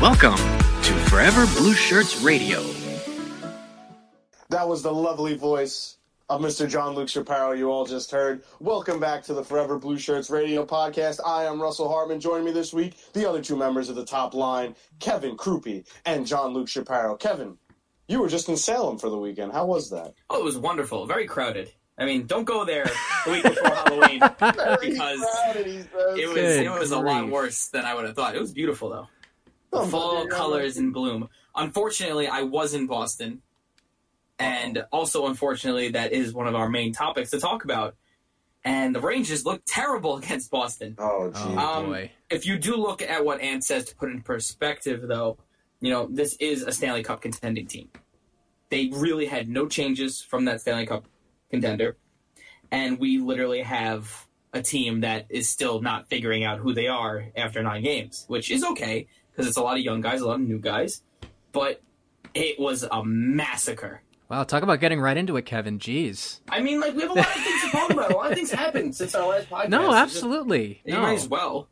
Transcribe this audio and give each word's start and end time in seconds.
Welcome 0.00 0.36
to 0.36 0.92
Forever 1.10 1.44
Blue 1.56 1.74
Shirts 1.74 2.20
Radio. 2.22 2.62
That 4.48 4.68
was 4.68 4.82
the 4.82 4.92
lovely 4.92 5.36
voice 5.36 5.96
of 6.28 6.40
Mr. 6.40 6.68
John 6.68 6.94
Luke 6.94 7.08
Shapiro 7.08 7.52
you 7.52 7.70
all 7.70 7.84
just 7.84 8.10
heard. 8.10 8.42
Welcome 8.60 9.00
back 9.00 9.24
to 9.24 9.34
the 9.34 9.42
Forever 9.42 9.78
Blue 9.78 9.98
Shirts 9.98 10.30
Radio 10.30 10.64
podcast. 10.64 11.18
I 11.26 11.44
am 11.44 11.60
Russell 11.60 11.88
Hartman. 11.88 12.20
Joining 12.20 12.44
me 12.44 12.52
this 12.52 12.72
week, 12.72 12.94
the 13.12 13.28
other 13.28 13.42
two 13.42 13.56
members 13.56 13.88
of 13.88 13.96
the 13.96 14.04
top 14.04 14.34
line, 14.34 14.76
Kevin 15.00 15.36
Krupe 15.36 15.84
and 16.06 16.26
John 16.26 16.52
Luke 16.52 16.68
Shapiro. 16.68 17.16
Kevin, 17.16 17.58
you 18.08 18.20
were 18.20 18.28
just 18.28 18.48
in 18.48 18.56
Salem 18.56 18.98
for 18.98 19.10
the 19.10 19.18
weekend. 19.18 19.52
How 19.52 19.66
was 19.66 19.90
that? 19.90 20.14
Oh, 20.30 20.40
it 20.40 20.44
was 20.44 20.56
wonderful. 20.58 21.06
Very 21.06 21.26
crowded. 21.26 21.70
I 21.96 22.04
mean, 22.04 22.26
don't 22.26 22.44
go 22.44 22.64
there 22.64 22.84
the 23.26 23.30
week 23.32 23.42
before 23.42 23.70
Halloween 23.74 24.20
because 24.80 25.20
it 25.56 26.26
was 26.28 26.34
Good 26.34 26.64
it 26.66 26.70
was 26.70 26.92
a 26.92 26.98
lot 27.00 27.28
worse 27.28 27.66
than 27.68 27.84
I 27.84 27.94
would 27.94 28.04
have 28.06 28.14
thought. 28.14 28.34
It 28.36 28.40
was 28.40 28.52
beautiful 28.52 28.88
though. 28.90 29.08
The 29.72 29.78
Oh, 29.80 29.86
fall 29.86 30.22
yeah. 30.24 30.30
colors 30.30 30.76
in 30.78 30.92
bloom. 30.92 31.28
Unfortunately, 31.54 32.28
I 32.28 32.42
was 32.44 32.72
in 32.72 32.86
Boston, 32.86 33.42
and 34.38 34.84
also 34.92 35.26
unfortunately, 35.26 35.90
that 35.90 36.12
is 36.12 36.32
one 36.32 36.46
of 36.46 36.54
our 36.54 36.68
main 36.68 36.92
topics 36.92 37.30
to 37.30 37.40
talk 37.40 37.64
about. 37.64 37.96
And 38.64 38.94
the 38.94 39.00
Rangers 39.00 39.44
looked 39.44 39.66
terrible 39.66 40.16
against 40.22 40.50
Boston. 40.50 40.94
Oh, 40.98 41.30
gee. 41.30 41.40
Oh, 41.42 41.58
Um, 41.80 41.86
boy. 41.86 42.12
If 42.30 42.46
you 42.46 42.58
do 42.58 42.76
look 42.76 43.02
at 43.02 43.24
what 43.24 43.40
Ant 43.40 43.64
says 43.64 43.86
to 43.86 43.96
put 43.96 44.10
in 44.10 44.22
perspective, 44.22 45.02
though, 45.06 45.38
you 45.80 45.90
know 45.90 46.08
this 46.10 46.34
is 46.40 46.62
a 46.62 46.72
Stanley 46.72 47.02
Cup 47.02 47.20
contending 47.22 47.66
team. 47.66 47.88
They 48.70 48.90
really 48.92 49.26
had 49.26 49.48
no 49.48 49.66
changes 49.66 50.20
from 50.20 50.44
that 50.46 50.60
Stanley 50.60 50.86
Cup 50.86 51.06
contender, 51.50 51.96
and 52.70 52.98
we 52.98 53.18
literally 53.18 53.62
have 53.62 54.26
a 54.52 54.60
team 54.62 55.00
that 55.00 55.26
is 55.30 55.48
still 55.48 55.80
not 55.80 56.08
figuring 56.08 56.44
out 56.44 56.58
who 56.58 56.72
they 56.74 56.86
are 56.88 57.26
after 57.36 57.62
nine 57.62 57.82
games, 57.82 58.24
which 58.28 58.50
is 58.50 58.64
okay 58.64 59.06
because 59.30 59.46
it's 59.46 59.56
a 59.56 59.62
lot 59.62 59.76
of 59.76 59.82
young 59.82 60.00
guys, 60.00 60.20
a 60.20 60.26
lot 60.26 60.34
of 60.34 60.40
new 60.46 60.58
guys, 60.58 61.02
but 61.52 61.80
it 62.34 62.58
was 62.58 62.82
a 62.82 63.04
massacre. 63.04 64.02
Wow, 64.28 64.44
talk 64.44 64.62
about 64.62 64.80
getting 64.80 65.00
right 65.00 65.16
into 65.16 65.36
it, 65.38 65.46
Kevin. 65.46 65.78
Jeez. 65.78 66.40
I 66.50 66.60
mean, 66.60 66.80
like 66.80 66.94
we 66.94 67.00
have 67.02 67.10
a 67.12 67.14
lot 67.14 67.26
of 67.26 67.32
things 67.42 67.62
to 67.62 67.70
talk 67.70 67.90
about. 67.90 68.10
A 68.10 68.16
lot 68.16 68.30
of 68.30 68.36
things 68.36 68.50
happened 68.50 68.94
since 68.94 69.14
our 69.14 69.26
last 69.26 69.48
podcast. 69.50 69.68
No, 69.70 69.80
It's 69.84 69.88
just- 69.88 70.16
absolutely. 70.16 70.82
You 70.84 70.94
No. 70.94 71.00
might 71.00 71.14
as 71.14 71.28
well. 71.28 71.68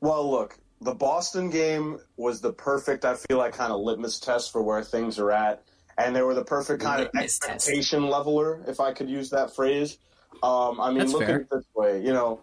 Well, 0.00 0.28
look, 0.30 0.58
the 0.82 0.94
Boston 0.94 1.50
game 1.50 1.98
was 2.16 2.40
the 2.40 2.52
perfect, 2.52 3.04
I 3.04 3.14
feel 3.14 3.38
like, 3.38 3.54
kind 3.54 3.72
of 3.72 3.80
litmus 3.80 4.18
test 4.18 4.52
for 4.52 4.62
where 4.62 4.82
things 4.82 5.18
are 5.18 5.30
at. 5.30 5.62
And 5.98 6.16
they 6.16 6.22
were 6.22 6.34
the 6.34 6.44
perfect 6.44 6.82
kind 6.82 7.02
of 7.02 7.08
Litmus 7.08 7.38
test. 7.38 7.52
expectation 7.52 8.08
leveler, 8.08 8.64
if 8.66 8.80
I 8.80 8.92
could 8.92 9.10
use 9.10 9.30
that 9.30 9.54
phrase. 9.54 9.98
Um, 10.42 10.80
I 10.80 10.88
mean, 10.88 11.00
That's 11.00 11.12
look 11.12 11.22
at 11.24 11.42
it 11.42 11.50
this 11.50 11.64
way. 11.74 12.02
You 12.02 12.12
know, 12.12 12.40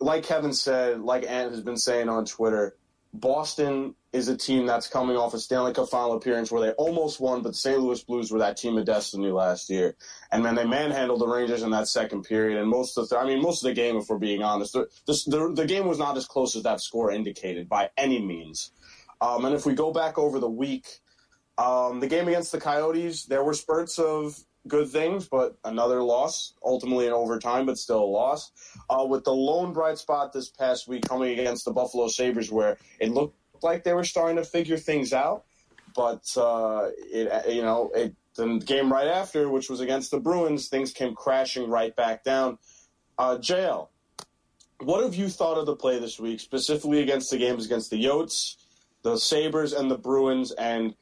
like 0.00 0.24
Kevin 0.24 0.52
said, 0.52 1.00
like 1.00 1.24
Ant 1.24 1.50
has 1.52 1.62
been 1.62 1.78
saying 1.78 2.08
on 2.08 2.26
Twitter, 2.26 2.76
Boston 3.16 3.94
is 4.12 4.26
a 4.26 4.36
team 4.36 4.66
that's 4.66 4.88
coming 4.88 5.16
off 5.16 5.34
a 5.34 5.38
Stanley 5.38 5.72
Cup 5.72 5.88
final 5.88 6.14
appearance 6.14 6.50
where 6.50 6.60
they 6.60 6.72
almost 6.72 7.20
won, 7.20 7.42
but 7.42 7.50
the 7.50 7.54
St. 7.54 7.78
Louis 7.78 8.02
Blues 8.02 8.32
were 8.32 8.40
that 8.40 8.56
team 8.56 8.76
of 8.76 8.84
destiny 8.86 9.30
last 9.30 9.70
year. 9.70 9.94
And 10.32 10.44
then 10.44 10.56
they 10.56 10.64
manhandled 10.64 11.20
the 11.20 11.28
Rangers 11.28 11.62
in 11.62 11.70
that 11.70 11.86
second 11.86 12.24
period. 12.24 12.60
And 12.60 12.68
most 12.68 12.98
of 12.98 13.08
the, 13.08 13.16
I 13.16 13.24
mean, 13.24 13.40
most 13.40 13.64
of 13.64 13.68
the 13.68 13.74
game, 13.74 13.96
if 13.96 14.08
we're 14.08 14.18
being 14.18 14.42
honest, 14.42 14.72
the, 14.72 14.88
the, 15.06 15.52
the 15.54 15.64
game 15.64 15.86
was 15.86 15.98
not 15.98 16.16
as 16.16 16.26
close 16.26 16.56
as 16.56 16.64
that 16.64 16.80
score 16.80 17.12
indicated 17.12 17.68
by 17.68 17.90
any 17.96 18.20
means. 18.20 18.72
Um, 19.20 19.44
and 19.44 19.54
if 19.54 19.64
we 19.64 19.74
go 19.74 19.92
back 19.92 20.18
over 20.18 20.40
the 20.40 20.50
week, 20.50 20.88
um, 21.56 22.00
the 22.00 22.08
game 22.08 22.26
against 22.26 22.50
the 22.50 22.60
Coyotes, 22.60 23.26
there 23.26 23.44
were 23.44 23.54
spurts 23.54 24.00
of 24.00 24.36
good 24.66 24.88
things, 24.88 25.28
but 25.28 25.56
another 25.64 26.02
loss, 26.02 26.54
ultimately 26.64 27.06
in 27.06 27.12
overtime, 27.12 27.66
but 27.66 27.78
still 27.78 28.02
a 28.02 28.04
loss. 28.04 28.50
Uh, 28.88 29.04
with 29.04 29.24
the 29.24 29.32
lone 29.32 29.72
bright 29.72 29.98
spot 29.98 30.32
this 30.32 30.48
past 30.48 30.88
week 30.88 31.06
coming 31.06 31.38
against 31.38 31.64
the 31.64 31.72
Buffalo 31.72 32.08
Sabres, 32.08 32.50
where 32.50 32.78
it 33.00 33.10
looked 33.10 33.36
like 33.62 33.84
they 33.84 33.92
were 33.92 34.04
starting 34.04 34.36
to 34.36 34.44
figure 34.44 34.76
things 34.76 35.12
out, 35.12 35.44
but 35.94 36.24
uh, 36.36 36.88
it, 36.96 37.54
you 37.54 37.62
know, 37.62 37.90
it, 37.94 38.14
the 38.36 38.58
game 38.58 38.92
right 38.92 39.06
after, 39.06 39.48
which 39.48 39.70
was 39.70 39.80
against 39.80 40.10
the 40.10 40.18
Bruins, 40.18 40.68
things 40.68 40.92
came 40.92 41.14
crashing 41.14 41.68
right 41.68 41.94
back 41.94 42.24
down. 42.24 42.58
Uh, 43.16 43.38
what 44.80 45.04
have 45.04 45.14
you 45.14 45.28
thought 45.28 45.56
of 45.56 45.66
the 45.66 45.76
play 45.76 45.98
this 45.98 46.18
week, 46.18 46.40
specifically 46.40 47.00
against 47.00 47.30
the 47.30 47.38
games 47.38 47.64
against 47.64 47.90
the 47.90 48.04
Yotes, 48.04 48.56
the 49.02 49.16
Sabres, 49.16 49.72
and 49.72 49.90
the 49.90 49.98
Bruins? 49.98 50.50
And 50.52 50.94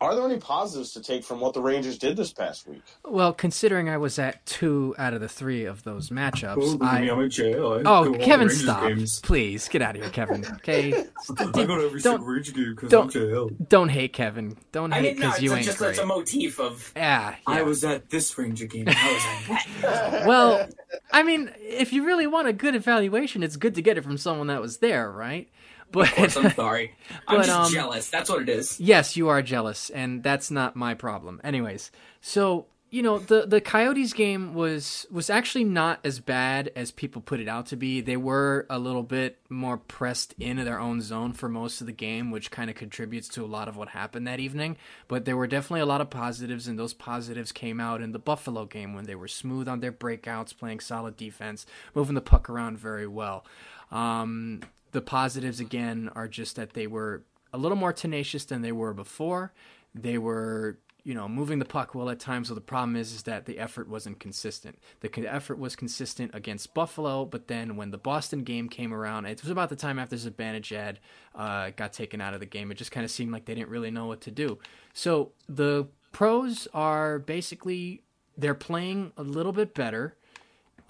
are 0.00 0.14
there 0.14 0.24
any 0.24 0.38
positives 0.38 0.92
to 0.92 1.02
take 1.02 1.24
from 1.24 1.40
what 1.40 1.54
the 1.54 1.60
Rangers 1.60 1.98
did 1.98 2.16
this 2.16 2.32
past 2.32 2.68
week? 2.68 2.82
Well, 3.04 3.32
considering 3.32 3.88
I 3.88 3.96
was 3.96 4.16
at 4.18 4.46
two 4.46 4.94
out 4.96 5.12
of 5.12 5.20
the 5.20 5.28
three 5.28 5.64
of 5.64 5.82
those 5.82 6.10
matchups, 6.10 6.80
I. 6.80 7.08
I'm 7.10 7.18
in 7.20 7.30
jail. 7.30 7.72
I 7.72 7.76
Oh, 7.78 8.04
go 8.04 8.12
to 8.12 8.18
all 8.20 8.24
Kevin, 8.24 8.48
stop! 8.48 8.84
games. 8.86 9.20
Please 9.20 9.68
get 9.68 9.82
out 9.82 9.96
of 9.96 10.02
here, 10.02 10.10
Kevin. 10.10 10.44
Okay, 10.58 10.92
I 11.38 11.44
go 11.44 11.66
to 11.66 11.86
every 11.86 12.00
Don't- 12.00 12.02
single 12.02 12.26
Ranger 12.26 12.52
game 12.52 12.74
because 12.74 12.90
don't- 12.90 13.04
I'm 13.06 13.10
jail. 13.10 13.50
don't 13.68 13.88
hate 13.88 14.12
Kevin. 14.12 14.56
Don't 14.72 14.92
hate 14.92 15.16
because 15.16 15.42
you 15.42 15.52
ain't 15.52 15.64
just 15.64 15.78
great. 15.78 15.90
it's 15.90 15.98
a 15.98 16.06
motif 16.06 16.60
of. 16.60 16.92
yeah, 16.94 17.34
I 17.46 17.62
was 17.62 17.82
at 17.84 18.10
this 18.10 18.36
Ranger 18.38 18.66
game. 18.66 18.84
I 18.88 19.12
was 19.48 19.84
at. 19.84 20.26
Well, 20.26 20.68
I 21.12 21.22
mean, 21.22 21.50
if 21.60 21.92
you 21.92 22.04
really 22.04 22.26
want 22.26 22.48
a 22.48 22.52
good 22.52 22.74
evaluation, 22.74 23.42
it's 23.42 23.56
good 23.56 23.74
to 23.74 23.82
get 23.82 23.96
it 23.98 24.04
from 24.04 24.16
someone 24.18 24.46
that 24.48 24.60
was 24.60 24.78
there, 24.78 25.10
right? 25.10 25.48
But 25.90 26.08
Of 26.08 26.14
course, 26.14 26.36
I'm 26.36 26.50
sorry. 26.52 26.94
I'm 27.28 27.38
But, 27.38 27.46
just 27.46 27.58
um, 27.58 27.72
jealous. 27.72 28.10
That's 28.10 28.28
what 28.30 28.42
it 28.42 28.48
is. 28.48 28.78
yes, 28.80 29.16
you 29.16 29.28
are 29.28 29.42
jealous, 29.42 29.90
and 29.90 30.22
that's 30.22 30.50
not 30.50 30.76
my 30.76 30.94
problem. 30.94 31.40
Anyways, 31.42 31.90
so 32.20 32.66
you 32.90 33.02
know 33.02 33.18
the 33.18 33.44
the 33.46 33.60
Coyotes 33.60 34.14
game 34.14 34.54
was 34.54 35.06
was 35.10 35.28
actually 35.28 35.64
not 35.64 36.00
as 36.04 36.20
bad 36.20 36.70
as 36.74 36.90
people 36.90 37.20
put 37.20 37.38
it 37.38 37.46
out 37.48 37.66
to 37.66 37.76
be. 37.76 38.00
They 38.00 38.16
were 38.16 38.66
a 38.70 38.78
little 38.78 39.02
bit 39.02 39.38
more 39.50 39.76
pressed 39.76 40.34
into 40.38 40.64
their 40.64 40.80
own 40.80 41.02
zone 41.02 41.34
for 41.34 41.48
most 41.50 41.80
of 41.82 41.86
the 41.86 41.92
game, 41.92 42.30
which 42.30 42.50
kind 42.50 42.70
of 42.70 42.76
contributes 42.76 43.28
to 43.30 43.44
a 43.44 43.46
lot 43.46 43.68
of 43.68 43.76
what 43.76 43.88
happened 43.88 44.26
that 44.26 44.40
evening. 44.40 44.78
But 45.06 45.26
there 45.26 45.36
were 45.36 45.46
definitely 45.46 45.80
a 45.80 45.86
lot 45.86 46.00
of 46.00 46.08
positives, 46.08 46.66
and 46.66 46.78
those 46.78 46.94
positives 46.94 47.52
came 47.52 47.78
out 47.78 48.00
in 48.00 48.12
the 48.12 48.18
Buffalo 48.18 48.64
game 48.64 48.94
when 48.94 49.04
they 49.04 49.14
were 49.14 49.28
smooth 49.28 49.68
on 49.68 49.80
their 49.80 49.92
breakouts, 49.92 50.56
playing 50.56 50.80
solid 50.80 51.16
defense, 51.16 51.66
moving 51.94 52.14
the 52.14 52.20
puck 52.22 52.48
around 52.48 52.78
very 52.78 53.06
well. 53.06 53.44
Um, 53.90 54.60
the 54.92 55.00
positives 55.00 55.60
again 55.60 56.10
are 56.14 56.28
just 56.28 56.56
that 56.56 56.74
they 56.74 56.86
were 56.86 57.22
a 57.52 57.58
little 57.58 57.76
more 57.76 57.92
tenacious 57.92 58.44
than 58.44 58.62
they 58.62 58.72
were 58.72 58.92
before. 58.92 59.52
They 59.94 60.18
were 60.18 60.78
you 61.08 61.14
know, 61.14 61.26
moving 61.26 61.58
the 61.58 61.64
puck 61.64 61.94
well 61.94 62.10
at 62.10 62.20
times. 62.20 62.48
So 62.48 62.54
the 62.54 62.60
problem 62.60 62.94
is, 62.94 63.14
is 63.14 63.22
that 63.22 63.46
the 63.46 63.58
effort 63.58 63.88
wasn't 63.88 64.20
consistent. 64.20 64.78
The 65.00 65.10
effort 65.26 65.58
was 65.58 65.74
consistent 65.74 66.34
against 66.34 66.74
Buffalo, 66.74 67.24
but 67.24 67.48
then 67.48 67.76
when 67.76 67.92
the 67.92 67.96
Boston 67.96 68.42
game 68.42 68.68
came 68.68 68.92
around, 68.92 69.24
it 69.24 69.40
was 69.40 69.50
about 69.50 69.70
the 69.70 69.76
time 69.76 69.98
after 69.98 70.16
Zibanejad 70.16 70.96
uh, 71.34 71.70
got 71.76 71.94
taken 71.94 72.20
out 72.20 72.34
of 72.34 72.40
the 72.40 72.46
game. 72.46 72.70
It 72.70 72.74
just 72.74 72.90
kind 72.90 73.04
of 73.04 73.10
seemed 73.10 73.32
like 73.32 73.46
they 73.46 73.54
didn't 73.54 73.70
really 73.70 73.90
know 73.90 74.04
what 74.04 74.20
to 74.20 74.30
do. 74.30 74.58
So 74.92 75.32
the 75.48 75.88
pros 76.12 76.68
are 76.74 77.18
basically 77.18 78.02
they're 78.36 78.54
playing 78.54 79.12
a 79.16 79.22
little 79.22 79.52
bit 79.52 79.74
better. 79.74 80.14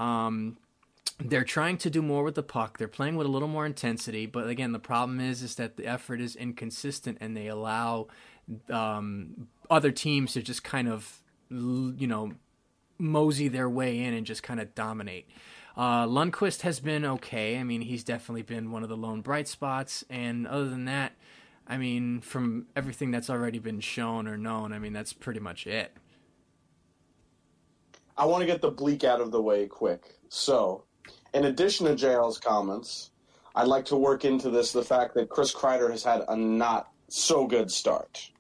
Um, 0.01 0.57
they're 1.19 1.45
trying 1.45 1.79
to 1.79 1.91
do 1.91 2.01
more 2.01 2.23
with 2.23 2.37
the 2.37 2.43
puck. 2.43 2.79
They're 2.79 2.89
playing 2.89 3.17
with 3.17 3.27
a 3.27 3.31
little 3.31 3.49
more 3.49 3.67
intensity, 3.67 4.27
but 4.27 4.49
again, 4.49 4.73
the 4.73 4.79
problem 4.79 5.21
is 5.21 5.43
is 5.43 5.57
that 5.57 5.77
the 5.77 5.87
effort 5.87 6.21
is 6.21 6.37
inconsistent, 6.37 7.19
and 7.21 7.37
they 7.37 7.49
allow 7.49 8.07
um, 8.71 9.49
other 9.71 9.91
teams 9.91 10.33
to 10.35 10.43
just 10.43 10.63
kind 10.63 10.89
of 10.89 11.21
you 11.51 12.07
know 12.07 12.33
mosey 12.99 13.49
their 13.49 13.69
way 13.69 13.99
in 13.99 14.15
and 14.15 14.27
just 14.27 14.43
kind 14.43 14.61
of 14.61 14.75
dominate. 14.75 15.29
Uh, 15.77 16.07
Lundqvist 16.07 16.63
has 16.63 16.81
been 16.81 17.05
okay. 17.05 17.59
I 17.59 17.63
mean, 17.63 17.83
he's 17.83 18.03
definitely 18.03 18.43
been 18.43 18.73
one 18.73 18.83
of 18.83 18.89
the 18.89 18.97
lone 18.97 19.21
bright 19.21 19.49
spots, 19.49 20.05
and 20.11 20.47
other 20.47 20.69
than 20.69 20.85
that, 20.87 21.13
I 21.67 21.77
mean, 21.77 22.21
from 22.21 22.67
everything 22.75 23.11
that's 23.11 23.31
already 23.31 23.59
been 23.59 23.81
shown 23.81 24.27
or 24.27 24.37
known, 24.37 24.73
I 24.73 24.79
mean, 24.79 24.93
that's 24.93 25.13
pretty 25.13 25.41
much 25.41 25.67
it. 25.67 25.93
I 28.17 28.25
want 28.25 28.41
to 28.41 28.47
get 28.47 28.61
the 28.61 28.71
bleak 28.71 29.05
out 29.05 29.21
of 29.21 29.31
the 29.31 29.41
way 29.41 29.67
quick. 29.67 30.19
So, 30.29 30.85
in 31.35 31.45
addition 31.45 31.87
to 31.87 31.95
JL's 31.95 32.39
comments, 32.39 33.11
I'd 33.55 33.69
like 33.69 33.87
to 33.87 33.97
work 33.97 34.25
into 34.25 34.51
this 34.51 34.73
the 34.73 34.85
fact 34.85 35.15
that 35.15 35.29
Chris 35.29 35.53
Kreider 35.53 35.91
has 35.91 36.05
had 36.05 36.23
a 36.29 36.37
not 36.37 36.91
so 37.09 37.47
good 37.47 37.71
start. 37.71 38.31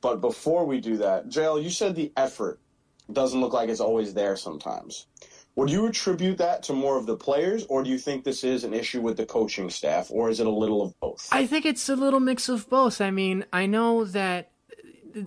But 0.00 0.20
before 0.20 0.64
we 0.64 0.80
do 0.80 0.96
that, 0.98 1.28
JL, 1.28 1.62
you 1.62 1.70
said 1.70 1.94
the 1.94 2.12
effort 2.16 2.58
doesn't 3.12 3.40
look 3.40 3.52
like 3.52 3.68
it's 3.68 3.80
always 3.80 4.14
there 4.14 4.36
sometimes. 4.36 5.06
Would 5.56 5.70
you 5.70 5.86
attribute 5.86 6.38
that 6.38 6.62
to 6.64 6.72
more 6.72 6.96
of 6.96 7.06
the 7.06 7.16
players, 7.16 7.66
or 7.66 7.82
do 7.82 7.90
you 7.90 7.98
think 7.98 8.24
this 8.24 8.44
is 8.44 8.64
an 8.64 8.72
issue 8.72 9.00
with 9.00 9.16
the 9.16 9.26
coaching 9.26 9.68
staff, 9.68 10.10
or 10.10 10.30
is 10.30 10.40
it 10.40 10.46
a 10.46 10.50
little 10.50 10.80
of 10.80 10.98
both? 11.00 11.28
I 11.32 11.46
think 11.46 11.66
it's 11.66 11.88
a 11.88 11.96
little 11.96 12.20
mix 12.20 12.48
of 12.48 12.70
both. 12.70 13.00
I 13.00 13.10
mean, 13.10 13.44
I 13.52 13.66
know 13.66 14.04
that 14.04 14.52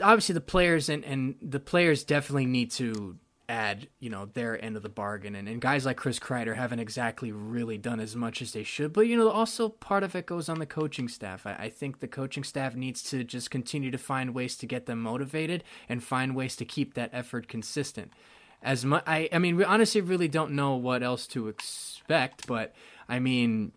obviously 0.02 0.34
the 0.34 0.42
players 0.42 0.90
and, 0.90 1.04
and 1.04 1.36
the 1.42 1.60
players 1.60 2.04
definitely 2.04 2.46
need 2.46 2.72
to 2.72 3.18
add, 3.54 3.88
you 4.00 4.10
know, 4.10 4.26
their 4.26 4.64
end 4.64 4.76
of 4.76 4.82
the 4.82 4.90
bargain. 4.90 5.36
And, 5.36 5.48
and 5.48 5.62
guys 5.62 5.86
like 5.86 5.98
Chris 5.98 6.18
Kreider 6.18 6.56
haven't 6.56 6.80
exactly 6.80 7.32
really 7.32 7.78
done 7.78 8.00
as 8.00 8.16
much 8.16 8.42
as 8.42 8.52
they 8.52 8.64
should. 8.64 8.92
But, 8.92 9.02
you 9.02 9.16
know, 9.16 9.30
also 9.30 9.70
part 9.70 10.02
of 10.02 10.16
it 10.16 10.26
goes 10.26 10.50
on 10.50 10.58
the 10.58 10.66
coaching 10.66 11.08
staff. 11.08 11.46
I, 11.46 11.54
I 11.54 11.70
think 11.70 12.00
the 12.00 12.08
coaching 12.08 12.44
staff 12.44 12.76
needs 12.76 13.04
to 13.12 13.24
just 13.24 13.52
continue 13.52 13.92
to 13.92 13.98
find 14.00 14.34
ways 14.34 14.58
to 14.58 14.66
get 14.66 14.88
them 14.88 15.02
motivated 15.02 15.64
and 15.88 16.04
find 16.04 16.36
ways 16.36 16.56
to 16.56 16.66
keep 16.66 16.96
that 16.96 17.12
effort 17.14 17.48
consistent. 17.48 18.12
As 18.64 18.84
much, 18.86 19.04
I, 19.06 19.30
I 19.32 19.38
mean, 19.38 19.56
we 19.56 19.64
honestly 19.64 20.02
really 20.02 20.28
don't 20.28 20.54
know 20.54 20.76
what 20.76 21.04
else 21.04 21.28
to 21.28 21.48
expect, 21.48 22.48
but 22.48 22.74
I 23.08 23.20
mean, 23.20 23.74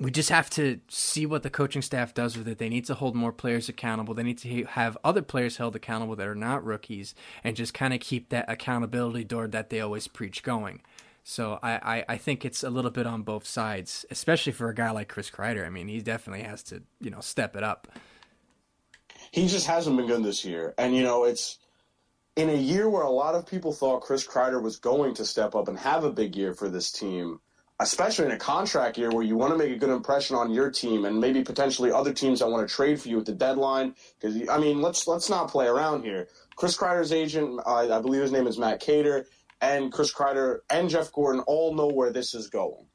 we 0.00 0.10
just 0.10 0.30
have 0.30 0.48
to 0.50 0.80
see 0.88 1.26
what 1.26 1.42
the 1.42 1.50
coaching 1.50 1.82
staff 1.82 2.14
does 2.14 2.36
with 2.36 2.48
it. 2.48 2.56
They 2.56 2.70
need 2.70 2.86
to 2.86 2.94
hold 2.94 3.14
more 3.14 3.32
players 3.32 3.68
accountable. 3.68 4.14
They 4.14 4.22
need 4.22 4.38
to 4.38 4.64
have 4.64 4.96
other 5.04 5.20
players 5.20 5.58
held 5.58 5.76
accountable 5.76 6.16
that 6.16 6.26
are 6.26 6.34
not 6.34 6.64
rookies, 6.64 7.14
and 7.44 7.54
just 7.54 7.74
kind 7.74 7.92
of 7.92 8.00
keep 8.00 8.30
that 8.30 8.46
accountability 8.48 9.24
door 9.24 9.46
that 9.48 9.68
they 9.68 9.80
always 9.80 10.08
preach 10.08 10.42
going. 10.42 10.80
So 11.22 11.58
I, 11.62 11.72
I, 11.72 12.04
I, 12.14 12.16
think 12.16 12.46
it's 12.46 12.64
a 12.64 12.70
little 12.70 12.90
bit 12.90 13.06
on 13.06 13.22
both 13.22 13.46
sides, 13.46 14.06
especially 14.10 14.52
for 14.52 14.70
a 14.70 14.74
guy 14.74 14.90
like 14.90 15.08
Chris 15.08 15.30
Kreider. 15.30 15.66
I 15.66 15.68
mean, 15.68 15.86
he 15.86 16.00
definitely 16.00 16.44
has 16.44 16.62
to 16.64 16.82
you 16.98 17.10
know 17.10 17.20
step 17.20 17.54
it 17.54 17.62
up. 17.62 17.86
He 19.30 19.46
just 19.48 19.66
hasn't 19.66 19.98
been 19.98 20.06
good 20.06 20.24
this 20.24 20.46
year, 20.46 20.72
and 20.78 20.96
you 20.96 21.02
know 21.02 21.24
it's 21.24 21.58
in 22.36 22.48
a 22.48 22.54
year 22.54 22.88
where 22.88 23.02
a 23.02 23.10
lot 23.10 23.34
of 23.34 23.46
people 23.46 23.74
thought 23.74 24.00
Chris 24.00 24.26
Kreider 24.26 24.62
was 24.62 24.78
going 24.78 25.12
to 25.16 25.26
step 25.26 25.54
up 25.54 25.68
and 25.68 25.78
have 25.78 26.04
a 26.04 26.10
big 26.10 26.36
year 26.36 26.54
for 26.54 26.70
this 26.70 26.90
team 26.90 27.38
especially 27.80 28.26
in 28.26 28.30
a 28.30 28.38
contract 28.38 28.98
year 28.98 29.10
where 29.10 29.24
you 29.24 29.36
want 29.36 29.52
to 29.52 29.58
make 29.58 29.74
a 29.74 29.78
good 29.78 29.90
impression 29.90 30.36
on 30.36 30.52
your 30.52 30.70
team 30.70 31.06
and 31.06 31.18
maybe 31.18 31.42
potentially 31.42 31.90
other 31.90 32.12
teams 32.12 32.38
that 32.38 32.48
want 32.48 32.66
to 32.66 32.72
trade 32.72 33.00
for 33.00 33.08
you 33.08 33.18
at 33.18 33.26
the 33.26 33.32
deadline. 33.32 33.94
Because 34.20 34.48
I 34.48 34.58
mean, 34.58 34.80
let's 34.80 35.06
let's 35.08 35.28
not 35.30 35.50
play 35.50 35.66
around 35.66 36.04
here. 36.04 36.28
Chris 36.56 36.76
Kreider's 36.76 37.10
agent, 37.10 37.60
I 37.66 38.00
believe 38.00 38.22
his 38.22 38.32
name 38.32 38.46
is 38.46 38.58
Matt 38.58 38.80
Cater, 38.80 39.26
and 39.62 39.90
Chris 39.90 40.12
Kreider 40.12 40.58
and 40.68 40.90
Jeff 40.90 41.10
Gorton 41.10 41.40
all 41.46 41.74
know 41.74 41.88
where 41.88 42.12
this 42.12 42.34
is 42.34 42.48
going. 42.48 42.86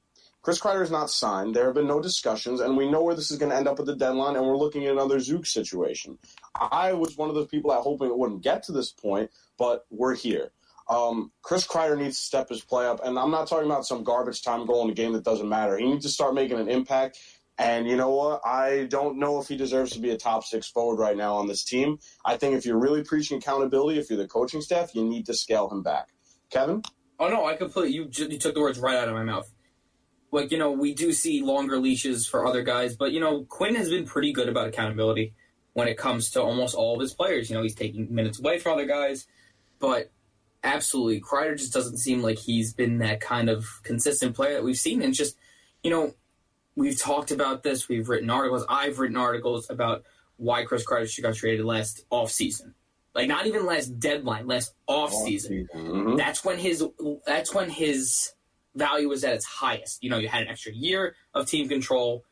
Chris 0.43 0.59
Kreider 0.59 0.83
is 0.83 0.91
not 0.91 1.09
signed. 1.09 1.55
There 1.55 1.65
have 1.65 1.73
been 1.73 1.87
no 1.87 1.99
discussions, 1.99 2.61
and 2.61 2.77
we 2.77 2.87
know 2.87 3.01
where 3.01 3.15
this 3.15 3.31
is 3.31 3.39
going 3.39 3.49
to 3.49 3.57
end 3.57 3.67
up 3.67 3.79
at 3.79 3.87
the 3.87 3.95
deadline, 3.95 4.35
and 4.35 4.45
we're 4.45 4.55
looking 4.57 4.85
at 4.85 4.91
another 4.91 5.19
Zook 5.19 5.47
situation. 5.47 6.19
I 6.53 6.93
was 6.93 7.17
one 7.17 7.29
of 7.29 7.35
those 7.35 7.47
people 7.47 7.71
that 7.71 7.81
hoping 7.81 8.09
it 8.09 8.17
wouldn't 8.17 8.43
get 8.43 8.61
to 8.65 8.71
this 8.71 8.91
point, 8.91 9.31
but 9.57 9.87
we're 9.89 10.13
here. 10.13 10.51
Um, 10.89 11.31
Chris 11.41 11.65
Kreider 11.65 11.97
needs 11.97 12.19
to 12.19 12.25
step 12.25 12.49
his 12.49 12.61
play 12.61 12.85
up, 12.85 13.03
and 13.03 13.17
I'm 13.17 13.31
not 13.31 13.47
talking 13.47 13.65
about 13.65 13.85
some 13.85 14.03
garbage 14.03 14.43
time 14.43 14.65
goal 14.65 14.83
in 14.83 14.91
a 14.91 14.93
game 14.93 15.13
that 15.13 15.23
doesn't 15.23 15.49
matter. 15.49 15.77
He 15.77 15.85
needs 15.85 16.05
to 16.05 16.11
start 16.11 16.35
making 16.35 16.59
an 16.59 16.69
impact. 16.69 17.19
And 17.57 17.87
you 17.87 17.95
know 17.95 18.09
what? 18.09 18.41
I 18.45 18.85
don't 18.89 19.17
know 19.17 19.39
if 19.39 19.47
he 19.47 19.55
deserves 19.55 19.93
to 19.93 19.99
be 19.99 20.09
a 20.09 20.17
top 20.17 20.43
six 20.43 20.67
forward 20.67 20.99
right 20.99 21.15
now 21.15 21.35
on 21.35 21.47
this 21.47 21.63
team. 21.63 21.99
I 22.25 22.35
think 22.35 22.55
if 22.55 22.65
you're 22.65 22.77
really 22.77 23.03
preaching 23.03 23.37
accountability, 23.37 23.97
if 23.97 24.09
you're 24.09 24.19
the 24.19 24.27
coaching 24.27 24.61
staff, 24.61 24.93
you 24.93 25.05
need 25.05 25.25
to 25.27 25.33
scale 25.33 25.69
him 25.69 25.81
back. 25.81 26.09
Kevin? 26.49 26.81
Oh 27.17 27.29
no, 27.29 27.45
I 27.45 27.55
completely 27.55 27.93
you 27.93 28.09
you 28.11 28.37
took 28.37 28.55
the 28.55 28.61
words 28.61 28.77
right 28.77 28.97
out 28.97 29.07
of 29.07 29.13
my 29.13 29.23
mouth. 29.23 29.49
Like 30.31 30.51
you 30.51 30.57
know, 30.57 30.71
we 30.71 30.93
do 30.93 31.13
see 31.13 31.41
longer 31.41 31.79
leashes 31.79 32.27
for 32.27 32.45
other 32.45 32.61
guys, 32.61 32.97
but 32.97 33.13
you 33.13 33.21
know, 33.21 33.45
Quinn 33.45 33.75
has 33.75 33.89
been 33.89 34.05
pretty 34.05 34.33
good 34.33 34.49
about 34.49 34.67
accountability 34.67 35.33
when 35.73 35.87
it 35.87 35.97
comes 35.97 36.31
to 36.31 36.41
almost 36.41 36.75
all 36.75 36.95
of 36.95 37.01
his 37.01 37.13
players. 37.13 37.49
You 37.49 37.55
know, 37.55 37.63
he's 37.63 37.75
taking 37.75 38.13
minutes 38.13 38.39
away 38.39 38.59
from 38.59 38.73
other 38.73 38.85
guys, 38.85 39.27
but 39.79 40.11
absolutely. 40.65 41.21
Kreider 41.21 41.57
just 41.57 41.73
doesn't 41.73 41.97
seem 41.97 42.21
like 42.21 42.37
he's 42.37 42.73
been 42.73 42.97
that 42.99 43.21
kind 43.21 43.49
of 43.49 43.65
consistent 43.83 44.35
player 44.35 44.55
that 44.55 44.63
we've 44.63 44.77
seen. 44.77 45.01
And 45.01 45.13
just, 45.13 45.37
you 45.83 45.91
know, 45.91 46.13
we've 46.75 46.99
talked 46.99 47.31
about 47.31 47.63
this. 47.63 47.87
We've 47.87 48.09
written 48.09 48.29
articles. 48.29 48.65
I've 48.67 48.99
written 48.99 49.17
articles 49.17 49.69
about 49.69 50.03
why 50.37 50.65
Chris 50.65 50.85
Kreider 50.85 51.09
should 51.09 51.23
got 51.23 51.35
traded 51.35 51.65
last 51.65 52.05
off 52.09 52.31
season. 52.31 52.73
Like 53.13 53.29
not 53.29 53.47
even 53.47 53.65
last 53.65 53.97
deadline, 53.97 54.45
last 54.45 54.73
off 54.87 55.13
season. 55.13 55.69
Mm-hmm. 55.73 56.17
That's 56.17 56.43
when 56.43 56.57
his 56.57 56.83
that's 57.25 57.53
when 57.53 57.69
his 57.69 58.33
value 58.75 59.07
was 59.07 59.23
at 59.23 59.33
its 59.33 59.45
highest. 59.45 60.03
You 60.03 60.09
know, 60.09 60.17
you 60.17 60.27
had 60.27 60.41
an 60.43 60.49
extra 60.49 60.73
year 60.73 61.15
of 61.33 61.47
team 61.47 61.69
control, 61.69 62.25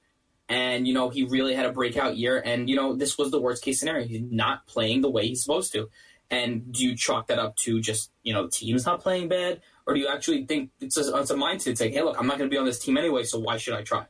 and 0.50 0.86
you 0.86 0.94
know 0.94 1.10
he 1.10 1.24
really 1.24 1.56
had 1.56 1.66
a 1.66 1.72
breakout 1.72 2.18
year. 2.18 2.42
And 2.46 2.70
you 2.70 2.76
know 2.76 2.98
this 2.98 3.18
was 3.18 3.32
the 3.32 3.40
worst 3.40 3.64
case 3.64 3.80
scenario. 3.80 4.06
He's 4.06 4.24
not 4.30 4.68
playing 4.68 5.02
the 5.02 5.10
way 5.10 5.26
he's 5.26 5.42
supposed 5.42 5.72
to. 5.72 5.90
And 6.34 6.74
do 6.74 6.84
you 6.84 6.96
chalk 6.96 7.28
that 7.28 7.38
up 7.38 7.56
to 7.58 7.80
just 7.80 8.12
you 8.24 8.34
know 8.34 8.46
the 8.46 8.52
team's 8.52 8.88
not 8.88 9.02
playing 9.02 9.30
bad, 9.30 9.62
or 9.86 9.94
do 9.94 10.00
you 10.00 10.08
actually 10.08 10.46
think 10.46 10.72
it's 10.82 10.98
a, 10.98 11.16
it's 11.18 11.30
a 11.30 11.36
mindset? 11.36 11.68
It's 11.68 11.82
like, 11.82 11.94
hey, 11.94 12.02
look, 12.02 12.18
I'm 12.20 12.26
not 12.26 12.40
going 12.40 12.50
to 12.50 12.54
be 12.54 12.58
on 12.58 12.66
this 12.66 12.80
team 12.80 12.98
anyway, 12.98 13.24
so 13.24 13.38
why 13.38 13.58
should 13.58 13.76
I 13.76 13.84
try? 13.84 14.06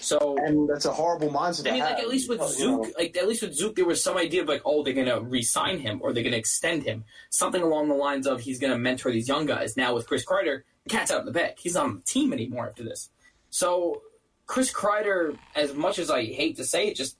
So 0.00 0.36
and 0.38 0.68
that's 0.68 0.86
a 0.86 0.92
horrible 0.92 1.28
mindset. 1.28 1.68
I 1.68 1.72
mean, 1.72 1.80
like 1.80 1.98
at 1.98 2.08
least 2.08 2.28
with 2.28 2.42
Zook, 2.42 2.58
you 2.58 2.66
know. 2.70 2.92
like 2.98 3.16
at 3.18 3.28
least 3.28 3.42
with 3.42 3.54
Zook, 3.54 3.76
there 3.76 3.84
was 3.84 4.02
some 4.02 4.16
idea 4.16 4.42
of 4.42 4.48
like, 4.48 4.62
oh, 4.64 4.82
they're 4.82 4.94
gonna 4.94 5.20
re-sign 5.20 5.78
him 5.78 6.00
or 6.02 6.12
they're 6.12 6.24
gonna 6.24 6.36
extend 6.36 6.84
him, 6.84 7.04
something 7.28 7.62
along 7.62 7.88
the 7.88 7.94
lines 7.94 8.26
of 8.26 8.40
he's 8.40 8.58
gonna 8.58 8.78
mentor 8.78 9.12
these 9.12 9.28
young 9.28 9.44
guys. 9.44 9.76
Now 9.76 9.94
with 9.94 10.06
Chris 10.06 10.24
Kreider, 10.24 10.62
the 10.84 10.90
cat's 10.90 11.10
out 11.10 11.20
of 11.20 11.26
the 11.26 11.32
bag. 11.32 11.58
He's 11.58 11.74
not 11.74 11.84
on 11.84 11.96
the 11.96 12.02
team 12.02 12.32
anymore 12.32 12.66
after 12.66 12.82
this. 12.82 13.10
So 13.50 14.02
Chris 14.46 14.72
Kreider, 14.72 15.36
as 15.54 15.74
much 15.74 15.98
as 15.98 16.10
I 16.10 16.24
hate 16.24 16.56
to 16.56 16.64
say 16.64 16.88
it, 16.88 16.96
just 16.96 17.16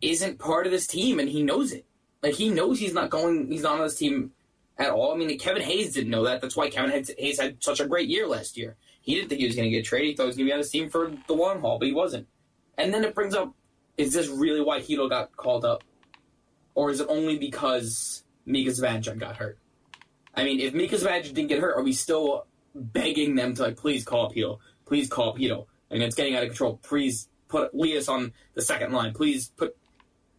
isn't 0.00 0.38
part 0.38 0.66
of 0.66 0.72
this 0.72 0.86
team, 0.86 1.18
and 1.18 1.28
he 1.28 1.42
knows 1.42 1.72
it. 1.72 1.86
Like 2.24 2.34
he 2.34 2.48
knows 2.48 2.78
he's 2.78 2.94
not 2.94 3.10
going, 3.10 3.48
he's 3.52 3.64
not 3.64 3.74
on 3.74 3.82
this 3.82 3.98
team 3.98 4.32
at 4.78 4.88
all. 4.88 5.12
I 5.12 5.16
mean, 5.18 5.38
Kevin 5.38 5.60
Hayes 5.60 5.92
didn't 5.92 6.08
know 6.08 6.24
that. 6.24 6.40
That's 6.40 6.56
why 6.56 6.70
Kevin 6.70 6.90
Hayes 7.18 7.38
had 7.38 7.62
such 7.62 7.80
a 7.80 7.86
great 7.86 8.08
year 8.08 8.26
last 8.26 8.56
year. 8.56 8.76
He 9.02 9.14
didn't 9.14 9.28
think 9.28 9.42
he 9.42 9.46
was 9.46 9.54
going 9.54 9.70
to 9.70 9.76
get 9.76 9.84
traded. 9.84 10.08
He 10.08 10.16
thought 10.16 10.22
he 10.22 10.26
was 10.28 10.36
going 10.36 10.46
to 10.46 10.48
be 10.48 10.54
on 10.54 10.60
this 10.60 10.70
team 10.70 10.88
for 10.88 11.12
the 11.26 11.34
long 11.34 11.60
haul, 11.60 11.78
but 11.78 11.86
he 11.86 11.92
wasn't. 11.92 12.26
And 12.78 12.94
then 12.94 13.04
it 13.04 13.14
brings 13.14 13.34
up: 13.34 13.54
Is 13.98 14.14
this 14.14 14.28
really 14.28 14.62
why 14.62 14.80
Chytil 14.80 15.10
got 15.10 15.36
called 15.36 15.66
up, 15.66 15.84
or 16.74 16.90
is 16.90 17.00
it 17.00 17.08
only 17.10 17.36
because 17.36 18.24
Mika 18.46 18.70
Zibanejad 18.70 19.18
got 19.18 19.36
hurt? 19.36 19.58
I 20.34 20.44
mean, 20.44 20.60
if 20.60 20.72
Mika 20.72 20.96
Zibanejad 20.96 21.34
didn't 21.34 21.48
get 21.48 21.60
hurt, 21.60 21.76
are 21.76 21.82
we 21.82 21.92
still 21.92 22.46
begging 22.74 23.34
them 23.34 23.54
to 23.54 23.64
like, 23.64 23.76
please 23.76 24.02
call 24.02 24.26
up 24.26 24.32
Chytil, 24.32 24.60
please 24.86 25.10
call 25.10 25.28
up 25.28 25.36
Chytil? 25.36 25.66
And 25.90 26.02
it's 26.02 26.14
getting 26.14 26.36
out 26.36 26.42
of 26.42 26.48
control. 26.48 26.80
Please 26.82 27.28
put 27.48 27.74
Lias 27.74 28.08
on 28.08 28.32
the 28.54 28.62
second 28.62 28.92
line. 28.94 29.12
Please 29.12 29.50
put 29.50 29.76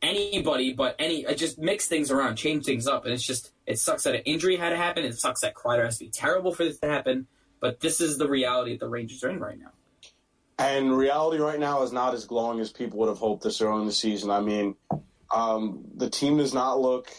anybody 0.06 0.74
but 0.74 0.96
any. 1.00 1.26
just 1.36 1.58
mix 1.58 1.88
things 1.88 2.12
around, 2.12 2.36
change 2.36 2.66
things 2.66 2.88
up, 2.88 3.06
and 3.06 3.14
it's 3.14 3.26
just 3.26 3.52
it 3.66 3.80
sucks 3.80 4.04
that 4.04 4.16
an 4.16 4.22
injury 4.22 4.58
had 4.58 4.70
to 4.70 4.78
happen. 4.78 5.04
It 5.04 5.18
sucks 5.18 5.42
that 5.42 5.56
Kreider 5.56 5.86
has 5.86 5.98
to 5.98 6.06
be 6.06 6.10
terrible 6.10 6.54
for 6.54 6.64
this 6.64 6.80
to 6.80 6.88
happen. 6.88 7.28
But 7.60 7.80
this 7.80 8.02
is 8.02 8.18
the 8.18 8.28
reality 8.28 8.72
that 8.72 8.80
the 8.80 8.90
Rangers 8.90 9.24
are 9.24 9.30
in 9.30 9.40
right 9.40 9.60
now. 9.60 9.72
And 10.58 10.96
reality 10.96 11.40
right 11.42 11.60
now 11.60 11.84
is 11.84 11.92
not 11.92 12.14
as 12.14 12.26
glowing 12.26 12.60
as 12.60 12.72
people 12.72 13.00
would 13.00 13.10
have 13.10 13.18
hoped 13.18 13.44
this 13.44 13.62
early 13.62 13.82
in 13.82 13.88
the 13.88 13.94
season. 13.94 14.30
I 14.30 14.40
mean, 14.40 14.76
um, 15.32 15.84
the 15.96 16.10
team 16.10 16.38
does 16.38 16.54
not 16.54 16.80
look 16.80 17.12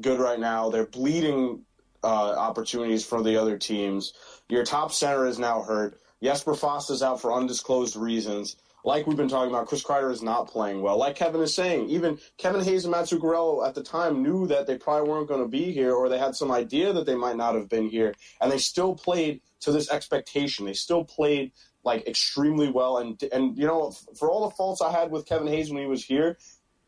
good 0.00 0.20
right 0.20 0.38
now. 0.38 0.70
They're 0.70 0.86
bleeding 0.86 1.62
uh, 2.04 2.34
opportunities 2.36 3.04
for 3.04 3.22
the 3.22 3.40
other 3.40 3.58
teams. 3.58 4.12
Your 4.48 4.64
top 4.64 4.92
center 4.92 5.26
is 5.26 5.38
now 5.38 5.62
hurt. 5.62 6.00
Jesper 6.22 6.54
Fast 6.54 6.90
is 6.90 7.02
out 7.02 7.20
for 7.20 7.32
undisclosed 7.32 7.96
reasons. 7.96 8.56
Like 8.86 9.04
we've 9.04 9.16
been 9.16 9.28
talking 9.28 9.52
about, 9.52 9.66
Chris 9.66 9.82
Kreider 9.82 10.12
is 10.12 10.22
not 10.22 10.46
playing 10.46 10.80
well. 10.80 10.96
Like 10.96 11.16
Kevin 11.16 11.40
is 11.42 11.52
saying, 11.52 11.90
even 11.90 12.18
Kevin 12.38 12.62
Hayes 12.62 12.84
and 12.84 12.92
Matt 12.92 13.06
Zuccarello 13.06 13.66
at 13.66 13.74
the 13.74 13.82
time 13.82 14.22
knew 14.22 14.46
that 14.46 14.68
they 14.68 14.78
probably 14.78 15.10
weren't 15.10 15.26
going 15.26 15.42
to 15.42 15.48
be 15.48 15.72
here, 15.72 15.92
or 15.92 16.08
they 16.08 16.18
had 16.18 16.36
some 16.36 16.52
idea 16.52 16.92
that 16.92 17.04
they 17.04 17.16
might 17.16 17.36
not 17.36 17.56
have 17.56 17.68
been 17.68 17.88
here, 17.88 18.14
and 18.40 18.50
they 18.50 18.58
still 18.58 18.94
played 18.94 19.40
to 19.60 19.72
this 19.72 19.90
expectation. 19.90 20.64
They 20.64 20.72
still 20.72 21.04
played 21.04 21.50
like 21.82 22.06
extremely 22.06 22.70
well, 22.70 22.98
and 22.98 23.20
and 23.32 23.58
you 23.58 23.66
know, 23.66 23.90
for 24.16 24.30
all 24.30 24.48
the 24.48 24.54
faults 24.54 24.80
I 24.80 24.92
had 24.92 25.10
with 25.10 25.26
Kevin 25.26 25.48
Hayes 25.48 25.68
when 25.68 25.82
he 25.82 25.88
was 25.88 26.04
here, 26.04 26.38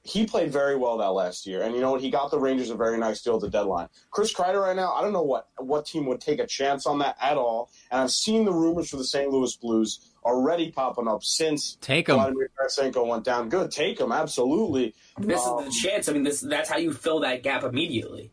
he 0.02 0.24
played 0.24 0.52
very 0.52 0.76
well 0.76 0.98
that 0.98 1.08
last 1.08 1.46
year, 1.48 1.62
and 1.62 1.74
you 1.74 1.80
know 1.80 1.90
what? 1.90 2.00
He 2.00 2.10
got 2.10 2.30
the 2.30 2.38
Rangers 2.38 2.70
a 2.70 2.76
very 2.76 2.96
nice 2.96 3.22
deal 3.22 3.34
at 3.34 3.40
the 3.40 3.50
deadline. 3.50 3.88
Chris 4.12 4.32
Kreider 4.32 4.62
right 4.62 4.76
now, 4.76 4.92
I 4.92 5.02
don't 5.02 5.12
know 5.12 5.22
what 5.22 5.48
what 5.58 5.86
team 5.86 6.06
would 6.06 6.20
take 6.20 6.38
a 6.38 6.46
chance 6.46 6.86
on 6.86 7.00
that 7.00 7.16
at 7.20 7.36
all. 7.36 7.70
And 7.90 8.02
I've 8.02 8.12
seen 8.12 8.44
the 8.44 8.52
rumors 8.52 8.90
for 8.90 8.98
the 8.98 9.04
St. 9.04 9.30
Louis 9.30 9.56
Blues 9.56 10.07
already 10.24 10.70
popping 10.70 11.08
up 11.08 11.22
since 11.24 11.76
take 11.80 12.06
Take 12.06 12.08
'em. 12.10 12.16
Vladimir 12.16 12.50
Tarasenko 12.60 13.06
went 13.06 13.24
down. 13.24 13.48
Good, 13.48 13.70
take 13.70 14.00
him 14.00 14.12
absolutely. 14.12 14.94
This 15.18 15.44
Um, 15.46 15.64
is 15.64 15.74
the 15.82 15.88
chance. 15.88 16.08
I 16.08 16.12
mean, 16.12 16.22
this 16.24 16.40
that's 16.40 16.68
how 16.68 16.76
you 16.78 16.92
fill 16.92 17.20
that 17.20 17.42
gap 17.42 17.62
immediately, 17.64 18.30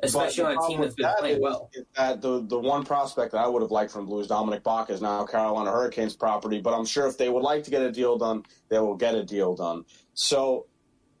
especially 0.00 0.44
But 0.44 0.46
on 0.46 0.52
a 0.52 0.54
team 0.54 0.58
problem 0.58 0.80
that's 0.82 0.94
been 0.94 1.02
that 1.04 1.18
playing 1.18 1.36
is- 1.36 1.42
well. 1.42 1.70
is 1.74 1.84
that 1.96 2.20
the 2.22 2.40
the 2.46 2.58
one 2.58 2.84
prospect 2.84 3.32
that 3.32 3.38
I 3.38 3.46
would 3.48 3.62
have 3.62 3.70
liked 3.70 3.92
from 3.92 4.06
Blues, 4.06 4.28
Dominik 4.28 4.62
Bokk, 4.62 4.90
is 4.90 5.02
now 5.02 5.24
Carolina 5.24 5.70
Hurricanes 5.70 6.16
property. 6.16 6.60
But 6.60 6.74
I'm 6.74 6.86
sure 6.86 7.06
if 7.06 7.18
they 7.18 7.28
would 7.28 7.42
like 7.42 7.64
to 7.64 7.70
get 7.70 7.82
a 7.82 7.92
deal 7.92 8.16
done, 8.16 8.44
they 8.68 8.78
will 8.78 8.96
get 8.96 9.14
a 9.14 9.22
deal 9.24 9.54
done. 9.54 9.84
So, 10.14 10.66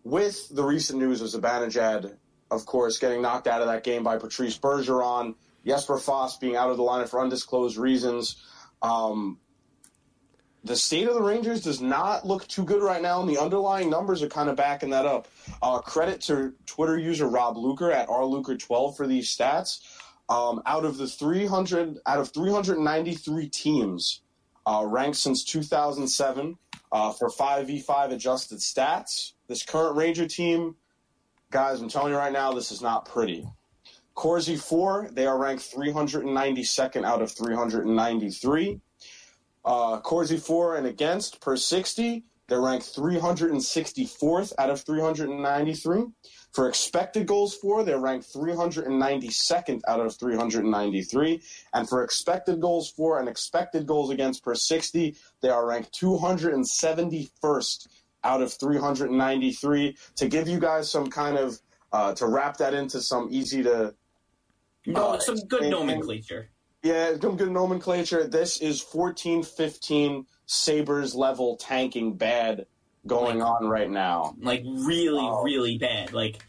with 0.04 0.48
the 0.54 0.64
recent 0.64 0.98
news 0.98 1.20
of 1.20 1.28
Zibanejad, 1.28 2.16
of 2.50 2.64
course, 2.66 2.98
getting 2.98 3.20
knocked 3.22 3.46
out 3.46 3.60
of 3.60 3.66
that 3.68 3.84
game 3.84 4.02
by 4.02 4.16
Patrice 4.16 4.58
Bergeron, 4.58 5.34
Jesper 5.66 5.98
Fast 5.98 6.40
being 6.40 6.56
out 6.56 6.70
of 6.70 6.78
the 6.78 6.82
lineup 6.82 7.08
for 7.08 7.20
undisclosed 7.20 7.76
reasons. 7.76 8.36
Um, 8.82 9.38
the 10.64 10.76
state 10.76 11.08
of 11.08 11.14
the 11.14 11.22
Rangers 11.22 11.62
does 11.62 11.80
not 11.80 12.26
look 12.26 12.46
too 12.46 12.64
good 12.64 12.82
right 12.82 13.00
now, 13.00 13.20
and 13.20 13.28
the 13.28 13.38
underlying 13.38 13.88
numbers 13.88 14.22
are 14.22 14.28
kind 14.28 14.50
of 14.50 14.56
backing 14.56 14.90
that 14.90 15.06
up. 15.06 15.28
Uh, 15.62 15.78
credit 15.78 16.20
to 16.22 16.52
Twitter 16.66 16.98
user 16.98 17.26
Rob 17.26 17.56
Luker 17.56 17.90
at 17.90 18.08
rluker12 18.08 18.96
for 18.96 19.06
these 19.06 19.34
stats. 19.34 19.80
Um, 20.28 20.62
out 20.66 20.84
of 20.84 20.98
the 20.98 21.08
300, 21.08 21.98
out 22.06 22.18
of 22.18 22.32
393 22.32 23.48
teams 23.48 24.20
uh, 24.66 24.84
ranked 24.86 25.16
since 25.16 25.44
2007 25.44 26.56
uh, 26.92 27.12
for 27.12 27.28
5v5 27.28 28.12
adjusted 28.12 28.58
stats, 28.58 29.32
this 29.48 29.64
current 29.64 29.96
Ranger 29.96 30.28
team, 30.28 30.76
guys, 31.50 31.80
I'm 31.80 31.88
telling 31.88 32.12
you 32.12 32.18
right 32.18 32.32
now, 32.32 32.52
this 32.52 32.70
is 32.70 32.82
not 32.82 33.06
pretty. 33.06 33.46
Corsi 34.14 34.56
4, 34.56 35.10
they 35.12 35.26
are 35.26 35.38
ranked 35.38 35.72
392nd 35.74 37.04
out 37.04 37.22
of 37.22 37.32
393. 37.32 38.80
Uh, 39.64 40.00
Corsi 40.00 40.36
4 40.38 40.76
and 40.76 40.86
against 40.86 41.40
per 41.40 41.56
60, 41.56 42.24
they're 42.48 42.60
ranked 42.60 42.96
364th 42.96 44.52
out 44.58 44.70
of 44.70 44.80
393. 44.80 46.06
For 46.52 46.68
expected 46.68 47.26
goals 47.26 47.54
for, 47.54 47.84
they're 47.84 48.00
ranked 48.00 48.32
392nd 48.34 49.82
out 49.86 50.00
of 50.00 50.16
393. 50.18 51.42
And 51.74 51.88
for 51.88 52.02
expected 52.02 52.60
goals 52.60 52.90
for 52.90 53.20
and 53.20 53.28
expected 53.28 53.86
goals 53.86 54.10
against 54.10 54.42
per 54.42 54.56
60, 54.56 55.14
they 55.42 55.48
are 55.48 55.64
ranked 55.66 55.92
271st 56.00 57.88
out 58.24 58.42
of 58.42 58.52
393. 58.52 59.96
To 60.16 60.28
give 60.28 60.48
you 60.48 60.58
guys 60.58 60.90
some 60.90 61.08
kind 61.08 61.38
of, 61.38 61.60
uh, 61.92 62.14
to 62.14 62.26
wrap 62.26 62.56
that 62.56 62.74
into 62.74 63.00
some 63.00 63.28
easy 63.30 63.62
to 63.62 63.94
No, 64.86 65.10
Uh, 65.10 65.18
some 65.20 65.36
good 65.46 65.70
nomenclature. 65.70 66.50
Yeah, 66.82 67.12
some 67.20 67.36
good 67.36 67.50
nomenclature. 67.50 68.26
This 68.26 68.58
is 68.60 68.80
14 68.80 69.42
15 69.42 70.26
Sabres 70.46 71.14
level 71.14 71.56
tanking 71.56 72.14
bad 72.16 72.66
going 73.06 73.42
on 73.42 73.66
right 73.68 73.90
now. 73.90 74.34
like 74.40 74.62
really, 74.64 75.20
Oh. 75.20 75.42
really 75.42 75.78
bad. 75.78 76.12
Like, 76.12 76.42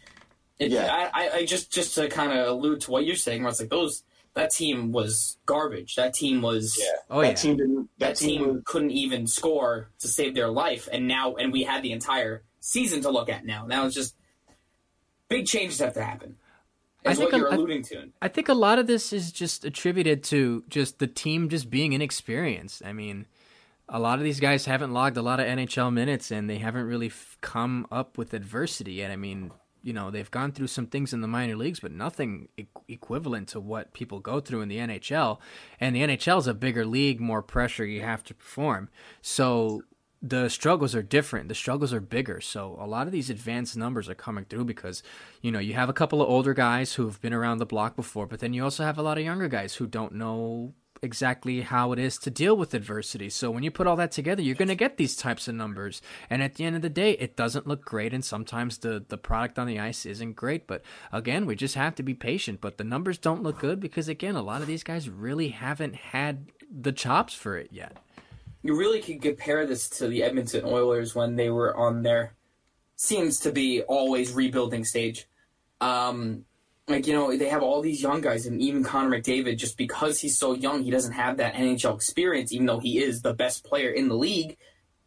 it, 0.59 0.71
Yeah. 0.71 1.09
I, 1.13 1.25
I, 1.25 1.29
I 1.38 1.45
just 1.45 1.71
just 1.71 1.95
to 1.95 2.07
kind 2.09 2.31
of 2.31 2.47
allude 2.47 2.81
to 2.81 2.91
what 2.91 3.05
you're 3.05 3.15
saying, 3.15 3.43
where 3.43 3.50
it's 3.50 3.59
like 3.59 3.69
those 3.69 4.03
that 4.33 4.51
team 4.51 4.91
was 4.91 5.38
garbage. 5.45 5.95
That 5.95 6.13
team 6.13 6.41
was 6.41 6.77
yeah. 6.79 6.85
Oh 7.09 7.21
that 7.21 7.27
yeah. 7.27 7.33
team 7.35 7.57
didn't. 7.57 7.89
That, 8.00 8.09
that 8.09 8.15
team 8.15 8.47
was, 8.47 8.61
couldn't 8.65 8.91
even 8.91 9.27
score 9.27 9.89
to 10.00 10.07
save 10.07 10.35
their 10.35 10.50
life, 10.50 10.88
and 10.91 11.07
now 11.07 11.35
and 11.35 11.51
we 11.51 11.63
had 11.63 11.83
the 11.83 11.91
entire 11.91 12.43
season 12.59 13.01
to 13.01 13.09
look 13.09 13.27
at 13.29 13.45
now. 13.45 13.65
Now 13.65 13.85
it's 13.85 13.95
just 13.95 14.15
big 15.27 15.47
changes 15.47 15.79
have 15.79 15.93
to 15.95 16.03
happen. 16.03 16.38
I 17.05 17.13
think 17.15 17.31
what 17.31 17.38
you're 17.39 17.48
a- 17.48 17.55
alluding 17.55 17.84
to. 17.84 18.10
I 18.22 18.27
think 18.27 18.48
a 18.50 18.53
lot 18.53 18.77
of 18.79 18.88
this 18.88 19.12
is 19.12 19.31
just 19.31 19.65
attributed 19.65 20.24
to 20.25 20.63
just 20.70 21.00
the 21.00 21.08
team 21.08 21.50
just 21.50 21.70
being 21.70 21.93
inexperienced. 21.93 22.84
I 22.86 22.93
mean, 22.93 23.25
a 23.89 24.00
lot 24.00 24.20
of 24.20 24.24
these 24.24 24.39
guys 24.39 24.65
haven't 24.65 24.93
logged 24.93 25.17
a 25.17 25.22
lot 25.22 25.39
of 25.39 25.46
NHL 25.48 25.91
minutes 25.91 26.31
and 26.31 26.50
they 26.50 26.60
haven't 26.60 26.86
really 26.86 27.08
f- 27.08 27.38
come 27.41 27.88
up 27.91 28.17
with 28.17 28.34
adversity 28.34 28.93
yet. 28.93 29.12
I 29.12 29.15
mean, 29.15 29.51
you 29.84 29.93
know, 29.93 30.12
they've 30.12 30.29
gone 30.29 30.51
through 30.51 30.67
some 30.67 30.86
things 30.86 31.12
in 31.12 31.22
the 31.22 31.27
minor 31.27 31.55
leagues, 31.55 31.79
but 31.79 31.91
nothing 31.91 32.48
e- 32.55 32.65
equivalent 32.88 33.48
to 33.50 33.60
what 33.60 33.93
people 33.93 34.20
go 34.20 34.39
through 34.39 34.62
in 34.62 34.70
the 34.70 34.77
NHL. 34.77 35.39
And 35.79 35.96
the 35.96 36.01
NHL 36.03 36.38
is 36.38 36.48
a 36.48 36.53
bigger 36.53 36.86
league, 36.86 37.20
more 37.20 37.41
pressure 37.41 37.84
you 37.84 38.01
have 38.01 38.24
to 38.25 38.36
perform. 38.36 38.89
So 39.22 39.81
the 40.21 40.49
struggles 40.49 40.93
are 40.93 41.01
different. 41.01 41.49
The 41.49 41.55
struggles 41.55 41.93
are 41.93 41.99
bigger. 41.99 42.41
So 42.41 42.77
a 42.79 42.85
lot 42.85 43.07
of 43.07 43.11
these 43.11 43.29
advanced 43.29 43.75
numbers 43.75 44.07
are 44.07 44.15
coming 44.15 44.45
through 44.45 44.65
because, 44.65 45.01
you 45.41 45.51
know, 45.51 45.59
you 45.59 45.73
have 45.73 45.89
a 45.89 45.93
couple 45.93 46.21
of 46.21 46.29
older 46.29 46.53
guys 46.53 46.93
who've 46.93 47.19
been 47.21 47.33
around 47.33 47.57
the 47.57 47.65
block 47.65 47.95
before, 47.95 48.27
but 48.27 48.39
then 48.39 48.53
you 48.53 48.63
also 48.63 48.83
have 48.83 48.99
a 48.99 49.01
lot 49.01 49.17
of 49.17 49.23
younger 49.23 49.47
guys 49.47 49.75
who 49.75 49.87
don't 49.87 50.13
know 50.13 50.73
exactly 51.03 51.61
how 51.61 51.91
it 51.91 51.99
is 51.99 52.17
to 52.19 52.29
deal 52.29 52.55
with 52.55 52.75
adversity. 52.75 53.29
So 53.29 53.49
when 53.49 53.63
you 53.63 53.71
put 53.71 53.87
all 53.87 53.95
that 53.95 54.11
together, 54.11 54.43
you're 54.43 54.55
going 54.55 54.67
to 54.67 54.75
get 54.75 54.97
these 54.97 55.15
types 55.15 55.47
of 55.47 55.55
numbers. 55.55 56.01
And 56.29 56.43
at 56.43 56.55
the 56.55 56.65
end 56.65 56.75
of 56.75 56.83
the 56.83 56.89
day, 56.89 57.11
it 57.13 57.35
doesn't 57.35 57.67
look 57.67 57.83
great 57.83 58.13
and 58.13 58.23
sometimes 58.23 58.77
the 58.77 59.03
the 59.07 59.17
product 59.17 59.57
on 59.57 59.65
the 59.65 59.79
ice 59.79 60.05
isn't 60.05 60.35
great, 60.35 60.67
but 60.67 60.83
again, 61.11 61.47
we 61.47 61.55
just 61.55 61.75
have 61.75 61.95
to 61.95 62.03
be 62.03 62.13
patient, 62.13 62.61
but 62.61 62.77
the 62.77 62.83
numbers 62.83 63.17
don't 63.17 63.41
look 63.41 63.59
good 63.59 63.79
because 63.79 64.07
again, 64.07 64.35
a 64.35 64.43
lot 64.43 64.61
of 64.61 64.67
these 64.67 64.83
guys 64.83 65.09
really 65.09 65.49
haven't 65.49 65.95
had 65.95 66.51
the 66.71 66.91
chops 66.91 67.33
for 67.33 67.57
it 67.57 67.69
yet. 67.71 67.97
You 68.63 68.75
really 68.75 69.01
could 69.01 69.22
compare 69.22 69.65
this 69.65 69.89
to 69.89 70.08
the 70.08 70.24
Edmonton 70.24 70.65
Oilers 70.65 71.15
when 71.15 71.36
they 71.36 71.50
were 71.50 71.75
on 71.75 72.03
their 72.03 72.36
seems 72.96 73.39
to 73.39 73.51
be 73.51 73.82
always 73.82 74.32
rebuilding 74.32 74.86
stage. 74.86 75.27
Um, 75.80 76.46
like 76.88 77.08
you 77.08 77.13
know, 77.13 77.36
they 77.36 77.50
have 77.50 77.63
all 77.63 77.82
these 77.82 78.01
young 78.01 78.22
guys, 78.22 78.46
and 78.46 78.62
even 78.62 78.84
Connor 78.84 79.20
McDavid, 79.20 79.58
just 79.58 79.77
because 79.77 80.20
he's 80.20 80.38
so 80.38 80.53
young, 80.53 80.84
he 80.84 80.91
doesn't 80.91 81.13
have 81.13 81.38
that 81.38 81.56
NHL 81.56 81.96
experience. 81.96 82.51
Even 82.51 82.68
though 82.68 82.80
he 82.80 83.00
is 83.00 83.22
the 83.22 83.34
best 83.34 83.63
player 83.63 83.89
in 83.89 84.08
the 84.08 84.15
league, 84.15 84.58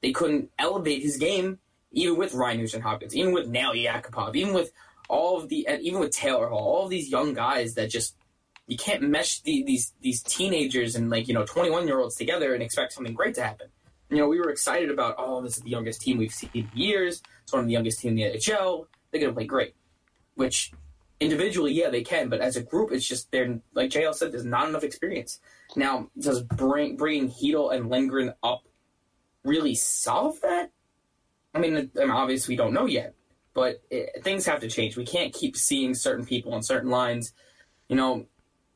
they 0.01 0.13
couldn't 0.13 0.51
elevate 0.59 1.03
his 1.03 1.17
game, 1.17 1.59
even 1.93 2.19
with 2.19 2.35
Ryan 2.35 2.59
Nugent 2.59 2.83
Hopkins, 2.83 3.15
even 3.15 3.33
with 3.33 3.49
Nail 3.49 3.73
Yakupov, 3.73 4.35
even 4.35 4.55
with 4.55 4.73
all 5.09 5.39
of 5.39 5.49
the, 5.49 5.69
even 5.81 6.01
with 6.01 6.11
Taylor 6.11 6.49
Hall, 6.49 6.59
all 6.59 6.85
of 6.85 6.91
these 6.91 7.11
young 7.11 7.35
guys 7.35 7.75
that 7.75 7.91
just 7.91 8.17
you 8.67 8.77
can't 8.77 9.03
mesh 9.03 9.41
the, 9.41 9.63
these 9.65 9.93
these 10.01 10.23
teenagers 10.23 10.97
and 10.97 11.11
like 11.11 11.29
you 11.29 11.35
know 11.35 11.45
21 11.45 11.87
year 11.87 11.99
olds 11.99 12.17
together 12.17 12.55
and 12.55 12.63
expect 12.63 12.93
something 12.93 13.15
great 13.15 13.35
to 13.35 13.43
happen. 13.43 13.69
You 14.11 14.19
know, 14.19 14.29
we 14.29 14.39
were 14.39 14.51
excited 14.51 14.91
about 14.91 15.17
oh, 15.19 15.43
this 15.43 15.57
is 15.57 15.63
the 15.63 15.71
youngest 15.71 16.01
team 16.01 16.19
we've 16.19 16.33
seen 16.33 16.51
in 16.55 16.71
years. 16.75 17.23
It's 17.43 17.53
one 17.53 17.61
of 17.61 17.67
the 17.67 17.73
youngest 17.73 18.01
team 18.01 18.11
in 18.11 18.17
the 18.17 18.39
NHL. 18.39 18.87
They're 19.11 19.21
gonna 19.21 19.35
play 19.35 19.47
great. 19.47 19.75
Which 20.35 20.73
individually, 21.21 21.73
yeah, 21.73 21.91
they 21.91 22.03
can, 22.03 22.29
but 22.29 22.41
as 22.41 22.57
a 22.57 22.63
group, 22.63 22.91
it's 22.93 23.07
just 23.07 23.31
they're 23.31 23.61
like 23.75 23.91
JL 23.91 24.15
said, 24.15 24.33
there's 24.33 24.45
not 24.45 24.69
enough 24.69 24.85
experience. 24.85 25.41
Now, 25.77 26.09
does 26.19 26.43
bring 26.43 26.97
bringing 26.97 27.31
Chytil 27.31 27.75
and 27.75 27.91
Lindgren 27.91 28.33
up 28.43 28.63
really 29.45 29.75
solve 29.75 30.41
that? 30.41 30.71
I 31.55 31.59
mean, 31.59 31.91
I 31.97 32.01
mean, 32.01 32.11
obviously 32.11 32.55
we 32.55 32.57
don't 32.57 32.73
know 32.73 32.87
yet, 32.87 33.15
but 33.53 33.83
it, 33.91 34.25
things 34.25 34.47
have 34.47 34.61
to 34.61 34.69
change. 34.69 34.97
We 34.97 35.07
can't 35.07 35.33
keep 35.33 35.57
seeing 35.57 35.95
certain 35.95 36.25
people 36.25 36.55
on 36.55 36.63
certain 36.63 36.91
lines. 36.91 37.33
You 37.89 37.97
know, 37.97 38.27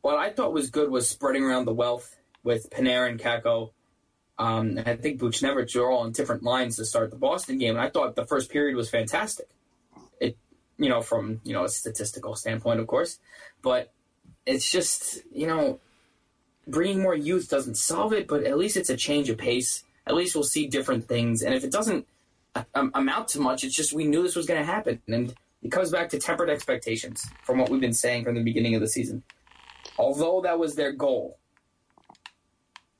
what 0.09 0.17
I 0.17 0.31
thought 0.31 0.55
was 0.55 0.71
good 0.71 0.91
was 0.91 1.07
spreading 1.07 1.45
around 1.45 1.67
the 1.67 1.75
wealth 1.75 2.17
with 2.43 2.71
Panarin, 2.71 3.21
Kakko. 3.21 3.73
Um, 4.39 4.81
I 4.87 4.97
think 4.97 5.21
Buchnevich 5.21 5.77
are 5.77 5.91
all 5.91 5.99
on 5.99 6.13
different 6.13 6.43
lines 6.43 6.77
to 6.77 6.87
start 6.87 7.11
the 7.11 7.19
Boston 7.19 7.59
game, 7.59 7.77
and 7.77 7.85
I 7.85 7.91
thought 7.91 8.17
the 8.17 8.25
first 8.25 8.51
period 8.51 8.75
was 8.75 8.89
fantastic. 8.89 9.49
It, 10.19 10.39
you 10.79 10.89
know, 10.89 11.03
from 11.03 11.43
you 11.45 11.53
know 11.53 11.65
a 11.65 11.69
statistical 11.69 12.37
standpoint, 12.37 12.81
of 12.81 12.87
course, 12.87 13.19
but 13.61 13.93
it's 14.47 14.71
just 14.71 15.21
you 15.31 15.47
know, 15.47 15.79
bringing 16.67 17.03
more 17.03 17.15
youth 17.15 17.51
doesn't 17.51 17.77
solve 17.77 18.15
it, 18.15 18.27
but 18.29 18.45
at 18.45 18.57
least 18.57 18.79
it's 18.79 18.89
a 18.89 18.97
change 18.97 19.29
of 19.29 19.37
pace. 19.37 19.85
At 20.07 20.15
least 20.15 20.35
we'll 20.35 20.43
see 20.45 20.69
different 20.69 21.07
things, 21.07 21.43
and 21.43 21.55
if 21.55 21.65
it 21.65 21.71
doesn't 21.71 22.07
um, 22.75 22.93
amount 22.95 23.29
to 23.29 23.41
much, 23.41 23.63
it's 23.63 23.77
just 23.77 23.93
we 23.93 24.07
knew 24.07 24.23
this 24.23 24.37
was 24.37 24.47
going 24.47 24.59
to 24.61 24.65
happen, 24.67 25.03
and 25.07 25.35
it 25.63 25.71
comes 25.71 25.91
back 25.91 26.09
to 26.09 26.19
tempered 26.19 26.49
expectations 26.49 27.27
from 27.43 27.59
what 27.59 27.69
we've 27.69 27.83
been 27.83 27.93
saying 27.93 28.25
from 28.25 28.37
the 28.37 28.43
beginning 28.43 28.75
of 28.75 28.81
the 28.81 28.89
season 28.89 29.23
although 29.99 30.41
that 30.43 30.59
was 30.59 30.75
their 30.75 30.93
goal. 30.93 31.39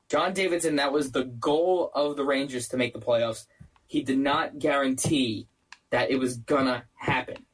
John 0.09 0.33
Davidson, 0.33 0.75
that 0.77 0.91
was 0.91 1.11
the 1.11 1.25
goal 1.25 1.91
of 1.93 2.15
the 2.17 2.23
Rangers 2.23 2.67
to 2.69 2.77
make 2.77 2.93
the 2.93 2.99
playoffs. 2.99 3.45
He 3.85 4.01
did 4.01 4.17
not 4.17 4.59
guarantee 4.59 5.47
that 5.91 6.09
it 6.11 6.17
was 6.17 6.37
gonna 6.37 6.83
happen. 6.95 7.45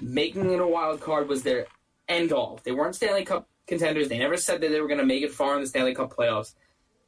Making 0.00 0.50
it 0.50 0.60
a 0.60 0.66
wild 0.66 1.00
card 1.00 1.28
was 1.28 1.42
their 1.42 1.66
end 2.08 2.32
all. 2.32 2.60
They 2.64 2.72
weren't 2.72 2.94
Stanley 2.94 3.24
Cup 3.24 3.48
contenders. 3.66 4.08
They 4.08 4.18
never 4.18 4.36
said 4.36 4.60
that 4.60 4.68
they 4.68 4.80
were 4.80 4.88
gonna 4.88 5.04
make 5.04 5.22
it 5.22 5.32
far 5.32 5.54
in 5.54 5.60
the 5.62 5.66
Stanley 5.66 5.94
Cup 5.94 6.12
playoffs. 6.14 6.54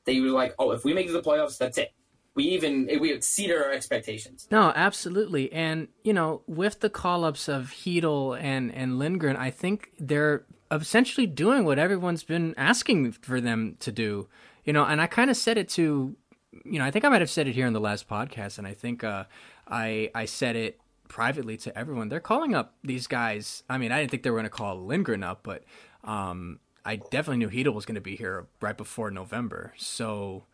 They 0.04 0.20
were 0.20 0.28
like, 0.28 0.54
"Oh, 0.58 0.73
if 0.73 0.84
we 0.84 0.92
make 0.92 1.06
it 1.06 1.12
to 1.12 1.14
the 1.14 1.23
playoffs, 1.23 1.58
that's 1.58 1.78
it. 1.78 1.92
we 2.34 2.44
even 2.44 2.88
we 3.00 3.12
exceeded 3.12 3.56
our 3.56 3.70
expectations. 3.70 4.49
No, 4.50 4.73
absolutely. 4.75 5.52
And, 5.52 5.87
you 6.02 6.12
know, 6.12 6.42
with 6.49 6.80
the 6.80 6.90
call 6.90 7.25
ups 7.25 7.49
of 7.49 7.70
Chytil 7.70 8.37
and, 8.40 8.75
and 8.75 8.99
Lindgren, 8.99 9.37
I 9.37 9.50
think 9.50 9.90
they're 10.00 10.44
essentially 10.83 11.26
doing 11.26 11.64
what 11.64 11.78
everyone's 11.78 12.25
been 12.25 12.54
asking 12.57 13.12
for 13.12 13.40
them 13.40 13.76
to 13.81 13.93
do. 13.93 14.28
You 14.64 14.73
know, 14.73 14.85
and 14.85 15.00
I 15.00 15.07
kind 15.07 15.31
of 15.31 15.37
said 15.37 15.59
it 15.59 15.69
to, 15.71 16.16
you 16.64 16.78
know, 16.78 16.85
I 16.85 16.90
think 16.90 17.04
I 17.04 17.09
might 17.09 17.21
have 17.21 17.31
said 17.31 17.47
it 17.47 17.54
here 17.54 17.66
in 17.66 17.73
the 17.73 17.81
last 17.81 18.09
podcast, 18.09 18.59
and 18.59 18.66
I 18.66 18.75
think 18.75 19.04
uh, 19.04 19.25
I 19.69 20.11
I 20.14 20.25
said 20.25 20.57
it 20.57 20.81
privately 21.09 21.57
to 21.59 21.76
everyone. 21.78 22.09
They're 22.09 22.21
calling 22.21 22.54
up 22.54 22.75
these 22.83 23.07
guys. 23.07 23.62
I 23.69 23.78
mean, 23.78 23.93
I 23.93 24.00
didn't 24.00 24.11
think 24.11 24.23
they 24.23 24.31
were 24.31 24.38
going 24.38 24.45
to 24.45 24.50
call 24.50 24.85
Lindgren 24.85 25.23
up, 25.23 25.40
but 25.43 25.64
um, 26.02 26.61
I 26.85 26.97
definitely 26.97 27.38
knew 27.38 27.50
Chytil 27.50 27.75
was 27.75 27.87
going 27.87 27.95
to 27.95 28.00
be 28.00 28.16
here 28.16 28.47
right 28.61 28.76
before 28.76 29.11
November. 29.11 29.75
So, 29.76 30.45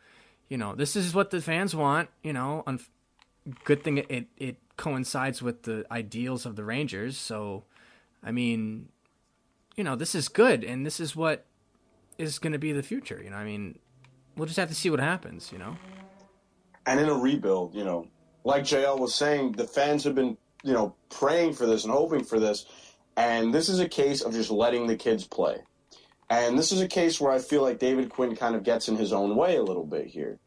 you 0.48 0.58
know, 0.58 0.74
this 0.74 0.96
is 0.96 1.14
what 1.14 1.30
the 1.30 1.40
fans 1.40 1.74
want. 1.74 2.08
You 2.22 2.32
know, 2.32 2.62
un- 2.66 2.80
good 3.64 3.82
thing 3.82 3.98
it 3.98 4.26
it 4.36 4.56
coincides 4.76 5.42
with 5.42 5.62
the 5.62 5.84
ideals 5.90 6.46
of 6.46 6.56
the 6.56 6.64
Rangers. 6.64 7.16
So, 7.16 7.64
I 8.22 8.32
mean, 8.32 8.88
you 9.80 9.84
know, 9.84 9.96
this 9.96 10.14
is 10.14 10.28
good, 10.28 10.62
and 10.62 10.84
this 10.84 11.00
is 11.00 11.16
what 11.16 11.46
is 12.18 12.38
going 12.38 12.52
to 12.52 12.58
be 12.58 12.70
the 12.70 12.82
future. 12.82 13.18
You 13.24 13.30
know, 13.30 13.36
I 13.36 13.44
mean, 13.44 13.78
we'll 14.36 14.44
just 14.44 14.58
have 14.58 14.68
to 14.68 14.74
see 14.74 14.90
what 14.90 15.00
happens. 15.00 15.50
You 15.50 15.56
know, 15.56 15.74
and 16.84 17.00
in 17.00 17.08
a 17.08 17.14
rebuild, 17.14 17.74
you 17.74 17.82
know, 17.82 18.06
like 18.44 18.64
JL 18.64 18.98
was 18.98 19.14
saying, 19.14 19.52
the 19.52 19.66
fans 19.66 20.04
have 20.04 20.14
been, 20.14 20.36
you 20.62 20.74
know, 20.74 20.94
praying 21.08 21.54
for 21.54 21.64
this 21.64 21.84
and 21.84 21.94
hoping 21.94 22.24
for 22.24 22.38
this. 22.38 22.66
And 23.16 23.54
this 23.54 23.70
is 23.70 23.80
a 23.80 23.88
case 23.88 24.20
of 24.20 24.34
just 24.34 24.50
letting 24.50 24.86
the 24.86 24.96
kids 24.96 25.26
play. 25.26 25.56
And 26.28 26.58
this 26.58 26.72
is 26.72 26.82
a 26.82 26.86
case 26.86 27.18
where 27.18 27.32
I 27.32 27.38
feel 27.38 27.62
like 27.62 27.78
David 27.78 28.10
Quinn 28.10 28.36
kind 28.36 28.54
of 28.56 28.64
gets 28.64 28.86
in 28.86 28.96
his 28.96 29.14
own 29.14 29.34
way 29.34 29.56
a 29.56 29.62
little 29.62 29.86
bit 29.86 30.08
here. 30.08 30.38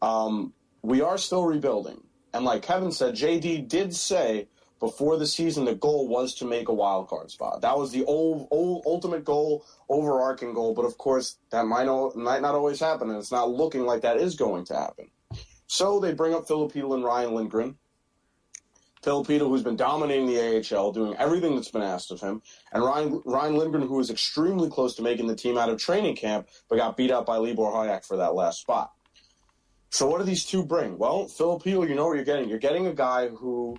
Um, 0.00 0.52
we 0.82 1.00
are 1.00 1.18
still 1.18 1.44
rebuilding. 1.44 2.04
And 2.32 2.44
like 2.44 2.62
Kevin 2.62 2.92
said, 2.92 3.16
JD 3.16 3.66
did 3.66 3.96
say 3.96 4.46
before 4.80 5.16
the 5.16 5.26
season 5.26 5.64
the 5.64 5.74
goal 5.74 6.08
was 6.08 6.34
to 6.34 6.44
make 6.44 6.68
a 6.68 6.74
wild 6.74 7.08
card 7.08 7.30
spot. 7.30 7.62
That 7.62 7.78
was 7.78 7.92
the 7.92 8.04
old, 8.04 8.48
old 8.50 8.84
ultimate 8.86 9.24
goal, 9.24 9.64
overarching 9.88 10.54
goal. 10.54 10.74
But 10.74 10.84
of 10.84 10.98
course, 10.98 11.38
that 11.50 11.66
might, 11.66 11.86
not, 11.86 12.16
might 12.16 12.42
not 12.42 12.54
always 12.54 12.80
happen, 12.80 13.10
and 13.10 13.18
it's 13.18 13.32
not 13.32 13.50
looking 13.50 13.86
like 13.86 14.02
that 14.02 14.18
is 14.18 14.34
going 14.34 14.64
to 14.66 14.74
happen. 14.74 15.10
So 15.66 15.98
they 15.98 16.12
bring 16.12 16.34
up 16.34 16.46
Filipino 16.46 16.94
and 16.94 17.04
Ryan 17.04 17.34
Lindgren. 17.34 17.76
Filipino, 19.02 19.48
who's 19.48 19.62
been 19.62 19.76
dominating 19.76 20.26
the 20.26 20.76
AHL, 20.76 20.90
doing 20.90 21.14
everything 21.16 21.54
that's 21.54 21.70
been 21.70 21.82
asked 21.82 22.10
of 22.10 22.20
him, 22.20 22.42
and 22.72 22.82
Ryan 22.82 23.22
Ryan 23.24 23.56
Lindgren, 23.56 23.86
who 23.86 23.94
was 23.94 24.10
extremely 24.10 24.68
close 24.68 24.96
to 24.96 25.02
making 25.02 25.28
the 25.28 25.36
team 25.36 25.56
out 25.56 25.68
of 25.68 25.78
training 25.78 26.16
camp, 26.16 26.48
but 26.68 26.76
got 26.76 26.96
beat 26.96 27.12
out 27.12 27.24
by 27.24 27.36
Libor 27.36 27.70
Hajek 27.70 28.04
for 28.04 28.16
that 28.16 28.34
last 28.34 28.60
spot. 28.60 28.90
So 29.90 30.08
what 30.08 30.18
do 30.18 30.24
these 30.24 30.44
two 30.44 30.64
bring? 30.64 30.98
Well, 30.98 31.28
Filipino, 31.28 31.84
you 31.84 31.94
know 31.94 32.06
what 32.06 32.16
you're 32.16 32.24
getting. 32.24 32.48
You're 32.48 32.58
getting 32.58 32.88
a 32.88 32.92
guy 32.92 33.28
who 33.28 33.78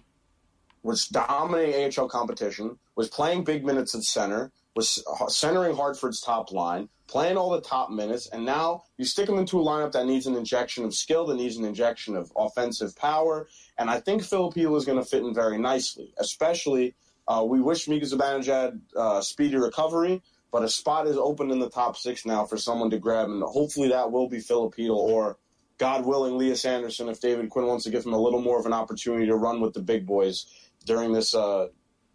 was 0.87 1.05
dominating 1.09 1.91
AHL 1.99 2.07
competition, 2.07 2.79
was 2.95 3.09
playing 3.09 3.43
big 3.43 3.65
minutes 3.65 3.93
at 3.93 4.03
center, 4.03 4.53
was 4.73 5.03
centering 5.27 5.75
Hartford's 5.75 6.21
top 6.21 6.49
line, 6.53 6.87
playing 7.07 7.35
all 7.35 7.49
the 7.49 7.59
top 7.59 7.91
minutes, 7.91 8.29
and 8.31 8.45
now 8.45 8.83
you 8.95 9.03
stick 9.03 9.27
him 9.27 9.37
into 9.37 9.59
a 9.59 9.63
lineup 9.63 9.91
that 9.91 10.05
needs 10.05 10.27
an 10.27 10.35
injection 10.35 10.85
of 10.85 10.95
skill, 10.95 11.25
that 11.25 11.35
needs 11.35 11.57
an 11.57 11.65
injection 11.65 12.15
of 12.15 12.31
offensive 12.37 12.95
power, 12.95 13.49
and 13.77 13.89
I 13.89 13.99
think 13.99 14.23
Filipino 14.23 14.73
is 14.77 14.85
going 14.85 14.97
to 14.97 15.03
fit 15.03 15.23
in 15.23 15.33
very 15.33 15.57
nicely. 15.57 16.13
Especially, 16.19 16.95
uh, 17.27 17.43
we 17.45 17.59
wish 17.59 17.89
Mika 17.89 18.05
Zibanejad 18.05 18.79
uh, 18.95 19.19
speedy 19.19 19.57
recovery, 19.57 20.21
but 20.53 20.63
a 20.63 20.69
spot 20.69 21.05
is 21.05 21.17
open 21.17 21.51
in 21.51 21.59
the 21.59 21.69
top 21.69 21.97
six 21.97 22.25
now 22.25 22.45
for 22.45 22.55
someone 22.55 22.89
to 22.91 22.97
grab, 22.97 23.27
and 23.27 23.43
hopefully 23.43 23.89
that 23.89 24.09
will 24.09 24.29
be 24.29 24.39
Filipino 24.39 24.93
or, 24.93 25.37
God 25.77 26.07
willing, 26.07 26.39
Lias 26.39 26.65
Andersson 26.65 27.07
if 27.07 27.21
David 27.21 27.51
Quinn 27.51 27.67
wants 27.67 27.83
to 27.83 27.91
give 27.91 28.03
him 28.03 28.13
a 28.13 28.19
little 28.19 28.41
more 28.41 28.59
of 28.59 28.65
an 28.65 28.73
opportunity 28.73 29.27
to 29.27 29.35
run 29.35 29.61
with 29.61 29.73
the 29.73 29.79
big 29.79 30.07
boys 30.07 30.47
during 30.87 31.13
this 31.13 31.35
uh, 31.35 31.67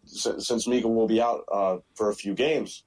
since 0.04 0.66
Mika 0.66 0.88
will 0.88 1.06
be 1.06 1.20
out 1.20 1.44
uh, 1.52 1.78
for 1.94 2.10
a 2.10 2.14
few 2.14 2.34
games. 2.34 2.82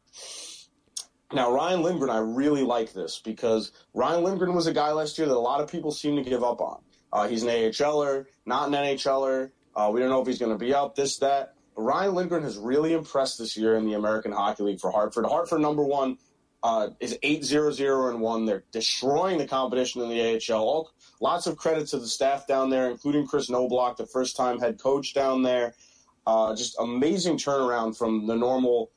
Now, 1.34 1.52
Ryan 1.52 1.82
Lindgren, 1.82 2.10
I 2.10 2.20
really 2.20 2.64
like 2.64 2.94
this 2.94 3.20
because 3.24 3.72
Ryan 3.94 4.24
Lindgren 4.24 4.54
was 4.54 4.68
a 4.68 4.74
guy 4.74 4.92
last 4.92 5.18
year 5.18 5.28
that 5.28 5.36
a 5.36 5.40
lot 5.40 5.62
of 5.62 5.72
people 5.72 5.92
seem 5.92 6.16
to 6.18 6.30
give 6.30 6.44
up 6.44 6.62
on. 6.62 6.82
Uh, 7.12 7.28
he's 7.28 7.44
an 7.44 7.50
AHLer, 7.50 8.26
not 8.46 8.68
an 8.68 8.74
NHLer. 8.74 9.52
Uh, 9.76 9.90
we 9.94 10.00
don't 10.00 10.10
know 10.10 10.22
if 10.22 10.28
he's 10.28 10.40
going 10.40 10.52
to 10.52 10.58
be 10.58 10.74
up, 10.74 10.96
this, 10.96 11.18
that. 11.18 11.56
But 11.76 11.82
Ryan 11.82 12.16
Lindgren 12.16 12.44
has 12.44 12.58
really 12.58 12.94
impressed 12.94 13.40
this 13.40 13.58
year 13.58 13.76
in 13.76 13.86
the 13.86 13.94
American 13.94 14.32
Hockey 14.32 14.64
League 14.64 14.80
for 14.80 14.92
Hartford. 14.92 15.26
Hartford, 15.26 15.62
number 15.62 15.84
one, 15.84 16.18
uh, 16.64 16.90
is 17.00 17.18
8 17.22 17.44
0 17.44 17.72
0 17.72 18.10
and 18.10 18.22
1. 18.22 18.46
They're 18.46 18.64
destroying 18.72 19.38
the 19.38 19.48
competition 19.48 20.02
in 20.02 20.10
the 20.10 20.42
AHL. 20.52 20.62
All, 20.62 20.92
lots 21.22 21.48
of 21.48 21.58
credit 21.58 21.88
to 21.90 22.00
the 22.00 22.08
staff 22.08 22.48
down 22.48 22.70
there, 22.70 22.90
including 22.90 23.28
Kris 23.28 23.50
Knoblauch, 23.50 23.98
the 23.98 24.06
first 24.06 24.36
time 24.36 24.60
head 24.60 24.80
coach 24.80 25.14
down 25.14 25.42
there. 25.42 25.74
Uh, 26.28 26.56
just 26.56 26.76
amazing 26.80 27.38
turnaround 27.38 27.98
from 27.98 28.26
the 28.26 28.36
normal 28.36 28.92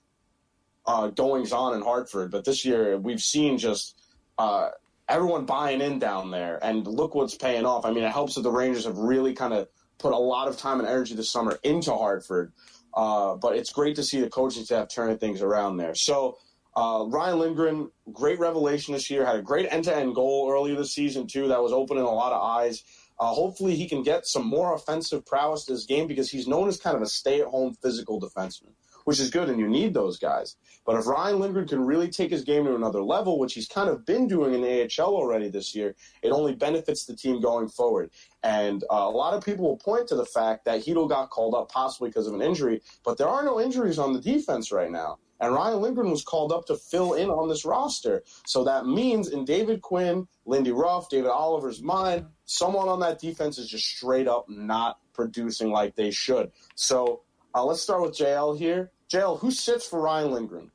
uh, 0.86 1.08
goings 1.08 1.52
on 1.52 1.74
in 1.74 1.82
Hartford. 1.82 2.30
But 2.30 2.44
this 2.44 2.64
year, 2.64 2.96
we've 2.98 3.20
seen 3.20 3.58
just 3.58 4.00
uh, 4.38 4.70
everyone 5.08 5.44
buying 5.44 5.80
in 5.80 5.98
down 5.98 6.30
there, 6.30 6.58
and 6.64 6.86
look 6.86 7.14
what's 7.14 7.34
paying 7.34 7.66
off. 7.66 7.84
I 7.84 7.92
mean, 7.92 8.04
it 8.04 8.12
helps 8.12 8.34
that 8.36 8.42
the 8.42 8.50
Rangers 8.50 8.86
have 8.86 8.96
really 8.96 9.34
kind 9.34 9.52
of 9.52 9.68
put 9.98 10.12
a 10.12 10.18
lot 10.18 10.48
of 10.48 10.56
time 10.56 10.78
and 10.78 10.88
energy 10.88 11.14
this 11.14 11.30
summer 11.30 11.58
into 11.64 11.92
Hartford. 11.92 12.52
Uh, 12.94 13.34
but 13.34 13.54
it's 13.56 13.70
great 13.70 13.96
to 13.96 14.02
see 14.02 14.20
the 14.20 14.30
coaching 14.30 14.64
staff 14.64 14.88
turning 14.88 15.18
things 15.18 15.42
around 15.42 15.76
there. 15.76 15.94
So. 15.94 16.38
Uh, 16.78 17.06
Ryan 17.06 17.40
Lindgren, 17.40 17.90
great 18.12 18.38
revelation 18.38 18.94
this 18.94 19.10
year. 19.10 19.26
Had 19.26 19.34
a 19.34 19.42
great 19.42 19.66
end-to-end 19.68 20.14
goal 20.14 20.48
earlier 20.48 20.76
this 20.76 20.94
season 20.94 21.26
too. 21.26 21.48
That 21.48 21.60
was 21.60 21.72
opening 21.72 22.04
a 22.04 22.14
lot 22.14 22.32
of 22.32 22.40
eyes. 22.40 22.84
Uh, 23.18 23.26
hopefully, 23.26 23.74
he 23.74 23.88
can 23.88 24.04
get 24.04 24.26
some 24.26 24.46
more 24.46 24.72
offensive 24.72 25.26
prowess 25.26 25.64
to 25.64 25.72
his 25.72 25.86
game 25.86 26.06
because 26.06 26.30
he's 26.30 26.46
known 26.46 26.68
as 26.68 26.78
kind 26.78 26.94
of 26.94 27.02
a 27.02 27.06
stay-at-home 27.06 27.74
physical 27.82 28.20
defenseman, 28.20 28.74
which 29.06 29.18
is 29.18 29.28
good, 29.28 29.48
and 29.48 29.58
you 29.58 29.66
need 29.66 29.92
those 29.92 30.20
guys. 30.20 30.54
But 30.86 30.94
if 30.94 31.08
Ryan 31.08 31.40
Lindgren 31.40 31.66
can 31.66 31.84
really 31.84 32.10
take 32.10 32.30
his 32.30 32.44
game 32.44 32.64
to 32.66 32.76
another 32.76 33.02
level, 33.02 33.40
which 33.40 33.54
he's 33.54 33.66
kind 33.66 33.90
of 33.90 34.06
been 34.06 34.28
doing 34.28 34.54
in 34.54 34.60
the 34.60 34.82
AHL 34.82 35.16
already 35.16 35.48
this 35.48 35.74
year, 35.74 35.96
it 36.22 36.30
only 36.30 36.54
benefits 36.54 37.06
the 37.06 37.16
team 37.16 37.40
going 37.40 37.68
forward. 37.70 38.12
And 38.44 38.84
uh, 38.84 38.98
a 38.98 39.10
lot 39.10 39.34
of 39.34 39.44
people 39.44 39.64
will 39.64 39.78
point 39.78 40.06
to 40.08 40.14
the 40.14 40.26
fact 40.26 40.64
that 40.66 40.84
Chytil 40.84 41.08
got 41.08 41.30
called 41.30 41.56
up 41.56 41.72
possibly 41.72 42.10
because 42.10 42.28
of 42.28 42.34
an 42.34 42.40
injury, 42.40 42.82
but 43.04 43.18
there 43.18 43.28
are 43.28 43.44
no 43.44 43.60
injuries 43.60 43.98
on 43.98 44.12
the 44.12 44.20
defense 44.20 44.70
right 44.70 44.92
now. 44.92 45.18
And 45.40 45.54
Ryan 45.54 45.80
Lindgren 45.80 46.10
was 46.10 46.24
called 46.24 46.52
up 46.52 46.66
to 46.66 46.76
fill 46.76 47.14
in 47.14 47.30
on 47.30 47.48
this 47.48 47.64
roster. 47.64 48.24
So 48.46 48.64
that 48.64 48.86
means 48.86 49.28
in 49.28 49.44
David 49.44 49.82
Quinn, 49.82 50.26
Lindy 50.46 50.72
Ruff, 50.72 51.08
David 51.08 51.30
Oliver's 51.30 51.82
mind, 51.82 52.26
someone 52.44 52.88
on 52.88 53.00
that 53.00 53.20
defense 53.20 53.58
is 53.58 53.68
just 53.68 53.86
straight 53.86 54.26
up 54.26 54.46
not 54.48 54.98
producing 55.12 55.70
like 55.70 55.94
they 55.94 56.10
should. 56.10 56.50
So 56.74 57.22
uh, 57.54 57.64
let's 57.64 57.80
start 57.80 58.02
with 58.02 58.16
JL 58.16 58.58
here. 58.58 58.90
JL, 59.08 59.38
who 59.38 59.50
sits 59.50 59.86
for 59.86 60.00
Ryan 60.00 60.32
Lindgren? 60.32 60.70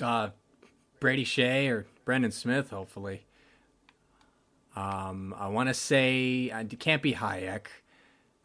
Uh, 0.00 0.30
Brady 1.00 1.24
Skjei 1.24 1.70
or 1.70 1.86
Brendan 2.04 2.30
Smith, 2.30 2.70
hopefully. 2.70 3.24
Um, 4.76 5.34
I 5.36 5.48
want 5.48 5.68
to 5.68 5.74
say 5.74 6.50
uh, 6.50 6.60
it 6.60 6.78
can't 6.78 7.02
be 7.02 7.12
Hajek. 7.12 7.66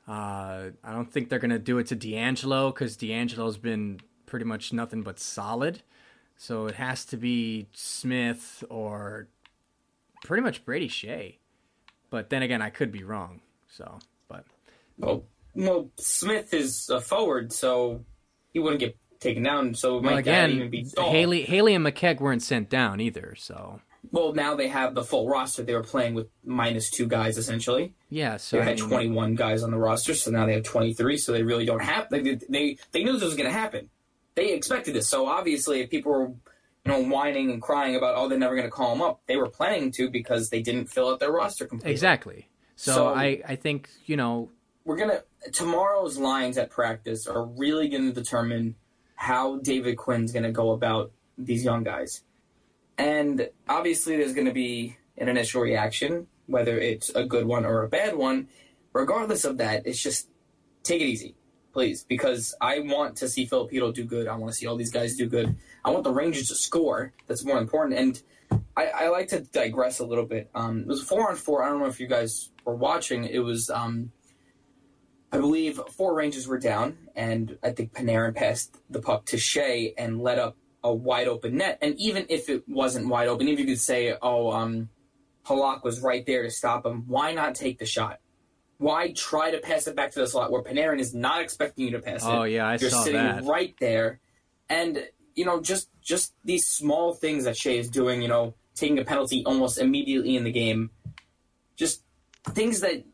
Uh, 0.08 0.71
I 0.84 0.91
don't 0.91 1.12
think 1.12 1.29
they're 1.29 1.39
going 1.39 1.51
to 1.51 1.60
do 1.60 1.77
it 1.77 1.88
to 1.88 1.95
DeAngelo 1.95 2.73
because 2.73 2.97
DeAngelo's 2.97 3.58
been 3.58 4.01
pretty 4.34 4.46
much 4.46 4.74
nothing 4.74 5.04
but 5.04 5.19
solid. 5.19 5.84
So 6.38 6.65
it 6.65 6.74
has 6.74 7.06
to 7.06 7.17
be 7.17 7.67
Smith 7.72 8.63
or 8.67 9.28
pretty 10.24 10.41
much 10.41 10.65
Brady 10.65 10.89
Skjei. 10.89 11.36
But 12.10 12.32
then 12.32 12.41
again, 12.41 12.60
I 12.60 12.72
could 12.72 12.91
be 12.91 13.04
wrong. 13.04 13.41
So, 13.69 14.00
but 14.28 14.43
well, 14.98 15.24
well, 15.54 15.91
Smith 16.00 16.52
is 16.52 16.89
a 16.89 17.00
forward, 17.00 17.54
so 17.54 18.06
he 18.54 18.58
wouldn't 18.58 18.80
get 18.80 18.98
taken 19.19 19.43
down. 19.43 19.76
So 19.76 20.00
well, 20.00 20.13
might 20.13 20.19
again, 20.22 20.50
even 20.50 20.72
be 20.72 20.88
Haley, 20.98 21.43
Haley 21.43 21.76
and 21.76 21.86
McKegg 21.86 22.19
weren't 22.19 22.41
sent 22.41 22.72
down 22.72 23.02
either. 23.02 23.36
So 23.38 23.82
well, 24.12 24.34
now 24.34 24.56
they 24.56 24.67
have 24.67 24.96
the 24.96 25.04
full 25.04 25.30
roster. 25.30 25.63
They 25.63 25.74
were 25.74 25.84
playing 25.84 26.13
with 26.13 26.28
minus 26.43 26.89
two 26.89 27.08
guys 27.08 27.38
essentially. 27.38 27.93
Yeah, 28.10 28.38
so 28.38 28.58
they 28.58 28.63
had 28.63 28.78
21 28.78 29.36
guys 29.36 29.63
on 29.63 29.72
the 29.72 29.78
roster, 29.78 30.13
so 30.13 30.32
now 30.32 30.46
they 30.46 30.54
have 30.54 30.63
23. 30.63 31.17
So 31.17 31.32
they 31.32 31.43
really 31.43 31.65
don't 31.65 31.82
have. 31.82 32.10
They 32.10 32.22
they, 32.50 32.78
they 32.91 33.04
knew 33.04 33.13
this 33.13 33.24
was 33.24 33.36
going 33.36 33.50
to 33.50 33.58
happen. 33.58 33.89
They 34.36 34.54
expected 34.54 34.96
this. 34.96 35.10
So 35.10 35.28
obviously, 35.28 35.82
if 35.82 35.89
people 35.89 36.12
were 36.12 36.28
you 36.28 36.91
know 36.91 37.00
whining 37.02 37.50
and 37.52 37.62
crying 37.62 37.96
about 37.96 38.15
oh 38.17 38.28
they're 38.28 38.38
never 38.39 38.56
going 38.56 38.67
to 38.67 38.72
call 38.72 38.89
them 38.91 39.02
up, 39.02 39.22
they 39.28 39.38
were 39.38 39.50
planning 39.50 39.91
to 39.93 40.10
because 40.10 40.50
they 40.50 40.62
didn't 40.62 40.88
fill 40.88 41.10
out 41.10 41.19
their 41.19 41.32
roster 41.32 41.65
completely. 41.65 41.91
exactly. 41.91 42.50
So, 42.76 42.93
So- 42.93 43.08
I 43.13 43.41
I 43.48 43.56
think 43.56 43.89
you 44.06 44.17
know 44.17 44.50
we're 44.86 44.98
gonna 44.98 45.24
tomorrow's 45.54 46.17
lines 46.17 46.58
at 46.58 46.69
practice 46.69 47.28
are 47.28 47.46
really 47.46 47.88
gonna 47.89 48.12
determine 48.12 48.76
how 49.15 49.58
David 49.60 49.98
Quinn's 49.98 50.32
gonna 50.34 50.52
go 50.52 50.72
about 50.72 51.12
these 51.38 51.63
young 51.63 51.84
guys. 51.84 52.24
And 52.98 53.50
obviously 53.69 54.17
there's 54.17 54.34
gonna 54.34 54.52
be 54.54 54.98
an 55.17 55.30
initial 55.30 55.62
reaction, 55.62 56.28
whether 56.48 56.78
it's 56.78 57.10
a 57.10 57.24
good 57.24 57.46
one 57.46 57.65
or 57.65 57.84
a 57.84 57.89
bad 57.89 58.15
one. 58.15 58.48
Regardless 58.93 59.46
of 59.46 59.58
that, 59.60 59.88
it's 59.88 60.02
just 60.02 60.28
take 60.84 61.02
it 61.02 61.06
easy, 61.06 61.36
please, 61.73 62.05
because 62.07 62.55
I 62.62 62.79
want 62.79 63.17
to 63.17 63.27
see 63.27 63.45
Filipino 63.45 63.91
do 63.91 64.05
good. 64.05 64.27
I 64.27 64.36
want 64.36 64.53
to 64.53 64.57
see 64.57 64.67
all 64.67 64.77
these 64.77 64.91
guys 64.91 65.15
do 65.15 65.25
good. 65.25 65.55
I 65.83 65.89
want 65.89 66.03
the 66.03 66.13
Rangers 66.13 66.47
to 66.49 66.55
score. 66.55 67.12
That's 67.27 67.43
more 67.43 67.57
important. 67.57 67.99
And 67.99 68.21
I, 68.77 68.86
I 68.88 69.07
like 69.09 69.27
to 69.29 69.41
digress 69.41 69.99
a 69.99 70.05
little 70.05 70.25
bit. 70.25 70.49
Um, 70.53 70.81
it 70.81 70.88
was 70.88 71.01
four 71.01 71.29
on 71.29 71.36
four. 71.36 71.63
I 71.63 71.69
don't 71.69 71.79
know 71.79 71.88
if 71.88 71.99
you 71.99 72.07
guys 72.07 72.51
were 72.63 72.75
watching. 72.75 73.25
It 73.25 73.39
was, 73.39 73.69
um, 73.69 74.12
I 75.31 75.39
believe, 75.39 75.79
four 75.91 76.13
Rangers 76.13 76.47
were 76.47 76.59
down, 76.59 76.97
and 77.15 77.57
I 77.63 77.71
think 77.71 77.93
Panarin 77.93 78.36
passed 78.36 78.77
the 78.89 79.01
puck 79.01 79.25
to 79.25 79.38
Skjei 79.38 79.93
and 79.97 80.21
let 80.21 80.38
up 80.38 80.55
a 80.83 80.93
wide 80.93 81.27
open 81.27 81.57
net. 81.57 81.79
And 81.81 81.95
even 81.97 82.27
if 82.29 82.49
it 82.49 82.69
wasn't 82.69 83.07
wide 83.07 83.27
open, 83.27 83.47
even 83.47 83.53
if 83.53 83.67
you 83.67 83.73
could 83.73 83.81
say, 83.81 84.15
oh, 84.21 84.51
um, 84.51 84.89
Halak 85.45 85.83
was 85.83 86.01
right 86.01 86.25
there 86.25 86.43
to 86.43 86.51
stop 86.51 86.86
him, 86.86 87.05
why 87.07 87.33
not 87.33 87.55
take 87.55 87.79
the 87.79 87.86
shot? 87.86 88.19
Why 88.84 89.13
try 89.13 89.50
to 89.52 89.60
pass 89.60 89.88
it 89.88 89.96
back 89.96 90.12
to 90.12 90.19
the 90.19 90.28
slot 90.28 90.52
where 90.52 90.62
Panarin 90.62 91.00
is 91.00 91.13
not 91.13 91.41
expecting 91.41 91.86
you 91.86 91.91
to 91.91 92.00
pass 92.00 92.26
oh, 92.26 92.30
it? 92.32 92.36
Oh 92.36 92.43
yeah, 92.43 92.67
I 92.67 92.76
You're 92.76 92.89
saw 92.89 93.02
sitting 93.02 93.22
that. 93.22 93.46
right 93.46 93.74
there, 93.80 94.19
and 94.67 95.08
you 95.36 95.46
know 95.46 95.62
just 95.62 95.88
just 96.02 96.34
these 96.43 96.67
small 96.67 97.13
things 97.13 97.46
that 97.46 97.56
Skjei 97.56 97.80
is 97.80 97.89
doing. 97.89 98.22
You 98.22 98.28
know, 98.28 98.56
taking 98.76 99.00
a 99.00 99.06
penalty 99.06 99.46
almost 99.46 99.78
immediately 99.78 100.36
in 100.36 100.43
the 100.43 100.52
game, 100.52 100.89
just 101.78 102.04
things 102.50 102.82
that 102.82 103.06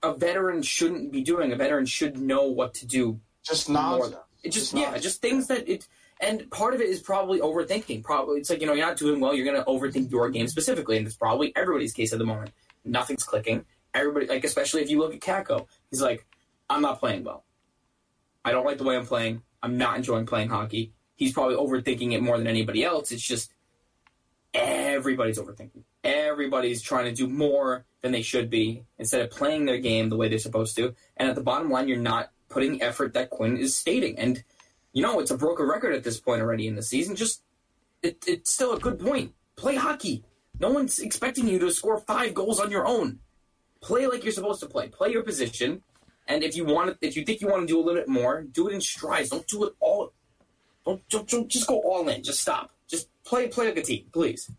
a 0.00 0.14
veteran 0.14 0.62
shouldn't 0.62 1.10
be 1.10 1.22
doing. 1.22 1.50
A 1.50 1.56
veteran 1.56 1.86
should 1.86 2.16
know 2.16 2.44
what 2.44 2.74
to 2.74 2.86
do. 2.86 3.18
Just 3.42 3.68
more. 3.68 3.98
nonsense. 3.98 4.14
It 4.44 4.50
just 4.50 4.66
Just 4.66 4.74
yeah, 4.74 4.82
nonsense. 4.82 5.02
just 5.02 5.20
things 5.20 5.48
that 5.48 5.68
it. 5.68 5.88
And 6.20 6.48
part 6.52 6.74
of 6.74 6.80
it 6.80 6.88
is 6.88 7.00
probably 7.00 7.40
overthinking. 7.40 8.04
Probably 8.04 8.38
it's 8.38 8.48
like 8.48 8.60
you 8.60 8.68
know 8.68 8.74
you're 8.74 8.86
not 8.86 8.96
doing 8.96 9.18
well. 9.18 9.34
You're 9.34 9.52
going 9.52 9.58
to 9.58 9.64
overthink 9.68 10.12
your 10.12 10.30
game 10.30 10.46
specifically, 10.46 10.98
and 10.98 11.04
it's 11.04 11.16
probably 11.16 11.52
everybody's 11.56 11.94
case 11.94 12.12
at 12.12 12.20
the 12.20 12.26
moment. 12.26 12.52
Nothing's 12.84 13.24
clicking. 13.24 13.64
Everybody 13.94 14.26
like 14.26 14.44
especially 14.44 14.82
if 14.82 14.90
you 14.90 14.98
look 14.98 15.14
at 15.14 15.20
Kakko, 15.20 15.66
he's 15.90 16.02
like, 16.02 16.26
I'm 16.68 16.82
not 16.82 17.00
playing 17.00 17.24
well. 17.24 17.44
I 18.44 18.52
don't 18.52 18.64
like 18.64 18.78
the 18.78 18.84
way 18.84 18.96
I'm 18.96 19.06
playing. 19.06 19.42
I'm 19.62 19.76
not 19.76 19.96
enjoying 19.96 20.26
playing 20.26 20.48
hockey. 20.48 20.92
He's 21.16 21.32
probably 21.32 21.56
overthinking 21.56 22.12
it 22.12 22.22
more 22.22 22.38
than 22.38 22.46
anybody 22.46 22.82
else. 22.84 23.12
It's 23.12 23.22
just 23.22 23.52
everybody's 24.54 25.38
overthinking. 25.38 25.82
Everybody's 26.02 26.80
trying 26.80 27.04
to 27.04 27.12
do 27.12 27.28
more 27.28 27.84
than 28.00 28.12
they 28.12 28.22
should 28.22 28.48
be 28.48 28.84
instead 28.98 29.20
of 29.20 29.30
playing 29.30 29.66
their 29.66 29.78
game 29.78 30.08
the 30.08 30.16
way 30.16 30.28
they're 30.28 30.38
supposed 30.38 30.76
to. 30.76 30.94
And 31.16 31.28
at 31.28 31.34
the 31.34 31.42
bottom 31.42 31.70
line, 31.70 31.88
you're 31.88 31.98
not 31.98 32.30
putting 32.48 32.82
effort 32.82 33.12
that 33.14 33.30
Quinn 33.30 33.58
is 33.58 33.76
stating. 33.76 34.18
And 34.18 34.42
you 34.92 35.02
know, 35.02 35.20
it's 35.20 35.30
a 35.30 35.36
broken 35.36 35.66
record 35.66 35.94
at 35.94 36.04
this 36.04 36.18
point 36.18 36.42
already 36.42 36.66
in 36.66 36.74
the 36.74 36.82
season. 36.82 37.16
Just 37.16 37.42
it, 38.02 38.24
it's 38.26 38.52
still 38.52 38.72
a 38.72 38.80
good 38.80 38.98
point. 38.98 39.34
Play 39.56 39.76
hockey. 39.76 40.24
No 40.58 40.70
one's 40.70 40.98
expecting 40.98 41.48
you 41.48 41.58
to 41.58 41.70
score 41.70 41.98
five 41.98 42.34
goals 42.34 42.60
on 42.60 42.70
your 42.70 42.86
own. 42.86 43.20
Play 43.80 44.06
like 44.06 44.24
you're 44.24 44.32
supposed 44.32 44.60
to 44.60 44.66
play. 44.66 44.88
Play 44.88 45.10
your 45.12 45.22
position. 45.22 45.82
And 46.28 46.44
if 46.44 46.56
you 46.56 46.64
want, 46.64 46.96
if 47.00 47.16
you 47.16 47.24
think 47.24 47.40
you 47.40 47.48
want 47.48 47.62
to 47.62 47.66
do 47.66 47.78
a 47.78 47.82
little 47.82 48.00
bit 48.00 48.08
more, 48.08 48.42
do 48.42 48.68
it 48.68 48.74
in 48.74 48.80
strides. 48.80 49.30
Don't 49.30 49.46
do 49.46 49.64
it 49.64 49.72
all. 49.80 50.12
Don't, 50.84 51.06
don't, 51.08 51.28
don't 51.28 51.48
just 51.48 51.66
go 51.66 51.80
all 51.80 52.08
in. 52.08 52.22
Just 52.22 52.40
stop. 52.40 52.70
Just 52.88 53.08
play, 53.24 53.48
play 53.48 53.66
like 53.66 53.76
a 53.78 53.82
team, 53.82 54.06
please. 54.12 54.50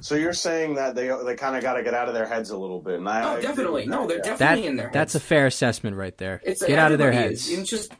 So 0.00 0.14
you're 0.14 0.32
saying 0.32 0.76
that 0.76 0.94
they 0.94 1.08
they 1.24 1.34
kind 1.34 1.56
of 1.56 1.62
got 1.62 1.74
to 1.74 1.82
get 1.82 1.92
out 1.92 2.06
of 2.06 2.14
their 2.14 2.26
heads 2.26 2.50
a 2.50 2.56
little 2.56 2.80
bit, 2.80 3.00
and 3.00 3.08
I, 3.08 3.18
I 3.18 3.22
No, 3.22 3.32
agree 3.32 3.42
definitely. 3.42 3.82
with 3.82 3.90
No, 3.90 4.06
they're 4.06 4.16
yeah. 4.18 4.22
definitely 4.22 4.62
That 4.62 4.68
in 4.68 4.76
their 4.76 4.90
that's 4.92 5.14
a 5.16 5.20
fair 5.20 5.46
assessment 5.46 5.96
right 5.96 6.16
there. 6.16 6.40
It's 6.44 6.62
Get 6.64 6.78
out 6.78 6.92
of 6.92 6.98
their 6.98 7.10
heads. 7.10 7.48
is. 7.48 7.58
And 7.58 7.66
just 7.66 7.92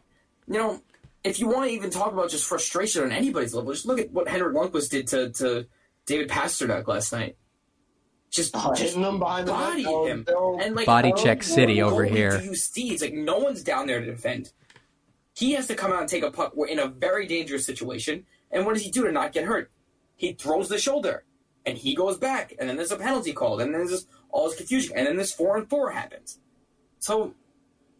you 0.46 0.54
know, 0.54 0.80
if 1.24 1.40
you 1.40 1.48
want 1.48 1.68
to 1.68 1.74
even 1.74 1.90
talk 1.90 2.12
about 2.12 2.30
just 2.30 2.44
frustration 2.46 3.02
on 3.02 3.11
anybody's 3.11 3.52
level, 3.52 3.72
just 3.72 3.84
look 3.84 3.98
at 3.98 4.12
what 4.12 4.28
Henrik 4.28 4.54
Lundqvist 4.54 4.90
did 4.90 5.08
to, 5.08 5.30
to 5.32 5.66
David 6.06 6.28
Pastrnak 6.28 6.87
last 6.87 7.12
night. 7.12 7.37
Just, 8.31 8.55
Oh, 8.55 8.71
just 8.71 8.83
hitting 8.83 9.03
them 9.03 9.19
behind 9.19 9.49
the 9.49 9.53
body 9.53 9.83
him. 9.85 10.25
they'll- 10.27 10.59
And 10.61 10.77
like 10.77 10.87
Body 10.87 11.11
how 11.11 11.17
check 11.17 11.43
city 11.43 11.81
over 11.83 12.05
here. 12.05 12.38
Do 12.38 12.45
you 12.45 12.55
see? 12.55 12.91
It's 12.93 13.03
like 13.03 13.14
no 13.14 13.38
one's 13.38 13.62
down 13.62 13.87
there 13.87 14.01
to 14.01 14.07
defend. 14.07 14.53
He 15.35 15.53
has 15.53 15.67
to 15.69 15.75
come 15.75 15.93
out 15.93 16.01
and 16.01 16.09
take 16.09 16.23
a 16.25 16.31
puck. 16.31 16.53
We're 16.55 16.67
in 16.67 16.79
a 16.79 16.88
very 16.88 17.27
dangerous 17.27 17.64
situation. 17.64 18.27
And 18.51 18.67
what 18.67 18.75
does 18.75 18.83
he 18.83 18.91
do 18.91 19.05
to 19.05 19.12
not 19.12 19.33
get 19.33 19.45
hurt? 19.45 19.71
He 20.17 20.33
throws 20.33 20.69
the 20.69 20.79
shoulder, 20.79 21.25
and 21.64 21.79
he 21.79 21.95
goes 21.95 22.19
back, 22.19 22.55
and 22.59 22.69
then 22.69 22.77
there's 22.77 22.91
a 22.91 22.97
penalty 22.97 23.33
called, 23.33 23.61
and 23.61 23.73
then 23.73 23.81
there's 23.81 23.91
just 23.93 24.09
all 24.31 24.49
this 24.49 24.57
confusion, 24.59 24.97
and 24.97 25.07
then 25.07 25.17
this 25.17 25.33
four 25.33 25.57
and 25.57 25.69
four 25.71 25.91
happens. 25.91 26.38
So 26.99 27.35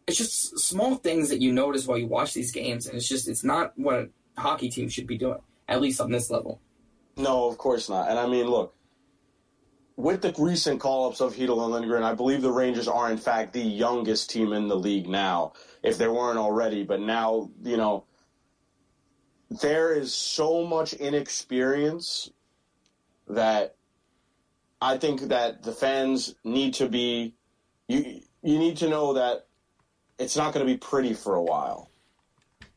it's 0.07 0.19
just 0.19 0.59
small 0.59 0.97
things 0.97 1.29
that 1.29 1.41
you 1.41 1.53
notice 1.53 1.87
while 1.87 1.97
you 1.99 2.07
watch 2.07 2.35
these 2.35 2.51
games, 2.51 2.87
and 2.87 2.97
it's 2.97 3.09
just 3.09 3.29
it's 3.29 3.45
not 3.45 3.73
what 3.79 3.95
a 3.97 4.09
hockey 4.41 4.69
team 4.69 4.89
should 4.89 5.07
be 5.07 5.17
doing, 5.17 5.39
at 5.69 5.81
least 5.81 6.01
on 6.01 6.11
this 6.11 6.29
level. 6.31 6.61
No, 7.17 7.47
of 7.47 7.57
course 7.59 7.89
not. 7.89 8.09
And 8.11 8.19
I 8.19 8.27
mean, 8.27 8.47
look, 8.47 8.75
with 9.99 10.23
the 10.23 10.33
recent 10.39 10.79
call 10.79 11.09
ups 11.09 11.21
of 11.21 11.35
Chytil 11.35 11.61
and 11.61 11.73
Lindgren, 11.73 12.05
I 12.05 12.15
believe 12.15 12.41
the 12.41 12.53
Rangers 12.53 12.87
are, 12.87 13.11
in 13.11 13.19
fact, 13.19 13.53
the 13.53 13.61
youngest 13.61 14.31
team 14.31 14.53
in 14.53 14.69
the 14.69 14.77
league 14.77 15.09
now, 15.09 15.55
if 15.83 15.99
they 15.99 16.07
weren't 16.07 16.39
already. 16.39 16.85
But 16.85 17.01
now, 17.01 17.51
you 17.65 17.77
know, 17.77 18.05
there 19.51 19.93
is 19.93 20.15
so 20.15 20.65
much 20.65 20.93
inexperience 20.93 22.31
that 23.27 23.75
I 24.81 24.99
think 24.99 25.23
that 25.23 25.65
the 25.65 25.73
fans 25.73 26.37
need 26.45 26.75
to 26.75 26.89
be, 26.89 27.35
you, 27.89 28.21
you 28.41 28.57
need 28.57 28.77
to 28.77 28.89
know 28.89 29.15
that 29.15 29.49
it's 30.17 30.37
not 30.37 30.55
going 30.55 30.65
to 30.65 30.73
be 30.73 30.79
pretty 30.79 31.13
for 31.13 31.35
a 31.35 31.43
while. 31.43 31.91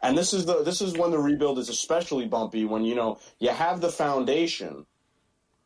And 0.01 0.17
this 0.17 0.33
is 0.33 0.47
the 0.47 0.63
this 0.63 0.81
is 0.81 0.97
when 0.97 1.11
the 1.11 1.19
rebuild 1.19 1.59
is 1.59 1.69
especially 1.69 2.25
bumpy 2.25 2.65
when 2.65 2.83
you 2.83 2.95
know 2.95 3.19
you 3.37 3.49
have 3.49 3.79
the 3.79 3.91
foundation, 3.91 4.87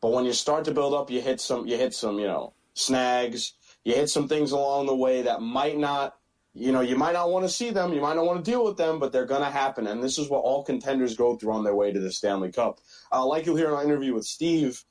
but 0.00 0.12
when 0.12 0.24
you 0.24 0.32
start 0.32 0.64
to 0.64 0.72
build 0.72 0.94
up, 0.94 1.10
you 1.10 1.20
hit 1.20 1.40
some 1.40 1.66
you 1.66 1.76
hit 1.76 1.94
some 1.94 2.18
you 2.18 2.26
know 2.26 2.52
snags, 2.74 3.54
you 3.84 3.94
hit 3.94 4.10
some 4.10 4.28
things 4.28 4.52
along 4.52 4.86
the 4.86 4.94
way 4.94 5.22
that 5.22 5.40
might 5.40 5.78
not 5.78 6.16
you 6.54 6.72
know 6.72 6.80
you 6.80 6.96
might 6.96 7.12
not 7.12 7.30
want 7.30 7.44
to 7.44 7.48
see 7.48 7.70
them, 7.70 7.92
you 7.92 8.00
might 8.00 8.16
not 8.16 8.26
want 8.26 8.44
to 8.44 8.50
deal 8.50 8.64
with 8.64 8.76
them, 8.76 8.98
but 8.98 9.12
they're 9.12 9.26
going 9.26 9.42
to 9.42 9.50
happen. 9.50 9.86
And 9.86 10.02
this 10.02 10.18
is 10.18 10.28
what 10.28 10.40
all 10.40 10.64
contenders 10.64 11.16
go 11.16 11.36
through 11.36 11.52
on 11.52 11.64
their 11.64 11.74
way 11.74 11.92
to 11.92 12.00
the 12.00 12.12
Stanley 12.12 12.52
Cup. 12.52 12.80
Uh, 13.12 13.24
like 13.26 13.46
you'll 13.46 13.56
hear 13.56 13.68
in 13.68 13.74
our 13.74 13.84
interview 13.84 14.14
with 14.14 14.26
Steve, 14.26 14.82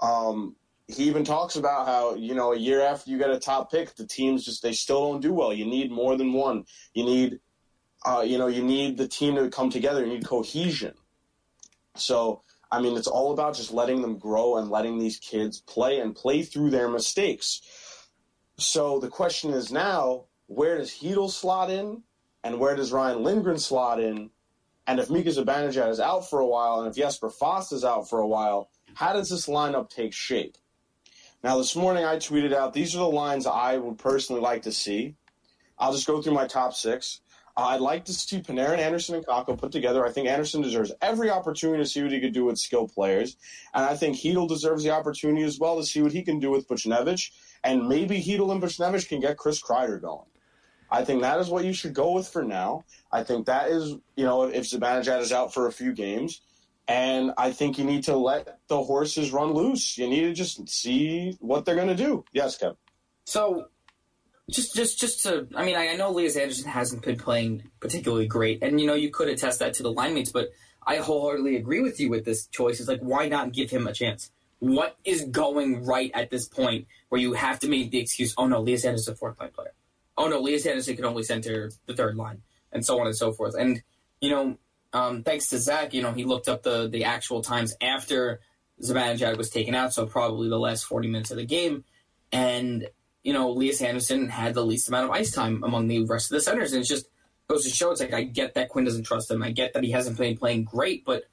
um, 0.00 0.56
he 0.88 1.04
even 1.04 1.24
talks 1.24 1.56
about 1.56 1.86
how 1.86 2.14
you 2.14 2.34
know 2.34 2.52
a 2.52 2.58
year 2.58 2.82
after 2.82 3.10
you 3.10 3.18
get 3.18 3.30
a 3.30 3.38
top 3.38 3.70
pick, 3.70 3.94
the 3.96 4.06
teams 4.06 4.44
just 4.44 4.62
they 4.62 4.72
still 4.72 5.12
don't 5.12 5.20
do 5.20 5.32
well. 5.32 5.52
You 5.52 5.64
need 5.64 5.90
more 5.90 6.16
than 6.16 6.32
one. 6.32 6.64
You 6.94 7.04
need 7.04 7.40
uh, 8.04 8.24
you 8.26 8.38
know, 8.38 8.48
you 8.48 8.62
need 8.62 8.96
the 8.96 9.06
team 9.06 9.36
to 9.36 9.48
come 9.48 9.70
together. 9.70 10.04
You 10.04 10.14
need 10.14 10.26
cohesion. 10.26 10.94
So, 11.94 12.42
I 12.72 12.80
mean, 12.80 12.96
it's 12.96 13.06
all 13.06 13.32
about 13.32 13.54
just 13.54 13.70
letting 13.70 14.00
them 14.00 14.18
grow 14.18 14.56
and 14.56 14.70
letting 14.70 14.98
these 14.98 15.18
kids 15.18 15.60
play 15.60 16.00
and 16.00 16.16
play 16.16 16.42
through 16.42 16.70
their 16.70 16.88
mistakes. 16.88 17.60
So 18.56 18.98
the 18.98 19.08
question 19.08 19.52
is 19.52 19.70
now, 19.70 20.24
where 20.46 20.78
does 20.78 20.90
Chytil 20.90 21.30
slot 21.30 21.70
in, 21.70 22.02
and 22.42 22.58
where 22.58 22.74
does 22.74 22.90
Ryan 22.90 23.22
Lindgren 23.22 23.58
slot 23.58 24.00
in? 24.00 24.30
And 24.86 24.98
if 24.98 25.10
Mika 25.10 25.28
Zibanejad 25.28 25.90
is 25.90 26.00
out 26.00 26.28
for 26.28 26.40
a 26.40 26.46
while, 26.46 26.80
and 26.80 26.88
if 26.88 26.96
Jesper 26.96 27.30
Fast 27.30 27.72
is 27.72 27.84
out 27.84 28.08
for 28.08 28.20
a 28.20 28.26
while, 28.26 28.70
how 28.94 29.12
does 29.12 29.28
this 29.28 29.46
lineup 29.46 29.90
take 29.90 30.12
shape? 30.12 30.56
Now, 31.44 31.58
this 31.58 31.76
morning 31.76 32.04
I 32.04 32.16
tweeted 32.16 32.52
out 32.52 32.72
these 32.72 32.94
are 32.94 33.00
the 33.00 33.06
lines 33.06 33.46
I 33.46 33.76
would 33.76 33.98
personally 33.98 34.40
like 34.40 34.62
to 34.62 34.72
see. 34.72 35.16
I'll 35.78 35.92
just 35.92 36.06
go 36.06 36.22
through 36.22 36.34
my 36.34 36.46
top 36.46 36.74
six. 36.74 37.20
Uh, 37.56 37.66
I'd 37.66 37.80
like 37.80 38.06
to 38.06 38.14
see 38.14 38.40
Panarin, 38.40 38.78
Andersson, 38.78 39.16
and 39.16 39.26
Kakko 39.26 39.58
put 39.58 39.72
together. 39.72 40.06
I 40.06 40.10
think 40.10 40.26
Andersson 40.26 40.62
deserves 40.62 40.92
every 41.02 41.30
opportunity 41.30 41.82
to 41.82 41.88
see 41.88 42.02
what 42.02 42.12
he 42.12 42.20
could 42.20 42.32
do 42.32 42.46
with 42.46 42.58
skilled 42.58 42.92
players. 42.94 43.36
And 43.74 43.84
I 43.84 43.94
think 43.94 44.16
Chytil 44.16 44.48
deserves 44.48 44.84
the 44.84 44.90
opportunity 44.90 45.42
as 45.42 45.58
well 45.58 45.76
to 45.76 45.84
see 45.84 46.00
what 46.00 46.12
he 46.12 46.22
can 46.22 46.38
do 46.38 46.50
with 46.50 46.66
Buchnevich. 46.66 47.30
And 47.62 47.88
maybe 47.88 48.22
Chytil 48.22 48.50
and 48.52 48.62
Buchnevich 48.62 49.08
can 49.08 49.20
get 49.20 49.36
Chris 49.36 49.62
Kreider 49.62 50.00
going. 50.00 50.26
I 50.90 51.04
think 51.04 51.22
that 51.22 51.40
is 51.40 51.48
what 51.48 51.64
you 51.64 51.72
should 51.72 51.94
go 51.94 52.12
with 52.12 52.28
for 52.28 52.42
now. 52.42 52.84
I 53.10 53.22
think 53.22 53.46
that 53.46 53.70
is, 53.70 53.96
you 54.16 54.24
know, 54.24 54.44
if 54.44 54.64
Zibanejad 54.64 55.20
is 55.20 55.32
out 55.32 55.52
for 55.52 55.66
a 55.66 55.72
few 55.72 55.92
games. 55.92 56.42
And 56.88 57.32
I 57.38 57.52
think 57.52 57.78
you 57.78 57.84
need 57.84 58.04
to 58.04 58.16
let 58.16 58.58
the 58.68 58.82
horses 58.82 59.30
run 59.30 59.52
loose. 59.52 59.96
You 59.96 60.08
need 60.08 60.22
to 60.22 60.32
just 60.32 60.68
see 60.68 61.36
what 61.40 61.64
they're 61.64 61.76
going 61.76 61.88
to 61.88 61.94
do. 61.94 62.24
Yes, 62.32 62.58
Kev. 62.58 62.76
So, 63.24 63.68
just 64.50 64.74
just 64.74 64.98
just 64.98 65.22
to, 65.22 65.46
I 65.54 65.64
mean, 65.64 65.76
I, 65.76 65.94
know 65.94 66.10
Elias 66.10 66.36
Andersson 66.36 66.68
hasn't 66.68 67.02
been 67.02 67.16
playing 67.16 67.64
particularly 67.80 68.26
great, 68.26 68.62
and 68.62 68.80
you 68.80 68.86
know 68.86 68.94
you 68.94 69.10
could 69.10 69.28
attest 69.28 69.60
that 69.60 69.74
to 69.74 69.82
the 69.82 69.92
line 69.92 70.14
mates, 70.14 70.32
but 70.32 70.50
I 70.86 70.96
wholeheartedly 70.96 71.56
agree 71.56 71.80
with 71.80 72.00
you 72.00 72.10
with 72.10 72.24
this 72.24 72.46
choice. 72.48 72.80
It's 72.80 72.88
like 72.88 73.00
why 73.00 73.28
not 73.28 73.52
give 73.52 73.70
him 73.70 73.86
a 73.86 73.92
chance? 73.92 74.30
What 74.58 74.96
is 75.04 75.24
going 75.24 75.84
right 75.84 76.10
at 76.14 76.30
this 76.30 76.48
point 76.48 76.86
where 77.08 77.20
you 77.20 77.34
have 77.34 77.60
to 77.60 77.68
make 77.68 77.90
the 77.90 77.98
excuse? 77.98 78.34
Oh 78.36 78.46
no, 78.46 78.58
Elias 78.58 78.84
Andersson's 78.84 79.16
a 79.16 79.18
fourth 79.18 79.38
line 79.40 79.50
player. 79.50 79.72
Oh 80.16 80.28
no, 80.28 80.38
Elias 80.38 80.66
Andersson 80.66 80.96
can 80.96 81.04
only 81.04 81.22
center 81.22 81.70
the 81.86 81.94
third 81.94 82.16
line, 82.16 82.42
and 82.72 82.84
so 82.84 83.00
on 83.00 83.06
and 83.06 83.16
so 83.16 83.32
forth. 83.32 83.54
And 83.54 83.82
you 84.20 84.30
know, 84.30 84.58
um, 84.92 85.22
thanks 85.22 85.48
to 85.48 85.58
Zach, 85.58 85.94
you 85.94 86.02
know, 86.02 86.12
he 86.12 86.24
looked 86.24 86.48
up 86.48 86.62
the 86.62 86.88
the 86.88 87.04
actual 87.04 87.42
times 87.42 87.74
after 87.80 88.40
Zibanejad 88.82 89.36
was 89.36 89.50
taken 89.50 89.74
out, 89.74 89.94
so 89.94 90.06
probably 90.06 90.48
the 90.48 90.58
last 90.58 90.84
forty 90.84 91.08
minutes 91.08 91.30
of 91.30 91.36
the 91.36 91.46
game, 91.46 91.84
and 92.32 92.88
you 93.22 93.32
know, 93.32 93.50
Elias 93.50 93.80
Andersson 93.80 94.28
had 94.28 94.54
the 94.54 94.64
least 94.64 94.88
amount 94.88 95.04
of 95.04 95.10
ice 95.10 95.30
time 95.30 95.62
among 95.62 95.88
the 95.88 96.04
rest 96.04 96.30
of 96.30 96.36
the 96.36 96.40
centers. 96.40 96.72
And 96.72 96.80
it's 96.80 96.88
just 96.88 97.06
goes 97.48 97.64
to 97.64 97.70
show 97.70 97.90
it's 97.90 98.00
like, 98.00 98.12
I 98.12 98.22
get 98.22 98.54
that 98.54 98.68
Quinn 98.68 98.84
doesn't 98.84 99.04
trust 99.04 99.30
him. 99.30 99.42
I 99.42 99.50
get 99.50 99.74
that 99.74 99.84
he 99.84 99.90
hasn't 99.90 100.18
been 100.18 100.36
playing 100.36 100.64
great, 100.64 101.04
but 101.04 101.24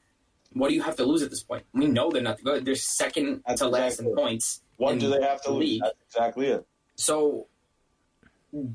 what 0.53 0.69
do 0.69 0.75
you 0.75 0.81
have 0.81 0.95
to 0.97 1.05
lose 1.05 1.21
at 1.21 1.29
this 1.29 1.43
point? 1.43 1.63
We 1.73 1.87
know 1.87 2.09
they're 2.11 2.21
not 2.21 2.43
good. 2.43 2.65
They're 2.65 2.75
second 2.75 3.43
That's 3.47 3.61
to 3.61 3.69
last 3.69 3.99
in 3.99 4.13
points. 4.15 4.61
What 4.77 4.93
in 4.93 4.99
do 4.99 5.09
they 5.09 5.21
have 5.21 5.41
to 5.43 5.49
the 5.49 5.55
lose? 5.55 5.59
league. 5.59 5.81
That's 5.83 5.97
exactly 6.07 6.47
it. 6.47 6.67
So 6.95 7.47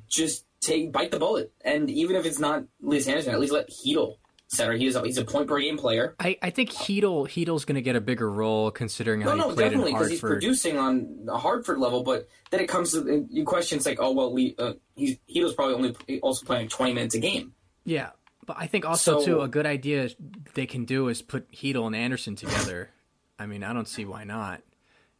just 0.09 0.47
take 0.61 0.93
bite 0.93 1.11
the 1.11 1.19
bullet. 1.19 1.53
And 1.65 1.91
even 1.91 2.17
if 2.17 2.27
it's 2.27 2.39
not 2.39 2.65
Elias 2.83 3.09
Andersson, 3.09 3.35
at 3.35 3.41
least 3.41 3.53
let 3.53 3.69
Chytil 3.69 4.17
center. 4.55 4.73
He's 4.75 4.95
a, 4.97 5.03
he's 5.03 5.19
a 5.19 5.25
point 5.25 5.49
per 5.49 5.61
game 5.61 5.77
player. 5.77 6.15
I, 6.19 6.39
I 6.43 6.51
think 6.51 6.71
Chytil 6.71 7.29
Chytil's 7.29 7.65
going 7.65 7.75
to 7.77 7.83
get 7.83 7.97
a 7.97 8.01
bigger 8.01 8.31
role 8.31 8.71
considering 8.71 9.21
how 9.21 9.31
No, 9.31 9.33
he 9.35 9.39
no, 9.41 9.45
played 9.55 9.65
definitely 9.65 9.91
in 9.93 9.97
because 9.99 10.11
he's 10.11 10.21
producing 10.21 10.79
on 10.79 11.25
the 11.27 11.37
Hartford 11.37 11.79
level. 11.79 12.03
But 12.03 12.29
then 12.51 12.61
it 12.61 12.69
comes 12.69 12.93
to 12.93 13.27
you 13.31 13.45
question. 13.45 13.77
It's 13.77 13.87
like, 13.87 13.99
oh 14.01 14.13
well, 14.13 14.33
we 14.33 14.55
uh, 14.59 14.75
he's 14.95 15.19
Hito's 15.29 15.55
probably 15.55 15.75
only 15.75 16.21
also 16.21 16.47
playing 16.47 16.69
twenty 16.69 16.95
minutes 16.95 17.15
a 17.15 17.19
game. 17.21 17.53
Yeah, 17.85 18.11
but 18.47 18.57
I 18.59 18.67
think 18.67 18.87
also 18.87 19.21
So- 19.21 19.25
too 19.27 19.41
a 19.43 19.49
good 19.49 19.67
idea 19.67 20.09
they 20.55 20.67
can 20.67 20.85
do 20.85 21.09
is 21.09 21.21
put 21.23 21.51
Chytil 21.53 21.87
and 21.87 21.95
Andersson 21.97 22.37
together. 22.37 22.91
I 23.39 23.47
mean, 23.47 23.65
I 23.65 23.73
don't 23.73 23.89
see 23.89 24.05
why 24.05 24.25
not. 24.25 24.63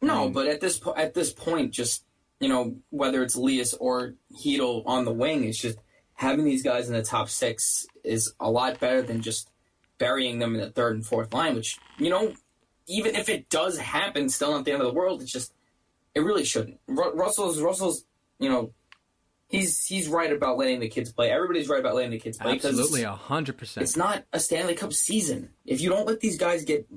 No, 0.01 0.29
but 0.31 0.47
at 0.47 0.61
this 0.61 0.79
po- 0.79 0.95
at 0.97 1.15
this 1.15 1.33
point, 1.33 1.73
just 1.73 2.05
you 2.41 2.49
know, 2.49 2.77
whether 2.91 3.23
it's 3.23 3.35
Elias 3.37 3.75
or 3.75 4.15
Chytil 4.37 4.83
on 4.87 5.05
the 5.05 5.13
wing, 5.13 5.45
it's 5.45 5.59
just 5.59 5.79
having 6.15 6.45
these 6.45 6.63
guys 6.63 6.89
in 6.89 6.95
the 6.95 7.03
top 7.03 7.29
six 7.29 7.87
is 8.03 8.33
a 8.41 8.51
lot 8.51 8.81
better 8.81 9.03
than 9.03 9.21
just 9.21 9.51
burying 9.99 10.39
them 10.39 10.55
in 10.55 10.61
the 10.61 10.71
third 10.71 10.95
and 10.97 11.07
fourth 11.07 11.33
line. 11.33 11.55
Which 11.55 11.79
you 11.99 12.11
know, 12.11 12.33
even 12.87 13.15
if 13.15 13.29
it 13.29 13.49
does 13.51 13.79
happen, 13.79 14.29
still 14.29 14.53
not 14.53 14.65
the 14.65 14.73
end 14.73 14.83
of 14.83 14.89
the 14.89 14.95
world. 14.95 15.23
It's 15.23 15.33
just 15.33 15.53
it 16.15 16.21
really 16.21 16.45
shouldn't. 16.45 16.79
Ru- 16.87 17.15
Russell's 17.15 17.61
Russell's 17.61 18.05
you 18.39 18.49
know. 18.49 18.73
He's 19.49 19.85
he's 19.85 20.09
right 20.09 20.33
about 20.33 20.57
letting 20.57 20.81
the 20.81 20.89
kids 20.89 21.13
play. 21.13 21.31
Everybody's 21.31 21.69
right 21.69 21.79
about 21.79 21.95
letting 21.95 22.11
the 22.11 22.19
kids 22.19 22.39
play. 22.39 22.55
Absolutely, 22.55 23.03
a 23.03 23.13
hundred 23.13 23.57
percent. 23.59 23.85
it's 23.85 23.97
not 23.97 24.25
a 24.33 24.41
Stanley 24.41 24.75
Cup 24.75 24.93
season. 24.93 25.51
If 25.65 25.81
you 25.81 25.91
don't 25.91 26.07
let 26.07 26.19
these 26.21 26.39
guys 26.39 26.65
get 26.65 26.89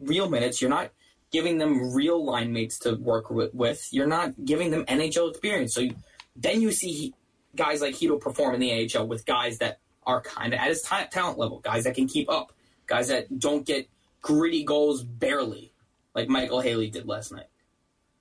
real 0.00 0.28
minutes, 0.28 0.60
you're 0.60 0.70
not 0.70 0.90
giving 1.30 1.58
them 1.58 1.94
real 1.94 2.24
line 2.24 2.52
mates 2.52 2.78
to 2.80 2.94
work 2.94 3.30
with. 3.30 3.54
with. 3.54 3.86
You're 3.92 4.08
not 4.08 4.44
giving 4.44 4.70
them 4.70 4.84
NHL 4.86 5.30
experience. 5.30 5.74
So 5.74 5.82
you, 5.82 5.94
then 6.34 6.60
you 6.60 6.72
see 6.72 6.90
he, 6.90 7.14
guys 7.56 7.80
like 7.80 7.94
Hito 7.94 8.18
perform 8.18 8.54
in 8.54 8.60
the 8.60 8.90
AHL 8.94 9.06
with 9.06 9.26
guys 9.26 9.58
that 9.58 9.80
are 10.06 10.20
kind 10.20 10.54
of 10.54 10.60
at 10.60 10.68
his 10.68 10.82
ta- 10.82 11.08
talent 11.10 11.38
level, 11.38 11.60
guys 11.60 11.84
that 11.84 11.94
can 11.94 12.06
keep 12.06 12.30
up, 12.30 12.52
guys 12.86 13.08
that 13.08 13.38
don't 13.38 13.66
get 13.66 13.88
gritty 14.22 14.64
goals 14.64 15.02
barely, 15.02 15.72
like 16.14 16.28
Michael 16.28 16.60
Haley 16.60 16.90
did 16.90 17.06
last 17.06 17.32
night. 17.32 17.46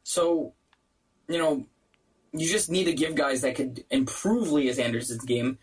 So, 0.03 0.53
you 1.27 1.37
know, 1.37 1.65
you 2.31 2.47
just 2.47 2.69
need 2.69 2.85
to 2.85 2.93
give 2.93 3.15
guys 3.15 3.41
that 3.41 3.55
could 3.55 3.83
improve 3.89 4.49
Elias 4.49 4.77
Andersson's 4.77 5.25
game 5.25 5.57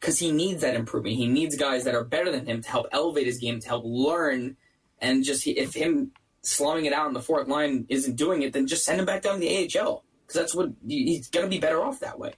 because 0.00 0.18
he 0.18 0.32
needs 0.32 0.62
that 0.62 0.74
improvement. 0.74 1.16
He 1.16 1.26
needs 1.26 1.56
guys 1.56 1.84
that 1.84 1.94
are 1.94 2.04
better 2.04 2.30
than 2.30 2.46
him 2.46 2.62
to 2.62 2.68
help 2.68 2.86
elevate 2.92 3.26
his 3.26 3.38
game, 3.38 3.60
to 3.60 3.68
help 3.68 3.84
learn, 3.86 4.56
and 5.00 5.24
just 5.24 5.46
if 5.46 5.74
him 5.74 6.12
slumming 6.42 6.86
it 6.86 6.92
out 6.92 7.06
in 7.06 7.14
the 7.14 7.20
fourth 7.20 7.48
line 7.48 7.86
isn't 7.88 8.16
doing 8.16 8.42
it, 8.42 8.52
then 8.52 8.66
just 8.66 8.84
send 8.84 9.00
him 9.00 9.06
back 9.06 9.22
down 9.22 9.34
to 9.34 9.40
the 9.40 9.80
AHL 9.80 10.04
because 10.26 10.40
that's 10.40 10.54
what 10.54 10.70
he's 10.86 11.28
going 11.28 11.46
to 11.46 11.50
be 11.50 11.58
better 11.58 11.82
off 11.82 12.00
that 12.00 12.18
way. 12.18 12.34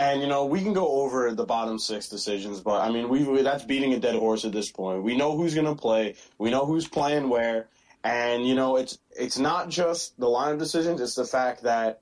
And 0.00 0.22
you 0.22 0.28
know 0.28 0.46
we 0.46 0.62
can 0.62 0.72
go 0.72 1.02
over 1.02 1.30
the 1.34 1.44
bottom 1.44 1.78
six 1.78 2.08
decisions, 2.08 2.60
but 2.60 2.80
I 2.80 2.90
mean 2.90 3.10
we 3.10 3.42
that's 3.42 3.64
beating 3.64 3.92
a 3.92 4.00
dead 4.00 4.14
horse 4.14 4.46
at 4.46 4.52
this 4.52 4.70
point. 4.70 5.02
We 5.02 5.14
know 5.14 5.36
who's 5.36 5.54
going 5.54 5.66
to 5.66 5.74
play. 5.74 6.14
We 6.38 6.50
know 6.50 6.64
who's 6.64 6.88
playing 6.88 7.28
where, 7.28 7.68
and 8.02 8.46
you 8.48 8.54
know 8.54 8.76
it's 8.76 8.98
it's 9.10 9.38
not 9.38 9.68
just 9.68 10.18
the 10.18 10.26
line 10.26 10.54
of 10.54 10.58
decisions. 10.58 11.02
It's 11.02 11.16
the 11.16 11.26
fact 11.26 11.64
that 11.64 12.00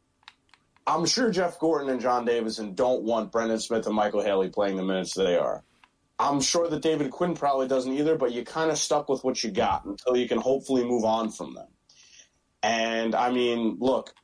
I'm 0.86 1.06
sure 1.06 1.32
Jeff 1.32 1.58
Gorton 1.58 1.90
and 1.90 2.00
John 2.00 2.24
Davidson 2.24 2.76
don't 2.76 3.02
want 3.02 3.32
Brendan 3.32 3.58
Smith 3.58 3.84
and 3.86 3.96
Michael 3.96 4.22
Haley 4.22 4.48
playing 4.48 4.76
the 4.76 4.84
minutes 4.84 5.14
they 5.14 5.36
are. 5.36 5.64
I'm 6.20 6.40
sure 6.40 6.68
that 6.68 6.82
David 6.82 7.10
Quinn 7.10 7.34
probably 7.34 7.66
doesn't 7.66 7.92
either, 7.92 8.16
but 8.16 8.30
you 8.30 8.44
kind 8.44 8.70
of 8.70 8.78
stuck 8.78 9.08
with 9.08 9.24
what 9.24 9.42
you 9.42 9.50
got 9.50 9.84
until 9.86 10.16
you 10.16 10.28
can 10.28 10.38
hopefully 10.38 10.84
move 10.84 11.04
on 11.04 11.32
from 11.32 11.54
them. 11.54 11.66
And 12.62 13.16
I 13.16 13.32
mean, 13.32 13.78
look, 13.80 14.14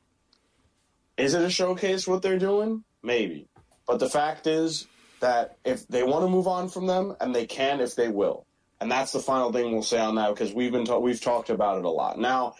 is 1.17 1.33
it 1.33 1.41
a 1.41 1.49
showcase 1.49 2.07
what 2.07 2.21
they're 2.21 2.39
doing? 2.39 2.85
Maybe. 3.03 3.49
But 3.87 3.99
the 3.99 4.09
fact 4.09 4.47
is 4.47 4.87
that 5.19 5.57
if 5.63 5.87
they 5.87 6.03
want 6.03 6.25
to 6.25 6.29
move 6.29 6.47
on 6.47 6.69
from 6.69 6.87
them, 6.87 7.15
and 7.19 7.33
they 7.33 7.45
can 7.45 7.81
if 7.81 7.95
they 7.95 8.09
will. 8.09 8.45
And 8.81 8.91
that's 8.91 9.11
the 9.11 9.19
final 9.19 9.51
thing 9.51 9.71
we'll 9.71 9.83
say 9.83 9.99
on 9.99 10.15
that 10.15 10.29
because 10.29 10.53
we've 10.53 10.71
been 10.71 10.85
ta- 10.85 10.99
we've 10.99 11.21
talked 11.21 11.49
about 11.49 11.77
it 11.77 11.85
a 11.85 11.89
lot. 11.89 12.19
Now, 12.19 12.55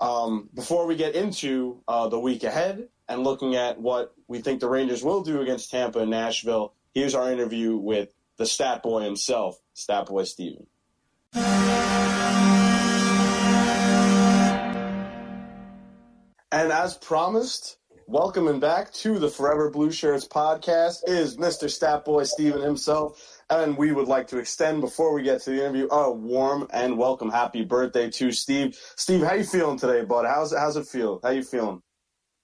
um, 0.00 0.48
before 0.54 0.86
we 0.86 0.96
get 0.96 1.14
into 1.14 1.82
uh, 1.88 2.08
the 2.08 2.18
week 2.18 2.44
ahead 2.44 2.88
and 3.08 3.24
looking 3.24 3.56
at 3.56 3.80
what 3.80 4.14
we 4.28 4.40
think 4.40 4.60
the 4.60 4.68
Rangers 4.68 5.02
will 5.02 5.22
do 5.22 5.40
against 5.40 5.70
Tampa 5.70 6.00
and 6.00 6.10
Nashville, 6.10 6.74
here's 6.94 7.14
our 7.14 7.32
interview 7.32 7.76
with 7.76 8.12
the 8.36 8.46
stat 8.46 8.82
boy 8.82 9.02
himself, 9.02 9.58
Stat 9.74 10.06
Boy 10.06 10.24
Steven. 10.24 10.66
And 16.52 16.72
as 16.72 16.96
promised, 16.96 17.76
welcoming 18.10 18.58
back 18.58 18.92
to 18.92 19.20
the 19.20 19.28
Forever 19.28 19.70
Blue 19.70 19.92
Shirts 19.92 20.26
podcast 20.26 20.96
is 21.06 21.36
Mr. 21.36 21.70
Stat 21.70 22.04
Boy 22.04 22.24
Steven 22.24 22.60
himself. 22.60 23.40
And 23.48 23.76
we 23.76 23.92
would 23.92 24.08
like 24.08 24.26
to 24.28 24.38
extend, 24.38 24.80
before 24.80 25.14
we 25.14 25.22
get 25.22 25.42
to 25.42 25.50
the 25.50 25.60
interview, 25.60 25.86
a 25.92 26.10
warm 26.10 26.66
and 26.72 26.98
welcome 26.98 27.30
happy 27.30 27.64
birthday 27.64 28.10
to 28.10 28.32
Steve. 28.32 28.76
Steve, 28.96 29.22
how 29.22 29.34
you 29.34 29.44
feeling 29.44 29.78
today, 29.78 30.04
bud? 30.04 30.26
How's, 30.26 30.52
how's 30.52 30.76
it 30.76 30.88
feel? 30.88 31.20
How 31.22 31.30
you 31.30 31.44
feeling? 31.44 31.82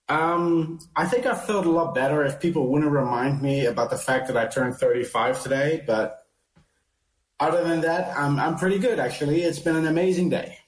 Um, 0.08 0.78
I 0.94 1.04
think 1.06 1.26
I 1.26 1.34
felt 1.34 1.66
a 1.66 1.70
lot 1.70 1.96
better 1.96 2.24
if 2.24 2.38
people 2.38 2.70
wouldn't 2.70 2.92
remind 2.92 3.42
me 3.42 3.66
about 3.66 3.90
the 3.90 3.98
fact 3.98 4.28
that 4.28 4.36
I 4.36 4.46
turned 4.46 4.76
35 4.76 5.42
today. 5.42 5.82
But 5.84 6.16
other 7.40 7.64
than 7.64 7.80
that, 7.80 8.16
I'm 8.16 8.38
I'm 8.38 8.56
pretty 8.56 8.78
good 8.78 9.00
actually. 9.00 9.42
It's 9.42 9.58
been 9.58 9.74
an 9.74 9.88
amazing 9.88 10.28
day. 10.28 10.58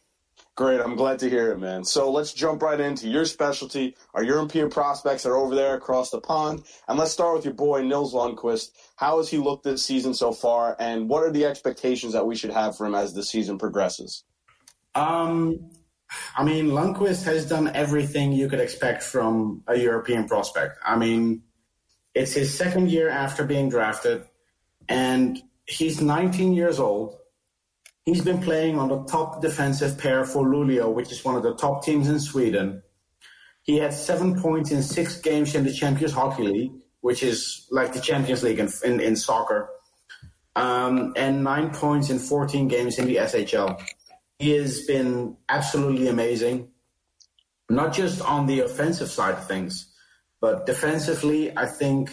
Great. 0.59 0.81
I'm 0.81 0.97
glad 0.97 1.21
to 1.21 1.31
hear 1.31 1.53
it, 1.53 1.61
man. 1.61 1.85
So 1.85 2.11
let's 2.11 2.33
jump 2.33 2.63
right 2.63 2.81
into 2.81 3.07
your 3.07 3.27
specialty, 3.27 3.95
our 4.13 4.25
European 4.25 4.71
prospects 4.71 5.25
are 5.25 5.37
over 5.37 5.55
there 5.55 5.77
across 5.77 6.11
the 6.11 6.21
pond. 6.21 6.65
And 6.89 6.99
let's 6.99 7.13
start 7.13 7.37
with 7.37 7.45
your 7.45 7.55
boy, 7.55 7.83
Nils 7.83 8.13
Lundkvist. 8.13 8.73
How 8.97 9.19
has 9.19 9.29
he 9.29 9.39
looked 9.39 9.63
this 9.63 9.87
season 9.87 10.15
so 10.15 10.33
far? 10.33 10.75
And 10.81 11.09
what 11.09 11.23
are 11.23 11.31
the 11.31 11.45
expectations 11.45 12.13
that 12.13 12.27
we 12.27 12.35
should 12.35 12.51
have 12.51 12.77
for 12.77 12.87
him 12.87 12.97
as 12.97 13.15
the 13.15 13.23
season 13.23 13.57
progresses? 13.57 14.25
Um, 14.97 15.71
I 16.37 16.43
mean, 16.43 16.71
Lundkvist 16.71 17.23
has 17.27 17.49
done 17.49 17.71
everything 17.73 18.33
you 18.33 18.49
could 18.49 18.59
expect 18.59 19.05
from 19.05 19.63
a 19.69 19.77
European 19.79 20.27
prospect. 20.27 20.77
I 20.85 20.97
mean, 20.97 21.45
it's 22.17 22.33
his 22.33 22.53
second 22.53 22.91
year 22.91 23.09
after 23.09 23.45
being 23.45 23.69
drafted, 23.69 24.27
and 24.89 25.41
he's 25.67 26.01
19 26.01 26.53
years 26.55 26.81
old. 26.81 27.17
He's 28.09 28.25
been 28.25 28.41
playing 28.41 28.79
on 28.79 28.89
the 28.89 29.05
top 29.05 29.43
defensive 29.43 29.99
pair 29.99 30.25
for 30.25 30.43
Luleå, 30.43 30.91
which 30.95 31.13
is 31.13 31.23
one 31.27 31.37
of 31.37 31.43
the 31.43 31.55
top 31.55 31.85
teams 31.85 32.09
in 32.09 32.19
Sweden. 32.19 32.83
He 33.65 33.77
had 33.77 33.93
seven 33.93 34.41
points 34.41 34.71
in 34.71 34.83
six 34.83 35.21
games 35.21 35.55
in 35.55 35.63
the 35.63 35.71
Champions 35.75 36.15
Hockey 36.15 36.45
League, 36.45 36.73
which 37.03 37.23
is 37.23 37.67
like 37.71 37.93
the 37.93 38.01
Champions 38.01 38.43
League 38.43 38.61
in, 38.61 38.71
in, 38.83 39.01
in 39.01 39.15
soccer, 39.15 39.69
um, 40.57 41.13
and 41.17 41.45
nine 41.45 41.69
points 41.69 42.09
in 42.09 42.19
14 42.19 42.67
games 42.67 42.99
in 42.99 43.05
the 43.09 43.17
SHL. 43.17 43.79
He 44.39 44.53
has 44.53 44.87
been 44.87 45.37
absolutely 45.51 46.09
amazing, 46.09 46.69
not 47.69 47.93
just 47.93 48.23
on 48.23 48.47
the 48.47 48.61
offensive 48.61 49.11
side 49.11 49.35
of 49.35 49.47
things, 49.47 49.93
but 50.41 50.65
defensively. 50.65 51.55
I 51.55 51.67
think 51.67 52.11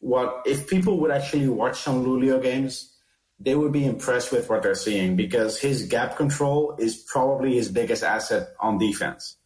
what 0.00 0.42
if 0.44 0.68
people 0.68 1.00
would 1.00 1.10
actually 1.10 1.48
watch 1.48 1.80
some 1.80 2.04
Luleå 2.04 2.42
games, 2.42 2.95
they 3.38 3.54
would 3.54 3.72
be 3.72 3.84
impressed 3.84 4.32
with 4.32 4.48
what 4.48 4.62
they're 4.62 4.74
seeing 4.74 5.16
because 5.16 5.58
his 5.58 5.84
gap 5.84 6.16
control 6.16 6.74
is 6.78 6.96
probably 6.96 7.54
his 7.54 7.70
biggest 7.70 8.02
asset 8.02 8.48
on 8.60 8.78
defense. 8.78 9.36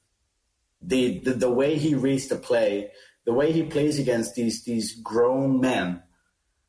The, 0.83 1.18
the 1.18 1.33
the 1.33 1.50
way 1.50 1.76
he 1.76 1.94
reads 1.94 2.29
the 2.29 2.37
play, 2.37 2.90
the 3.26 3.35
way 3.35 3.53
he 3.53 3.64
plays 3.64 3.98
against 3.98 4.35
these 4.35 4.64
these 4.64 4.94
grown 5.00 5.61
men. 5.61 6.03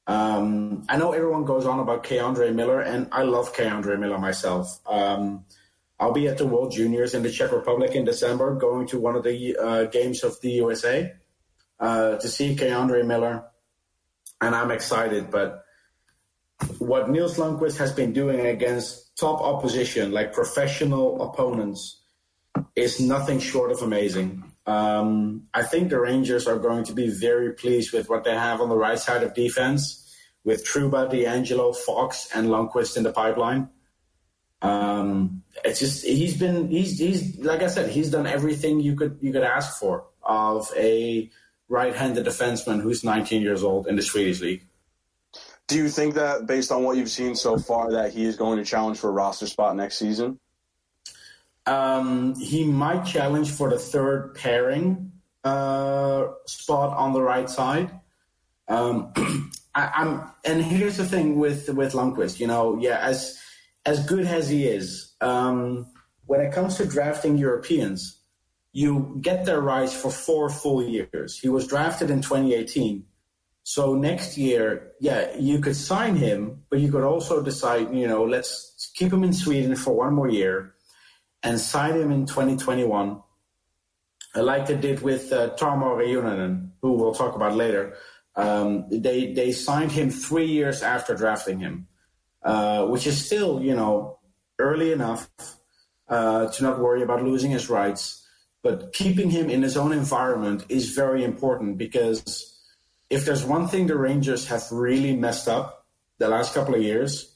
Um, 0.07 0.83
I 0.89 0.97
know 0.97 1.13
everyone 1.13 1.45
goes 1.45 1.65
on 1.65 1.79
about 1.79 2.03
K'Andre 2.03 2.53
Miller, 2.53 2.81
and 2.81 3.07
I 3.11 3.23
love 3.23 3.55
K'Andre 3.55 3.97
Miller 3.97 4.17
myself. 4.17 4.79
Um, 4.85 5.45
I'll 5.99 6.11
be 6.11 6.27
at 6.27 6.39
the 6.39 6.47
World 6.47 6.71
Juniors 6.71 7.13
in 7.13 7.21
the 7.21 7.31
Czech 7.31 7.51
Republic 7.51 7.91
in 7.91 8.03
December, 8.03 8.55
going 8.55 8.87
to 8.87 8.99
one 8.99 9.15
of 9.15 9.23
the 9.23 9.55
uh, 9.55 9.83
games 9.85 10.23
of 10.23 10.41
the 10.41 10.49
USA 10.49 11.13
uh, 11.79 12.17
to 12.17 12.27
see 12.27 12.55
K'Andre 12.55 13.05
Miller, 13.05 13.45
and 14.41 14.55
I'm 14.55 14.71
excited. 14.71 15.31
But 15.31 15.63
what 16.81 17.11
Nils 17.11 17.37
Lundkvist 17.37 17.77
has 17.77 17.91
been 17.93 18.11
doing 18.11 18.39
against 18.47 19.15
top 19.15 19.39
opposition, 19.39 20.11
like 20.11 20.33
professional 20.33 21.21
opponents, 21.21 22.01
is 22.75 22.99
nothing 22.99 23.39
short 23.39 23.71
of 23.71 23.83
amazing. 23.83 24.51
Um, 24.65 25.43
I 25.53 25.61
think 25.61 25.91
the 25.91 25.99
Rangers 25.99 26.47
are 26.47 26.57
going 26.57 26.83
to 26.85 26.93
be 26.93 27.07
very 27.07 27.53
pleased 27.53 27.93
with 27.93 28.09
what 28.09 28.23
they 28.23 28.33
have 28.33 28.61
on 28.61 28.69
the 28.69 28.75
right 28.75 28.97
side 28.97 29.21
of 29.21 29.35
defense, 29.35 30.11
with 30.43 30.65
Trouba, 30.65 31.07
DeAngelo, 31.07 31.75
Fox, 31.75 32.27
and 32.33 32.47
Lundkvist 32.47 32.97
in 32.97 33.03
the 33.03 33.13
pipeline. 33.13 33.69
Um, 34.63 35.43
it's 35.63 35.79
just 35.79 36.03
he's 36.03 36.35
been 36.35 36.67
he's 36.69 36.97
he's 36.97 37.37
like 37.37 37.61
I 37.61 37.67
said 37.67 37.91
he's 37.91 38.09
done 38.09 38.25
everything 38.25 38.79
you 38.79 38.95
could 38.95 39.19
you 39.21 39.31
could 39.31 39.43
ask 39.43 39.79
for 39.79 40.05
of 40.23 40.71
a 40.75 41.29
right-handed 41.69 42.25
defenseman 42.25 42.81
who's 42.81 43.03
19 43.03 43.43
years 43.43 43.63
old 43.63 43.87
in 43.87 43.95
the 43.95 44.01
Swedish 44.01 44.41
league. 44.41 44.65
Do 45.71 45.77
you 45.77 45.87
think 45.87 46.15
that, 46.15 46.47
based 46.47 46.69
on 46.69 46.83
what 46.83 46.97
you've 46.97 47.09
seen 47.09 47.33
so 47.33 47.57
far, 47.57 47.91
that 47.91 48.11
he 48.11 48.25
is 48.25 48.35
going 48.35 48.57
to 48.57 48.65
challenge 48.65 48.97
for 48.97 49.07
a 49.07 49.13
roster 49.13 49.47
spot 49.47 49.73
next 49.77 49.97
season? 49.97 50.37
Um, 51.65 52.35
he 52.35 52.65
might 52.65 53.05
challenge 53.05 53.51
for 53.51 53.69
the 53.69 53.79
third 53.79 54.35
pairing 54.35 55.13
uh, 55.45 56.27
spot 56.45 56.97
on 56.97 57.13
the 57.13 57.21
right 57.21 57.49
side. 57.49 57.89
Um, 58.67 59.13
I, 59.73 59.91
I'm, 59.95 60.29
and 60.43 60.61
here's 60.61 60.97
the 60.97 61.05
thing 61.05 61.39
with 61.39 61.69
with 61.69 61.93
Lundkvist. 61.93 62.41
You 62.41 62.47
know, 62.47 62.77
yeah, 62.77 62.97
as 62.97 63.39
as 63.85 64.05
good 64.05 64.25
as 64.25 64.49
he 64.49 64.67
is, 64.67 65.13
um, 65.21 65.87
when 66.25 66.41
it 66.41 66.51
comes 66.51 66.75
to 66.77 66.85
drafting 66.85 67.37
Europeans, 67.37 68.19
you 68.73 69.17
get 69.21 69.45
their 69.45 69.61
rights 69.61 69.93
for 69.93 70.11
four 70.11 70.49
full 70.49 70.83
years. 70.83 71.39
He 71.39 71.47
was 71.47 71.65
drafted 71.65 72.09
in 72.09 72.21
2018. 72.21 73.05
So 73.63 73.95
next 73.95 74.37
year, 74.37 74.93
yeah, 74.99 75.35
you 75.37 75.59
could 75.59 75.75
sign 75.75 76.15
him, 76.15 76.63
but 76.69 76.79
you 76.79 76.91
could 76.91 77.03
also 77.03 77.41
decide, 77.43 77.93
you 77.93 78.07
know, 78.07 78.23
let's 78.23 78.91
keep 78.95 79.13
him 79.13 79.23
in 79.23 79.33
Sweden 79.33 79.75
for 79.75 79.95
one 79.95 80.13
more 80.13 80.29
year 80.29 80.73
and 81.43 81.59
sign 81.59 81.95
him 81.95 82.11
in 82.11 82.25
2021, 82.25 83.21
like 84.35 84.67
they 84.67 84.77
did 84.77 85.01
with 85.01 85.31
uh, 85.31 85.55
Tarmo 85.55 85.97
who 86.81 86.93
we'll 86.93 87.13
talk 87.13 87.35
about 87.35 87.55
later. 87.55 87.95
Um, 88.35 88.87
they 88.89 89.33
they 89.33 89.51
signed 89.51 89.91
him 89.91 90.09
three 90.09 90.45
years 90.45 90.81
after 90.81 91.15
drafting 91.15 91.59
him, 91.59 91.87
uh, 92.43 92.85
which 92.85 93.05
is 93.05 93.25
still, 93.25 93.61
you 93.61 93.75
know, 93.75 94.19
early 94.57 94.91
enough 94.91 95.29
uh, 96.07 96.47
to 96.47 96.63
not 96.63 96.79
worry 96.79 97.03
about 97.03 97.23
losing 97.23 97.51
his 97.51 97.69
rights. 97.69 98.25
But 98.63 98.93
keeping 98.93 99.31
him 99.31 99.49
in 99.49 99.63
his 99.63 99.75
own 99.75 99.91
environment 99.91 100.65
is 100.69 100.91
very 100.91 101.23
important 101.23 101.77
because 101.77 102.50
if 103.11 103.25
there's 103.25 103.43
one 103.43 103.67
thing 103.67 103.87
the 103.87 103.97
Rangers 103.97 104.47
have 104.47 104.63
really 104.71 105.13
messed 105.17 105.49
up 105.49 105.85
the 106.17 106.29
last 106.29 106.53
couple 106.53 106.75
of 106.75 106.81
years, 106.81 107.35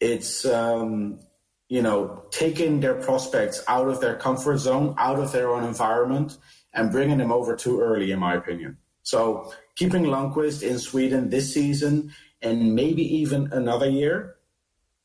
it's 0.00 0.44
um, 0.44 1.20
you 1.68 1.80
know 1.80 2.24
taking 2.32 2.80
their 2.80 2.94
prospects 2.94 3.62
out 3.68 3.88
of 3.88 4.00
their 4.00 4.16
comfort 4.16 4.58
zone, 4.58 4.94
out 4.98 5.20
of 5.20 5.30
their 5.30 5.48
own 5.48 5.62
environment, 5.62 6.36
and 6.74 6.90
bringing 6.90 7.18
them 7.18 7.30
over 7.30 7.54
too 7.54 7.80
early, 7.80 8.10
in 8.10 8.18
my 8.18 8.34
opinion. 8.34 8.78
So 9.04 9.54
keeping 9.76 10.04
Lundkvist 10.04 10.68
in 10.68 10.80
Sweden 10.80 11.30
this 11.30 11.54
season 11.54 12.12
and 12.42 12.74
maybe 12.74 13.02
even 13.18 13.52
another 13.52 13.88
year, 13.88 14.36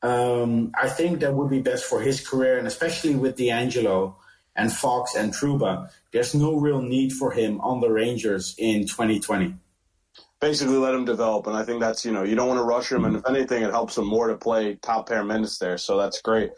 um, 0.02 0.72
I 0.74 0.88
think 0.88 1.20
that 1.20 1.34
would 1.34 1.50
be 1.50 1.60
best 1.60 1.84
for 1.84 2.00
his 2.00 2.26
career, 2.26 2.58
and 2.58 2.66
especially 2.66 3.14
with 3.14 3.36
DeAngelo 3.36 4.16
and 4.56 4.72
Fox 4.72 5.14
and 5.14 5.32
Trouba. 5.32 5.90
there's 6.12 6.34
no 6.34 6.56
real 6.56 6.80
need 6.80 7.12
for 7.12 7.30
him 7.30 7.60
on 7.60 7.80
the 7.80 7.90
Rangers 7.90 8.54
in 8.58 8.86
2020. 8.86 9.54
Basically, 10.40 10.76
let 10.76 10.94
him 10.94 11.06
develop, 11.06 11.46
and 11.46 11.56
I 11.56 11.64
think 11.64 11.80
that's 11.80 12.04
you 12.04 12.12
know 12.12 12.22
you 12.22 12.34
don't 12.34 12.48
want 12.48 12.58
to 12.58 12.64
rush 12.64 12.92
him, 12.92 13.04
and 13.04 13.16
if 13.16 13.22
anything, 13.26 13.62
it 13.62 13.70
helps 13.70 13.96
him 13.96 14.06
more 14.06 14.28
to 14.28 14.36
play 14.36 14.74
top 14.76 15.08
pair 15.08 15.24
minutes 15.24 15.58
there. 15.58 15.78
So 15.78 15.96
that's 15.96 16.20
great. 16.20 16.50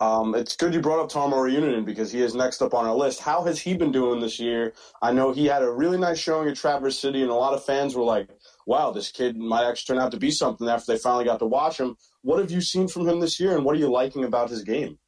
Um, 0.00 0.34
it's 0.34 0.56
good 0.56 0.74
you 0.74 0.80
brought 0.80 1.02
up 1.02 1.10
Tarmo 1.10 1.34
Reunanen 1.34 1.84
because 1.84 2.12
he 2.12 2.20
is 2.20 2.34
next 2.34 2.60
up 2.60 2.74
on 2.74 2.86
our 2.86 2.94
list. 2.94 3.20
How 3.20 3.42
has 3.44 3.58
he 3.60 3.74
been 3.74 3.92
doing 3.92 4.20
this 4.20 4.38
year? 4.38 4.74
I 5.00 5.12
know 5.12 5.32
he 5.32 5.46
had 5.46 5.62
a 5.62 5.70
really 5.70 5.98
nice 5.98 6.18
showing 6.18 6.48
at 6.48 6.56
Traverse 6.56 6.98
City, 6.98 7.22
and 7.22 7.30
a 7.30 7.34
lot 7.34 7.54
of 7.54 7.64
fans 7.64 7.94
were 7.94 8.04
like, 8.04 8.28
"Wow, 8.66 8.90
this 8.90 9.10
kid 9.10 9.36
might 9.36 9.68
actually 9.68 9.96
turn 9.96 10.04
out 10.04 10.12
to 10.12 10.18
be 10.18 10.30
something." 10.30 10.68
After 10.68 10.92
they 10.92 10.98
finally 10.98 11.24
got 11.24 11.38
to 11.40 11.46
watch 11.46 11.78
him, 11.78 11.96
what 12.22 12.38
have 12.38 12.50
you 12.50 12.60
seen 12.60 12.88
from 12.88 13.08
him 13.08 13.20
this 13.20 13.38
year, 13.38 13.54
and 13.54 13.64
what 13.64 13.76
are 13.76 13.78
you 13.78 13.90
liking 13.90 14.24
about 14.24 14.50
his 14.50 14.62
game? 14.62 14.98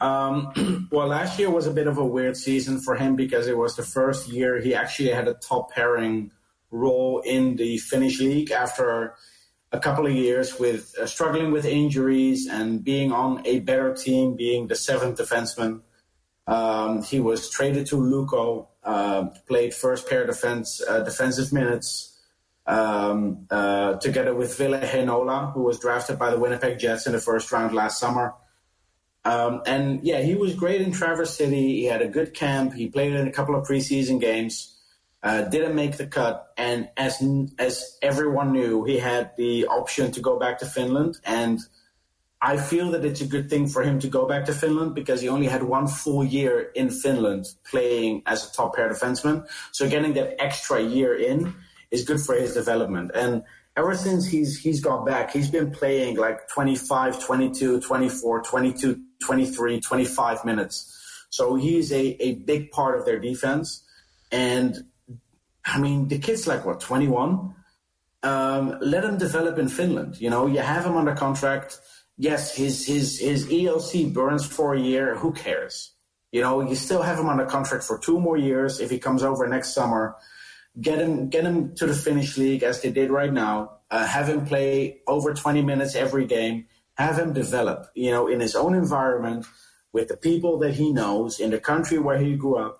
Um, 0.00 0.88
well, 0.92 1.08
last 1.08 1.38
year 1.38 1.50
was 1.50 1.66
a 1.66 1.72
bit 1.72 1.86
of 1.86 1.98
a 1.98 2.04
weird 2.04 2.36
season 2.36 2.80
for 2.80 2.96
him 2.96 3.16
because 3.16 3.46
it 3.46 3.56
was 3.56 3.76
the 3.76 3.82
first 3.82 4.28
year 4.28 4.60
he 4.60 4.74
actually 4.74 5.10
had 5.10 5.28
a 5.28 5.34
top 5.34 5.70
pairing 5.72 6.30
role 6.70 7.20
in 7.20 7.56
the 7.56 7.78
Finnish 7.78 8.20
league 8.20 8.50
after 8.50 9.14
a 9.72 9.78
couple 9.78 10.06
of 10.06 10.12
years 10.12 10.58
with 10.58 10.94
uh, 11.00 11.06
struggling 11.06 11.52
with 11.52 11.64
injuries 11.64 12.48
and 12.48 12.82
being 12.82 13.12
on 13.12 13.46
a 13.46 13.60
better 13.60 13.94
team, 13.94 14.36
being 14.36 14.66
the 14.66 14.74
seventh 14.74 15.18
defenseman. 15.18 15.80
Um, 16.46 17.02
he 17.02 17.20
was 17.20 17.48
traded 17.50 17.86
to 17.88 17.96
Lukko, 17.96 18.66
uh, 18.82 19.26
played 19.46 19.72
first 19.72 20.08
pair 20.08 20.26
defense 20.26 20.82
uh, 20.88 21.00
defensive 21.00 21.52
minutes 21.52 22.18
um, 22.66 23.46
uh, 23.50 23.94
together 23.94 24.34
with 24.34 24.56
Ville 24.56 24.80
Heinola, 24.80 25.52
who 25.52 25.62
was 25.62 25.78
drafted 25.78 26.18
by 26.18 26.30
the 26.30 26.38
Winnipeg 26.38 26.78
Jets 26.78 27.06
in 27.06 27.12
the 27.12 27.20
first 27.20 27.52
round 27.52 27.74
last 27.74 28.00
summer. 28.00 28.34
Um, 29.24 29.62
and 29.66 30.02
yeah, 30.02 30.20
he 30.22 30.34
was 30.34 30.54
great 30.54 30.80
in 30.80 30.92
Traverse 30.92 31.36
City. 31.36 31.80
He 31.80 31.84
had 31.84 32.00
a 32.02 32.08
good 32.08 32.32
camp. 32.32 32.74
He 32.74 32.88
played 32.88 33.12
in 33.12 33.28
a 33.28 33.32
couple 33.32 33.54
of 33.54 33.66
preseason 33.66 34.20
games. 34.20 34.79
Uh, 35.22 35.42
didn't 35.42 35.74
make 35.74 35.98
the 35.98 36.06
cut, 36.06 36.50
and 36.56 36.88
as 36.96 37.22
as 37.58 37.98
everyone 38.00 38.52
knew, 38.52 38.84
he 38.84 38.98
had 38.98 39.32
the 39.36 39.66
option 39.66 40.10
to 40.10 40.20
go 40.20 40.38
back 40.38 40.58
to 40.58 40.64
Finland. 40.64 41.18
And 41.26 41.60
I 42.42 42.56
feel 42.56 42.90
that 42.92 43.04
it's 43.04 43.20
a 43.20 43.26
good 43.26 43.50
thing 43.50 43.68
for 43.68 43.82
him 43.82 43.98
to 44.00 44.08
go 44.08 44.26
back 44.26 44.46
to 44.46 44.54
Finland 44.54 44.94
because 44.94 45.20
he 45.20 45.28
only 45.28 45.46
had 45.46 45.62
one 45.62 45.86
full 45.88 46.24
year 46.24 46.70
in 46.74 46.88
Finland 46.90 47.44
playing 47.70 48.22
as 48.24 48.48
a 48.48 48.52
top 48.52 48.74
pair 48.74 48.88
defenseman. 48.88 49.46
So 49.72 49.88
getting 49.90 50.14
that 50.14 50.40
extra 50.42 50.80
year 50.80 51.14
in 51.14 51.54
is 51.90 52.04
good 52.04 52.20
for 52.20 52.34
his 52.34 52.54
development. 52.54 53.10
And 53.14 53.42
ever 53.76 53.94
since 53.94 54.26
he's 54.26 54.58
he's 54.58 54.80
got 54.80 55.04
back, 55.04 55.32
he's 55.32 55.50
been 55.50 55.70
playing 55.70 56.16
like 56.16 56.48
25, 56.48 57.22
22, 57.22 57.80
24, 57.80 58.42
22, 58.42 59.00
23, 59.22 59.80
25 59.80 60.44
minutes. 60.46 60.96
So 61.28 61.56
he's 61.56 61.92
a, 61.92 62.22
a 62.22 62.36
big 62.36 62.70
part 62.70 62.98
of 62.98 63.04
their 63.04 63.18
defense. 63.18 63.84
And 64.32 64.84
I 65.64 65.78
mean, 65.78 66.08
the 66.08 66.18
kid's 66.18 66.46
like, 66.46 66.64
what, 66.64 66.80
21? 66.80 67.54
Um, 68.22 68.78
let 68.80 69.04
him 69.04 69.18
develop 69.18 69.58
in 69.58 69.68
Finland. 69.68 70.20
You 70.20 70.30
know, 70.30 70.46
you 70.46 70.60
have 70.60 70.84
him 70.84 70.96
under 70.96 71.14
contract. 71.14 71.78
Yes, 72.16 72.54
his, 72.54 72.86
his, 72.86 73.18
his 73.18 73.46
ELC 73.46 74.12
burns 74.12 74.46
for 74.46 74.74
a 74.74 74.80
year. 74.80 75.16
Who 75.16 75.32
cares? 75.32 75.92
You 76.32 76.42
know, 76.42 76.60
you 76.60 76.74
still 76.74 77.02
have 77.02 77.18
him 77.18 77.28
under 77.28 77.46
contract 77.46 77.84
for 77.84 77.98
two 77.98 78.20
more 78.20 78.36
years. 78.36 78.80
If 78.80 78.90
he 78.90 78.98
comes 78.98 79.22
over 79.22 79.46
next 79.48 79.74
summer, 79.74 80.16
get 80.80 80.98
him, 80.98 81.28
get 81.28 81.44
him 81.44 81.74
to 81.76 81.86
the 81.86 81.94
Finnish 81.94 82.36
league 82.36 82.62
as 82.62 82.80
they 82.82 82.90
did 82.90 83.10
right 83.10 83.32
now. 83.32 83.78
Uh, 83.90 84.06
have 84.06 84.28
him 84.28 84.46
play 84.46 85.00
over 85.06 85.34
20 85.34 85.62
minutes 85.62 85.96
every 85.96 86.26
game. 86.26 86.66
Have 86.94 87.18
him 87.18 87.32
develop, 87.32 87.86
you 87.94 88.10
know, 88.10 88.28
in 88.28 88.40
his 88.40 88.54
own 88.54 88.74
environment 88.74 89.46
with 89.92 90.08
the 90.08 90.16
people 90.16 90.58
that 90.58 90.74
he 90.74 90.92
knows 90.92 91.40
in 91.40 91.50
the 91.50 91.58
country 91.58 91.98
where 91.98 92.18
he 92.18 92.36
grew 92.36 92.56
up. 92.56 92.79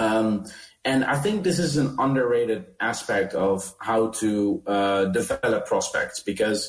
Um, 0.00 0.46
and 0.84 1.04
I 1.04 1.16
think 1.16 1.44
this 1.44 1.58
is 1.58 1.76
an 1.76 1.96
underrated 1.98 2.64
aspect 2.80 3.34
of 3.34 3.74
how 3.80 4.08
to 4.22 4.62
uh, 4.66 5.04
develop 5.06 5.66
prospects 5.66 6.20
because 6.20 6.60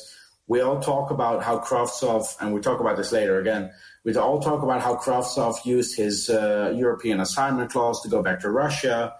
we 0.46 0.60
all 0.60 0.80
talk 0.80 1.10
about 1.10 1.42
how 1.42 1.58
Kravtsov, 1.58 2.36
and 2.40 2.52
we 2.52 2.60
talk 2.60 2.80
about 2.80 2.98
this 2.98 3.10
later 3.10 3.40
again, 3.40 3.72
we 4.04 4.14
all 4.16 4.40
talk 4.40 4.62
about 4.62 4.82
how 4.82 4.96
Kravtsov 4.96 5.64
used 5.64 5.96
his 5.96 6.28
uh, 6.28 6.74
European 6.76 7.20
assignment 7.20 7.70
clause 7.70 8.02
to 8.02 8.08
go 8.10 8.22
back 8.22 8.40
to 8.40 8.50
Russia. 8.50 9.14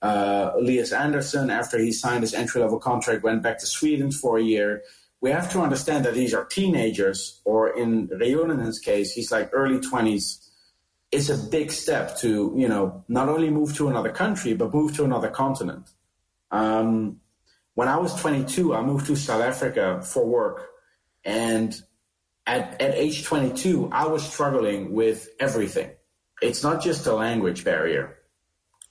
Uh, 0.00 0.52
Elias 0.56 0.92
Andersson, 0.92 1.50
after 1.50 1.78
he 1.78 1.90
signed 1.90 2.22
his 2.22 2.34
entry 2.34 2.60
level 2.60 2.78
contract, 2.78 3.24
went 3.24 3.42
back 3.42 3.58
to 3.58 3.66
Sweden 3.66 4.12
for 4.12 4.38
a 4.38 4.42
year. 4.42 4.82
We 5.20 5.30
have 5.30 5.50
to 5.52 5.60
understand 5.60 6.04
that 6.04 6.14
these 6.14 6.34
are 6.34 6.44
teenagers, 6.44 7.40
or 7.44 7.76
in 7.76 8.08
Reunanen's 8.08 8.78
case, 8.78 9.12
he's 9.12 9.32
like 9.32 9.50
early 9.52 9.80
20s 9.80 10.45
it's 11.12 11.28
a 11.28 11.36
big 11.36 11.70
step 11.70 12.18
to 12.18 12.52
you 12.56 12.68
know 12.68 13.04
not 13.08 13.28
only 13.28 13.50
move 13.50 13.74
to 13.76 13.88
another 13.88 14.10
country 14.10 14.54
but 14.54 14.72
move 14.72 14.94
to 14.96 15.04
another 15.04 15.28
continent. 15.28 15.88
Um, 16.50 17.20
when 17.74 17.88
I 17.88 17.98
was 17.98 18.14
22, 18.14 18.74
I 18.74 18.80
moved 18.80 19.06
to 19.06 19.16
South 19.16 19.42
Africa 19.42 20.00
for 20.02 20.24
work, 20.26 20.68
and 21.24 21.78
at 22.46 22.80
at 22.80 22.94
age 22.94 23.24
22, 23.24 23.90
I 23.92 24.06
was 24.06 24.26
struggling 24.26 24.92
with 24.92 25.28
everything. 25.38 25.90
It's 26.40 26.62
not 26.62 26.82
just 26.82 27.06
a 27.06 27.14
language 27.14 27.64
barrier; 27.64 28.18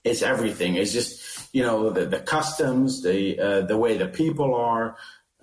it's 0.04 0.22
everything. 0.22 0.76
It's 0.76 0.94
just 0.94 1.50
you 1.54 1.64
know 1.64 1.90
the, 1.90 2.06
the 2.06 2.20
customs, 2.20 3.02
the 3.02 3.40
uh, 3.40 3.62
the 3.62 3.78
way 3.78 3.98
the 3.98 4.08
people 4.08 4.54
are. 4.54 4.98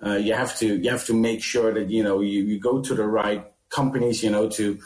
Uh, 0.05 0.15
you 0.15 0.33
have 0.33 0.57
to 0.57 0.77
you 0.77 0.89
have 0.89 1.05
to 1.05 1.13
make 1.13 1.41
sure 1.41 1.73
that 1.73 1.89
you 1.89 2.03
know 2.03 2.21
you, 2.21 2.43
you 2.43 2.59
go 2.59 2.81
to 2.81 2.95
the 2.95 3.05
right 3.05 3.45
companies. 3.69 4.23
You 4.23 4.31
know 4.31 4.49
to 4.49 4.79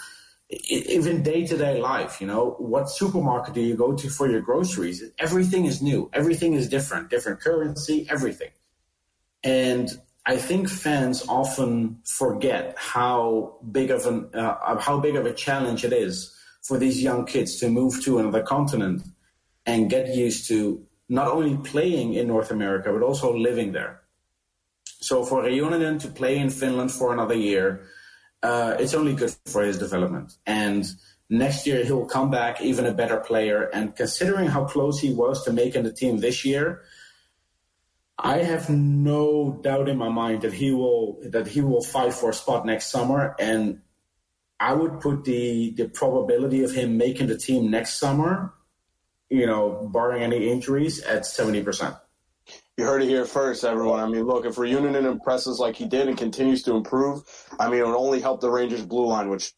even 0.50 1.24
day 1.24 1.46
to 1.46 1.58
day 1.58 1.82
life, 1.82 2.22
you 2.22 2.28
know, 2.28 2.56
what 2.58 2.90
supermarket 2.90 3.54
do 3.54 3.62
you 3.62 3.76
go 3.76 3.94
to 3.94 4.10
for 4.10 4.30
your 4.30 4.42
groceries? 4.42 5.04
Everything 5.20 5.66
is 5.66 5.82
new, 5.82 6.10
everything 6.14 6.54
is 6.54 6.70
different, 6.70 7.10
different 7.10 7.42
currency, 7.42 8.08
everything. 8.10 8.52
And 9.44 9.90
I 10.26 10.38
think 10.38 10.70
fans 10.70 11.26
often 11.28 12.00
forget 12.06 12.76
how 12.78 13.58
big 13.72 13.92
of 13.92 14.06
an 14.06 14.30
uh, 14.34 14.78
how 14.80 15.00
big 15.00 15.16
of 15.16 15.26
a 15.26 15.34
challenge 15.34 15.84
it 15.84 15.94
is 15.94 16.34
for 16.62 16.78
these 16.78 17.02
young 17.02 17.26
kids 17.26 17.58
to 17.60 17.70
move 17.70 18.02
to 18.04 18.20
another 18.20 18.44
continent 18.44 19.04
and 19.66 19.90
get 19.90 20.16
used 20.16 20.48
to 20.48 20.86
not 21.10 21.28
only 21.28 21.58
playing 21.58 22.14
in 22.14 22.28
North 22.28 22.52
America 22.52 22.92
but 22.92 23.04
also 23.04 23.36
living 23.36 23.74
there. 23.74 24.02
So 25.00 25.24
for 25.24 25.44
Reunanen 25.44 26.00
to 26.02 26.08
play 26.08 26.38
in 26.38 26.50
Finland 26.50 26.92
for 26.92 27.14
another 27.14 27.36
year 27.36 27.88
uh, 28.44 28.76
it's 28.80 28.94
only 28.94 29.14
good 29.14 29.36
for 29.46 29.64
his 29.64 29.78
development. 29.78 30.34
And 30.46 30.86
next 31.30 31.68
year 31.68 31.84
he'll 31.84 32.06
come 32.06 32.30
back 32.30 32.62
even 32.62 32.86
a 32.86 32.94
better 32.94 33.20
player. 33.20 33.64
And 33.74 33.96
considering 33.96 34.48
how 34.48 34.66
close 34.66 35.00
he 35.00 35.14
was 35.14 35.44
to 35.46 35.54
making 35.54 35.84
the 35.84 35.94
team 35.94 36.18
this 36.18 36.46
year, 36.46 36.82
I 38.18 38.38
have 38.38 38.70
no 38.70 39.60
doubt 39.62 39.90
in 39.90 39.98
my 39.98 40.10
mind 40.10 40.42
that 40.42 40.54
he 40.54 40.72
will 40.72 41.20
that 41.24 41.48
he 41.48 41.62
will 41.62 41.84
fight 41.84 42.14
for 42.14 42.32
a 42.32 42.34
spot 42.34 42.66
next 42.66 42.88
summer. 42.88 43.36
And 43.40 43.82
I 44.60 44.74
would 44.74 45.00
put 45.02 45.24
the 45.24 45.72
the 45.72 45.88
probability 45.88 46.64
of 46.64 46.74
him 46.74 46.98
making 46.98 47.28
the 47.28 47.38
team 47.38 47.70
next 47.70 48.00
summer, 48.00 48.54
you 49.30 49.46
know, 49.46 49.88
barring 49.92 50.24
any 50.24 50.50
injuries, 50.50 51.00
at 51.04 51.28
seventy 51.28 51.62
percent. 51.62 51.96
You 52.78 52.86
heard 52.86 53.02
it 53.02 53.10
here 53.10 53.26
first, 53.26 53.64
everyone. 53.64 54.00
I 54.00 54.08
mean, 54.08 54.26
look, 54.26 54.46
if 54.46 54.56
Reunanen 54.56 55.12
impresses 55.12 55.58
like 55.58 55.76
he 55.76 55.88
did 55.88 56.08
and 56.08 56.16
continues 56.16 56.62
to 56.64 56.76
improve, 56.76 57.24
I 57.60 57.70
mean, 57.70 57.80
it 57.80 57.88
would 57.88 57.98
only 57.98 58.22
help 58.22 58.40
the 58.40 58.52
Rangers' 58.52 58.86
blue 58.86 59.08
line, 59.08 59.30
which 59.30 59.52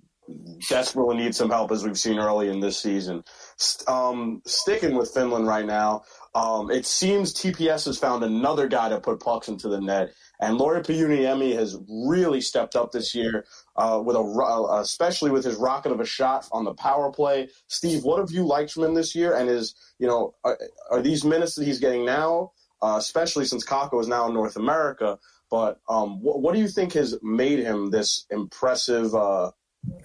desperately 0.70 1.17
needs 1.17 1.36
some 1.36 1.49
help 1.49 1.72
as 1.74 1.84
we've 1.84 1.99
seen 1.99 2.17
early 2.17 2.47
in 2.47 2.61
this 2.61 2.80
season. 2.80 3.26
Um, 3.88 4.41
sticking 4.45 4.95
with 4.95 5.11
Finland 5.13 5.47
right 5.47 5.65
now, 5.65 6.03
um, 6.34 6.72
it 6.72 6.86
seems 6.86 7.34
TPS 7.34 7.88
has 7.88 7.97
found 7.97 8.24
another 8.24 8.70
guy 8.70 8.88
to 8.88 9.01
put 9.01 9.20
pucks 9.20 9.49
into 9.49 9.67
the 9.67 9.82
net, 9.82 10.13
and 10.39 10.57
Lauri 10.57 10.82
Pajuniemi 10.82 11.55
has 11.55 11.78
really 11.89 12.39
stepped 12.39 12.78
up 12.78 12.93
this 12.93 13.13
year, 13.13 13.45
uh, 13.76 14.01
with 14.01 14.15
a 14.15 14.20
uh, 14.20 14.80
especially 14.80 15.32
with 15.32 15.43
his 15.43 15.55
rocket 15.55 15.91
of 15.91 15.99
a 15.99 16.05
shot 16.05 16.47
on 16.53 16.63
the 16.63 16.74
power 16.74 17.11
play. 17.11 17.49
Steve, 17.67 18.05
what 18.05 18.20
have 18.20 18.32
you 18.32 18.45
liked 18.45 18.72
from 18.72 18.84
him 18.84 18.93
this 18.93 19.13
year? 19.13 19.36
And 19.36 19.49
is 19.49 19.76
you 19.97 20.07
know 20.07 20.36
are, 20.45 20.57
are 20.91 21.01
these 21.01 21.26
minutes 21.26 21.55
that 21.55 21.65
he's 21.65 21.80
getting 21.80 22.05
now? 22.05 22.51
Uh, 22.82 22.95
especially 22.97 23.45
since 23.45 23.65
Kakko 23.65 23.99
is 24.01 24.07
now 24.07 24.27
in 24.27 24.34
North 24.34 24.55
America. 24.55 25.19
But 25.49 25.80
um, 25.89 26.21
what, 26.21 26.41
what, 26.41 26.53
do 26.53 26.59
you 26.59 26.67
think 26.67 26.93
has 26.93 27.17
made 27.23 27.59
him 27.59 27.89
this 27.89 28.25
impressive 28.30 29.15
uh, 29.15 29.51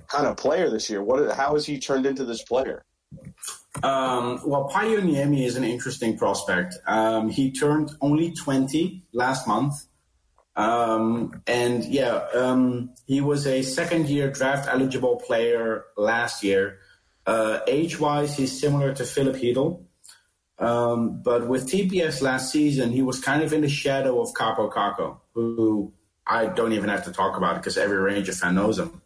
kind 0.09 0.27
of 0.27 0.37
player 0.37 0.71
this 0.71 0.89
year? 0.89 1.03
What, 1.03 1.37
how 1.37 1.55
has 1.55 1.67
he 1.67 1.79
turned 1.79 2.07
into 2.07 2.25
this 2.25 2.43
player? 2.43 2.85
Um, 3.83 4.41
well, 4.47 4.71
Pajuniemi 4.73 5.45
is 5.45 5.57
an 5.57 5.65
interesting 5.65 6.17
prospect. 6.17 6.75
Um, 6.87 7.29
he 7.29 7.53
turned 7.53 7.91
only 8.01 8.33
20 8.33 9.05
last 9.13 9.47
month. 9.47 9.75
Um, 10.57 11.43
and 11.47 11.85
yeah, 11.85 12.27
um, 12.35 12.91
he 13.07 13.21
was 13.21 13.47
a 13.47 13.63
second 13.63 14.09
year 14.09 14.31
draft 14.31 14.69
eligible 14.71 15.17
player 15.17 15.85
last 15.97 16.45
year. 16.45 16.79
Uh, 17.27 17.61
age 17.67 17.99
wise, 17.99 18.37
he's 18.37 18.59
similar 18.59 18.95
to 18.95 19.05
Filip 19.05 19.37
Chytil. 19.37 19.85
Um, 20.59 21.23
but 21.23 21.49
with 21.49 21.69
TPS 21.69 22.23
last 22.23 22.53
season, 22.53 22.93
he 22.93 23.03
was 23.03 23.21
kind 23.21 23.43
of 23.43 23.53
in 23.53 23.61
the 23.61 23.69
shadow 23.69 24.21
of 24.21 24.33
Kaapo 24.35 24.73
Kakko, 24.73 25.19
who 25.33 25.93
I 26.27 26.47
don't 26.47 26.73
even 26.73 26.89
have 26.89 27.05
to 27.05 27.13
talk 27.13 27.37
about 27.37 27.57
because 27.57 27.77
every 27.77 27.97
Ranger 27.99 28.33
fan 28.33 28.55
knows 28.55 28.79
him. 28.79 29.03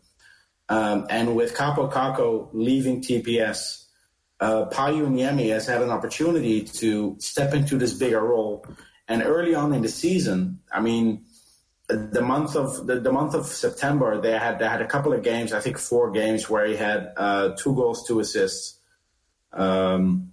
Um, 0.69 1.07
and 1.09 1.35
with 1.35 1.57
Kaapo 1.57 1.91
Kakko 1.91 2.51
leaving 2.53 3.03
TPS, 3.03 3.87
uh, 4.41 4.67
Pajuniemi 4.67 5.49
has 5.51 5.67
had 5.67 5.83
an 5.83 5.91
opportunity 5.91 6.63
to 6.63 7.17
step 7.19 7.55
into 7.55 7.79
this 7.79 7.95
bigger 7.95 8.21
role. 8.21 8.65
And 9.09 9.23
early 9.23 9.55
on 9.55 9.73
in 9.73 9.83
the 9.83 9.89
season, 9.89 10.61
I 10.71 10.81
mean, 10.81 11.25
the 11.89 12.21
month 12.21 12.55
of 12.55 12.87
the, 12.87 13.01
the 13.01 13.11
month 13.11 13.35
of 13.35 13.47
September, 13.47 14.21
they 14.21 14.33
had 14.33 14.59
they 14.59 14.69
had 14.69 14.83
a 14.83 14.87
couple 14.87 15.15
of 15.15 15.23
games, 15.23 15.55
I 15.55 15.61
think 15.61 15.79
four 15.79 16.11
games, 16.11 16.49
where 16.49 16.67
he 16.67 16.77
had 16.77 17.13
uh, 17.17 17.51
two 17.57 17.75
goals, 17.75 18.07
two 18.07 18.21
assists. 18.21 18.79
Um, 19.55 20.33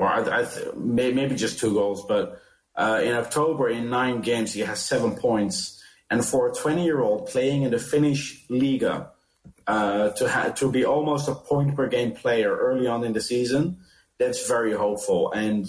or 0.00 0.08
I, 0.08 0.40
I 0.40 0.44
th- 0.44 0.74
maybe 0.74 1.34
just 1.34 1.58
two 1.58 1.74
goals. 1.74 2.04
But 2.06 2.40
uh, 2.74 3.00
in 3.02 3.12
October, 3.12 3.68
in 3.68 3.90
nine 3.90 4.20
games, 4.20 4.52
he 4.52 4.60
has 4.60 4.80
seven 4.84 5.14
points. 5.16 5.82
And 6.10 6.24
for 6.24 6.48
a 6.50 6.54
20 6.54 6.84
year 6.84 7.00
old 7.00 7.28
playing 7.28 7.62
in 7.62 7.70
the 7.70 7.78
Finnish 7.78 8.44
Liga, 8.48 9.10
uh, 9.66 10.10
to 10.10 10.28
ha- 10.28 10.50
to 10.50 10.70
be 10.70 10.84
almost 10.84 11.28
a 11.28 11.34
point 11.34 11.76
per 11.76 11.86
game 11.86 12.12
player 12.12 12.56
early 12.56 12.86
on 12.86 13.04
in 13.04 13.12
the 13.12 13.20
season, 13.20 13.78
that's 14.18 14.48
very 14.48 14.72
hopeful. 14.72 15.30
And 15.32 15.66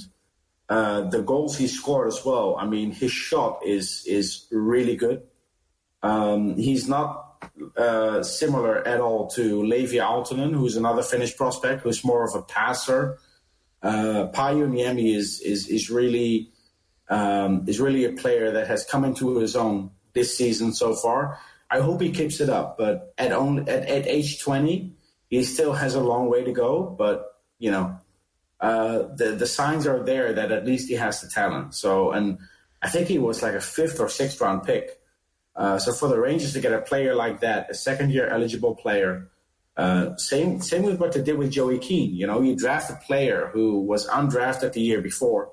uh, 0.69 1.01
the 1.01 1.21
goals 1.21 1.57
he 1.57 1.67
scored 1.67 2.07
as 2.07 2.23
well. 2.25 2.55
I 2.57 2.65
mean, 2.65 2.91
his 2.91 3.11
shot 3.11 3.59
is 3.65 4.03
is 4.07 4.47
really 4.51 4.95
good. 4.95 5.23
Um, 6.01 6.55
he's 6.57 6.87
not 6.87 7.43
uh, 7.77 8.23
similar 8.23 8.87
at 8.87 9.01
all 9.01 9.27
to 9.31 9.61
Leevi 9.61 9.99
Aaltonen, 9.99 10.53
who's 10.53 10.77
another 10.77 11.03
Finnish 11.03 11.35
prospect, 11.35 11.83
who's 11.83 12.03
more 12.03 12.23
of 12.23 12.33
a 12.35 12.41
passer 12.41 13.19
uh, 13.83 14.27
Pajuniemi 14.33 15.15
is 15.15 15.41
is 15.41 15.67
is 15.67 15.89
really 15.89 16.51
um, 17.09 17.65
is 17.67 17.79
really 17.79 18.05
a 18.05 18.13
player 18.13 18.51
that 18.51 18.67
has 18.67 18.85
come 18.85 19.03
into 19.03 19.37
his 19.37 19.55
own 19.55 19.91
this 20.13 20.37
season 20.37 20.73
so 20.73 20.95
far. 20.95 21.39
I 21.69 21.79
hope 21.79 22.01
he 22.01 22.11
keeps 22.11 22.41
it 22.41 22.49
up, 22.49 22.77
but 22.77 23.13
at 23.17 23.31
only 23.31 23.69
at, 23.69 23.87
at 23.87 24.07
age 24.07 24.41
20, 24.41 24.93
he 25.29 25.43
still 25.43 25.73
has 25.73 25.95
a 25.95 26.01
long 26.01 26.29
way 26.29 26.43
to 26.43 26.51
go. 26.51 26.83
But 26.83 27.39
you 27.59 27.71
know, 27.71 27.97
uh, 28.59 29.03
the 29.15 29.35
the 29.37 29.47
signs 29.47 29.87
are 29.87 30.03
there 30.03 30.33
that 30.33 30.51
at 30.51 30.65
least 30.65 30.89
he 30.89 30.95
has 30.95 31.21
the 31.21 31.27
talent. 31.27 31.73
So, 31.75 32.11
and 32.11 32.39
I 32.81 32.89
think 32.89 33.07
he 33.07 33.17
was 33.17 33.41
like 33.41 33.55
a 33.55 33.61
fifth 33.61 33.99
or 33.99 34.09
sixth 34.09 34.39
round 34.41 34.63
pick. 34.63 34.99
Uh, 35.55 35.79
so 35.79 35.91
for 35.91 36.07
the 36.07 36.19
Rangers 36.19 36.53
to 36.53 36.61
get 36.61 36.71
a 36.71 36.81
player 36.81 37.13
like 37.13 37.41
that, 37.41 37.69
a 37.69 37.73
second 37.73 38.11
year 38.11 38.27
eligible 38.27 38.75
player, 38.75 39.29
uh, 39.77 40.15
same 40.17 40.61
same 40.61 40.83
with 40.83 40.99
what 40.99 41.13
they 41.13 41.21
did 41.21 41.37
with 41.37 41.51
Joey 41.51 41.79
Keane. 41.79 42.13
You 42.13 42.27
know, 42.27 42.41
you 42.41 42.55
draft 42.55 42.89
a 42.89 42.95
player 42.95 43.49
who 43.53 43.79
was 43.79 44.07
undrafted 44.07 44.73
the 44.73 44.81
year 44.81 45.01
before. 45.01 45.51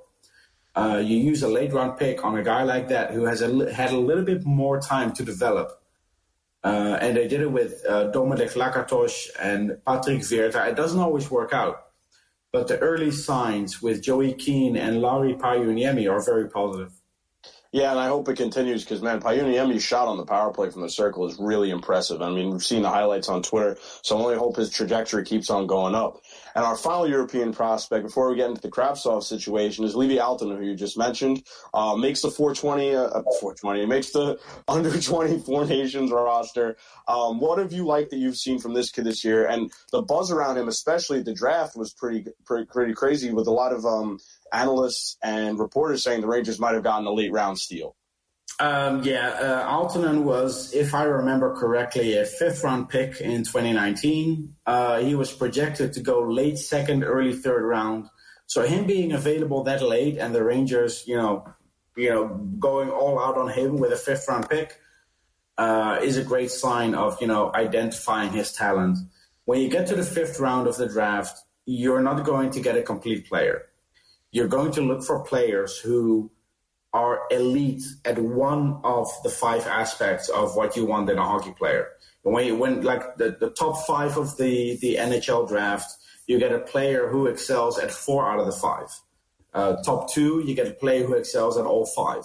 Uh, 0.75 1.03
you 1.05 1.17
use 1.17 1.43
a 1.43 1.49
late 1.49 1.73
round 1.73 1.99
pick 1.99 2.25
on 2.25 2.37
a 2.39 2.43
guy 2.43 2.63
like 2.63 2.89
that 2.89 3.11
who 3.11 3.25
has 3.25 3.43
a, 3.43 3.73
had 3.73 3.91
a 3.93 3.99
little 3.99 4.25
bit 4.25 4.45
more 4.45 4.81
time 4.81 5.13
to 5.13 5.25
develop. 5.25 5.83
Uh, 6.65 6.99
and 7.01 7.17
they 7.17 7.29
did 7.29 7.41
it 7.41 7.51
with 7.51 7.85
uh, 7.89 8.11
Dominik 8.11 8.55
Lakatos 8.55 9.29
and 9.41 9.79
Patrick 9.87 10.21
Virta. 10.21 10.69
It 10.69 10.77
doesn't 10.77 10.99
always 10.99 11.31
work 11.31 11.53
out, 11.53 11.87
but 12.53 12.67
the 12.67 12.79
early 12.79 13.13
signs 13.13 13.81
with 13.81 14.03
Joey 14.03 14.35
Keane 14.35 14.77
and 14.77 15.01
Lauri 15.01 15.35
Pajuniemi 15.35 16.11
are 16.11 16.21
very 16.21 16.49
positive. 16.49 16.98
Yeah, 17.79 17.93
and 17.93 18.01
I 18.01 18.09
hope 18.09 18.29
it 18.29 18.37
continues 18.37 18.83
because 18.83 19.03
man, 19.03 19.21
Pajuniemi's 19.21 19.85
shot 19.85 20.09
on 20.09 20.17
the 20.17 20.25
power 20.25 20.53
play 20.53 20.69
from 20.69 20.83
the 20.83 20.91
circle 20.91 21.29
is 21.29 21.39
really 21.39 21.71
impressive. 21.71 22.21
I 22.21 22.29
mean, 22.29 22.51
we've 22.51 22.65
seen 22.65 22.83
the 22.83 22.91
highlights 22.91 23.29
on 23.29 23.41
Twitter, 23.41 23.79
so 24.03 24.17
I 24.17 24.21
only 24.21 24.37
hope 24.37 24.57
his 24.57 24.69
trajectory 24.69 25.25
keeps 25.25 25.49
on 25.49 25.69
going 25.69 25.95
up. 25.95 26.21
And 26.57 26.65
our 26.65 26.77
final 26.77 27.09
European 27.09 27.53
prospect, 27.53 28.05
before 28.05 28.31
we 28.31 28.35
get 28.35 28.49
into 28.49 28.61
the 28.61 28.69
Kravtsov 28.69 29.23
situation, 29.23 29.85
is 29.85 29.95
Leevi 29.95 30.19
Aaltonen, 30.19 30.59
who 30.59 30.65
you 30.65 30.75
just 30.75 30.99
mentioned. 30.99 31.45
Uh, 31.73 31.95
makes 31.95 32.21
the 32.21 32.33
420, 32.33 32.97
uh, 32.97 33.23
420, 33.39 33.87
makes 33.87 34.11
the 34.11 34.41
under 34.67 35.01
20 35.01 35.39
Four 35.39 35.65
Nations 35.65 36.11
roster. 36.11 36.77
Um, 37.07 37.39
what 37.39 37.61
have 37.61 37.73
you 37.73 37.87
liked 37.87 38.11
that 38.11 38.17
you've 38.17 38.37
seen 38.37 38.59
from 38.59 38.75
this 38.75 38.91
kid 38.91 39.05
this 39.05 39.25
year? 39.25 39.47
And 39.47 39.71
the 39.93 40.03
buzz 40.03 40.33
around 40.33 40.59
him, 40.59 40.67
especially 40.67 41.23
the 41.23 41.33
draft, 41.33 41.77
was 41.77 41.93
pretty, 41.93 42.27
pretty, 42.45 42.67
pretty 42.67 42.93
crazy 42.93 43.31
with 43.31 43.47
a 43.47 43.53
lot 43.53 43.73
of 43.73 43.87
um, 43.87 44.19
analysts 44.53 45.17
and 45.23 45.59
reporters 45.59 46.03
saying 46.03 46.21
the 46.21 46.27
Rangers 46.27 46.59
might 46.59 46.75
have 46.75 46.83
gotten 46.83 47.07
a 47.07 47.13
late 47.13 47.33
round 47.33 47.59
steal. 47.59 47.97
Um, 48.61 49.05
yeah, 49.05 49.29
uh, 49.29 49.71
Aaltonen 49.71 50.25
was, 50.25 50.75
if 50.75 50.93
I 50.93 51.05
remember 51.05 51.55
correctly, 51.55 52.19
a 52.19 52.25
fifth 52.25 52.65
round 52.65 52.89
pick 52.89 53.21
in 53.21 53.45
2019. 53.45 54.57
Uh, 54.67 54.99
he 54.99 55.15
was 55.15 55.33
projected 55.33 55.93
to 55.93 56.01
go 56.01 56.23
late 56.23 56.59
second, 56.59 57.05
early 57.05 57.35
third 57.35 57.65
round. 57.65 58.09
So 58.47 58.67
him 58.67 58.87
being 58.87 59.13
available 59.13 59.63
that 59.65 59.83
late 59.83 60.19
and 60.19 60.35
the 60.35 60.43
Rangers, 60.43 61.05
you 61.07 61.17
know, 61.17 61.47
you 61.97 62.11
know, 62.11 62.29
going 62.59 62.91
all 62.91 63.21
out 63.21 63.37
on 63.37 63.49
him 63.49 63.77
with 63.77 63.93
a 63.93 63.97
fifth 63.97 64.27
round 64.29 64.49
pick 64.49 64.81
uh, 65.59 65.99
is 66.03 66.17
a 66.17 66.25
great 66.25 66.51
sign 66.51 66.95
of 66.95 67.21
you 67.21 67.27
know 67.27 67.53
identifying 67.55 68.33
his 68.33 68.53
talent. 68.53 68.99
When 69.45 69.61
you 69.61 69.69
get 69.69 69.89
to 69.89 69.97
the 69.97 70.05
fifth 70.05 70.41
round 70.41 70.69
of 70.69 70.77
the 70.77 70.89
draft, 70.89 71.39
you're 71.67 72.03
not 72.03 72.25
going 72.25 72.51
to 72.51 72.61
get 72.61 72.77
a 72.77 72.83
complete 72.83 73.29
player 73.29 73.68
you're 74.31 74.49
going 74.49 74.73
to 74.73 74.83
look 74.83 75.03
for 75.03 75.21
players 75.25 75.79
who 75.79 76.31
are 76.93 77.23
elite 77.31 77.85
at 78.05 78.19
one 78.19 78.81
of 78.85 79.09
the 79.23 79.31
five 79.31 79.67
aspects 79.67 80.29
of 80.29 80.57
what 80.57 80.77
you 80.77 80.87
want 80.87 81.09
in 81.11 81.19
a 81.19 81.23
hockey 81.23 81.53
player. 81.53 81.89
When 82.23 82.47
you 82.47 82.57
when 82.57 82.83
like 82.83 83.17
the, 83.17 83.37
the 83.39 83.51
top 83.51 83.87
five 83.87 84.17
of 84.17 84.37
the, 84.37 84.77
the 84.81 84.97
NHL 84.97 85.49
draft, 85.49 85.91
you 86.27 86.39
get 86.39 86.53
a 86.53 86.59
player 86.59 87.09
who 87.09 87.27
excels 87.27 87.79
at 87.79 87.91
four 87.91 88.31
out 88.31 88.39
of 88.39 88.47
the 88.47 88.53
five. 88.53 88.89
Uh, 89.55 89.77
top 89.83 90.13
two, 90.13 90.43
you 90.45 90.55
get 90.55 90.67
a 90.67 90.73
player 90.73 91.07
who 91.07 91.15
excels 91.15 91.57
at 91.57 91.65
all 91.65 91.87
five. 91.87 92.25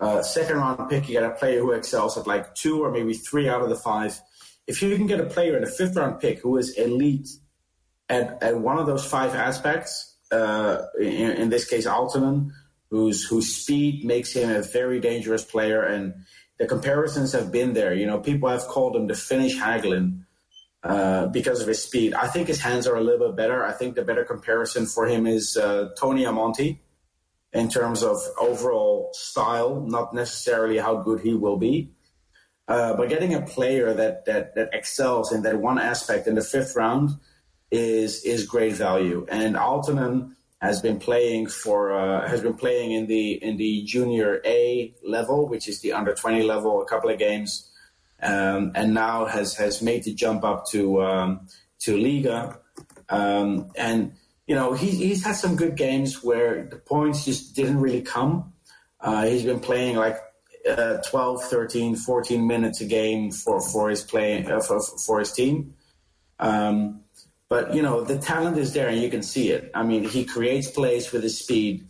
Uh, 0.00 0.22
second 0.22 0.56
round 0.56 0.90
pick, 0.90 1.08
you 1.08 1.14
get 1.14 1.22
a 1.22 1.30
player 1.30 1.60
who 1.60 1.70
excels 1.70 2.18
at 2.18 2.26
like 2.26 2.54
two 2.56 2.82
or 2.82 2.90
maybe 2.90 3.14
three 3.14 3.48
out 3.48 3.62
of 3.62 3.68
the 3.68 3.76
five. 3.76 4.20
If 4.66 4.82
you 4.82 4.96
can 4.96 5.06
get 5.06 5.20
a 5.20 5.26
player 5.26 5.56
in 5.56 5.62
a 5.62 5.68
fifth 5.68 5.96
round 5.96 6.20
pick 6.20 6.40
who 6.40 6.56
is 6.56 6.76
elite 6.76 7.28
at, 8.08 8.42
at 8.42 8.58
one 8.58 8.78
of 8.78 8.86
those 8.86 9.04
five 9.04 9.34
aspects, 9.34 10.16
uh, 10.32 10.86
in, 10.98 11.30
in, 11.32 11.48
this 11.50 11.64
case 11.68 11.86
Aaltonen, 11.86 12.50
whose 12.90 13.24
whose 13.24 13.54
speed 13.54 14.04
makes 14.04 14.32
him 14.32 14.50
a 14.50 14.62
very 14.62 14.98
dangerous 15.00 15.44
player, 15.44 15.82
and 15.82 16.14
the 16.58 16.66
comparisons 16.66 17.32
have 17.32 17.52
been 17.52 17.74
there. 17.74 17.94
You 17.94 18.06
know, 18.06 18.18
people 18.18 18.48
have 18.48 18.62
called 18.62 18.96
him 18.96 19.06
the 19.06 19.14
Finnish 19.14 19.56
Hagelin 19.56 20.24
uh, 20.82 21.26
because 21.26 21.60
of 21.60 21.68
his 21.68 21.82
speed. 21.82 22.14
I 22.14 22.28
think 22.28 22.48
his 22.48 22.60
hands 22.60 22.86
are 22.86 22.96
a 22.96 23.00
little 23.00 23.28
bit 23.28 23.36
better. 23.36 23.64
I 23.64 23.72
think 23.72 23.94
the 23.94 24.04
better 24.04 24.24
comparison 24.24 24.86
for 24.86 25.06
him 25.06 25.26
is 25.26 25.56
uh, 25.56 25.90
Tony 25.98 26.24
Amonte 26.24 26.78
in 27.52 27.68
terms 27.68 28.02
of 28.02 28.16
overall 28.40 29.10
style, 29.12 29.80
not 29.82 30.14
necessarily 30.14 30.78
how 30.78 30.96
good 30.96 31.20
he 31.20 31.34
will 31.34 31.58
be. 31.58 31.90
Uh, 32.68 32.96
but 32.96 33.08
getting 33.08 33.34
a 33.34 33.42
player 33.42 33.92
that, 33.92 34.24
that 34.24 34.54
that 34.54 34.70
excels 34.72 35.32
in 35.32 35.42
that 35.42 35.58
one 35.58 35.78
aspect 35.78 36.26
in 36.26 36.36
the 36.36 36.42
fifth 36.42 36.74
round 36.76 37.10
is 37.72 38.22
is 38.24 38.46
great 38.46 38.74
value. 38.74 39.26
And 39.28 39.56
Aaltonen 39.56 40.34
has 40.60 40.80
been 40.80 41.00
playing 41.00 41.48
for 41.48 41.92
uh, 41.92 42.28
has 42.28 42.42
been 42.42 42.54
playing 42.54 42.92
in 42.92 43.06
the 43.06 43.32
in 43.42 43.56
the 43.56 43.82
junior 43.84 44.40
A 44.44 44.94
level, 45.02 45.48
which 45.48 45.66
is 45.66 45.80
the 45.80 45.92
under 45.92 46.14
twenty 46.14 46.42
level, 46.42 46.82
a 46.82 46.84
couple 46.84 47.10
of 47.10 47.18
games, 47.18 47.68
um, 48.22 48.70
and 48.76 48.94
now 48.94 49.24
has 49.24 49.56
has 49.56 49.82
made 49.82 50.04
the 50.04 50.14
jump 50.14 50.44
up 50.44 50.66
to 50.68 51.02
um, 51.02 51.48
to 51.80 51.96
Liga. 51.96 52.60
Um, 53.08 53.72
and 53.74 54.12
you 54.46 54.54
know, 54.54 54.74
he, 54.74 54.90
he's 54.90 55.24
had 55.24 55.36
some 55.36 55.56
good 55.56 55.76
games 55.76 56.22
where 56.22 56.64
the 56.64 56.76
points 56.76 57.24
just 57.24 57.56
didn't 57.56 57.80
really 57.80 58.02
come. 58.02 58.52
Uh, 59.00 59.24
he's 59.24 59.44
been 59.44 59.60
playing 59.60 59.96
like 59.96 60.18
uh, 60.68 60.98
12, 61.08 61.44
13, 61.44 61.96
14 61.96 62.46
minutes 62.46 62.80
a 62.80 62.84
game 62.84 63.30
for, 63.30 63.60
for 63.60 63.88
his 63.88 64.02
play 64.02 64.44
uh, 64.44 64.60
for, 64.60 64.80
for 65.04 65.18
his 65.20 65.32
team. 65.32 65.74
Um, 66.38 67.01
but 67.52 67.74
you 67.74 67.82
know 67.82 68.02
the 68.02 68.16
talent 68.16 68.56
is 68.56 68.72
there, 68.72 68.88
and 68.88 68.98
you 68.98 69.10
can 69.10 69.22
see 69.22 69.50
it. 69.50 69.70
I 69.74 69.82
mean, 69.82 70.04
he 70.08 70.24
creates 70.24 70.70
plays 70.70 71.12
with 71.12 71.22
his 71.22 71.38
speed. 71.38 71.86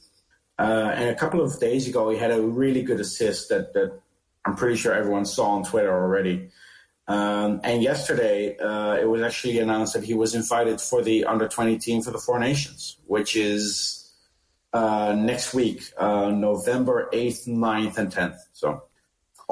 Uh, 0.59 0.91
and 0.99 1.09
a 1.09 1.15
couple 1.15 1.41
of 1.41 1.61
days 1.61 1.87
ago, 1.87 2.11
he 2.11 2.19
had 2.19 2.33
a 2.33 2.43
really 2.43 2.83
good 2.83 2.99
assist 2.99 3.49
that, 3.51 3.73
that 3.75 4.01
I'm 4.45 4.57
pretty 4.57 4.75
sure 4.75 4.93
everyone 4.93 5.25
saw 5.25 5.51
on 5.53 5.63
Twitter 5.63 5.93
already. 5.93 6.51
Um, 7.07 7.61
and 7.63 7.81
yesterday, 7.81 8.57
uh, 8.57 8.95
it 8.95 9.09
was 9.09 9.23
actually 9.23 9.61
announced 9.61 9.93
that 9.95 10.03
he 10.03 10.15
was 10.15 10.35
invited 10.35 10.81
for 10.81 11.01
the 11.01 11.27
under 11.27 11.47
20 11.47 11.79
team 11.79 12.03
for 12.03 12.11
the 12.11 12.19
Four 12.19 12.41
Nations, 12.41 12.97
which 13.07 13.37
is 13.37 14.11
uh, 14.73 15.15
next 15.17 15.55
week, 15.55 15.85
uh, 15.97 16.31
November 16.31 17.09
8th, 17.13 17.47
9th, 17.47 17.99
and 17.99 18.13
10th. 18.13 18.39
So 18.53 18.83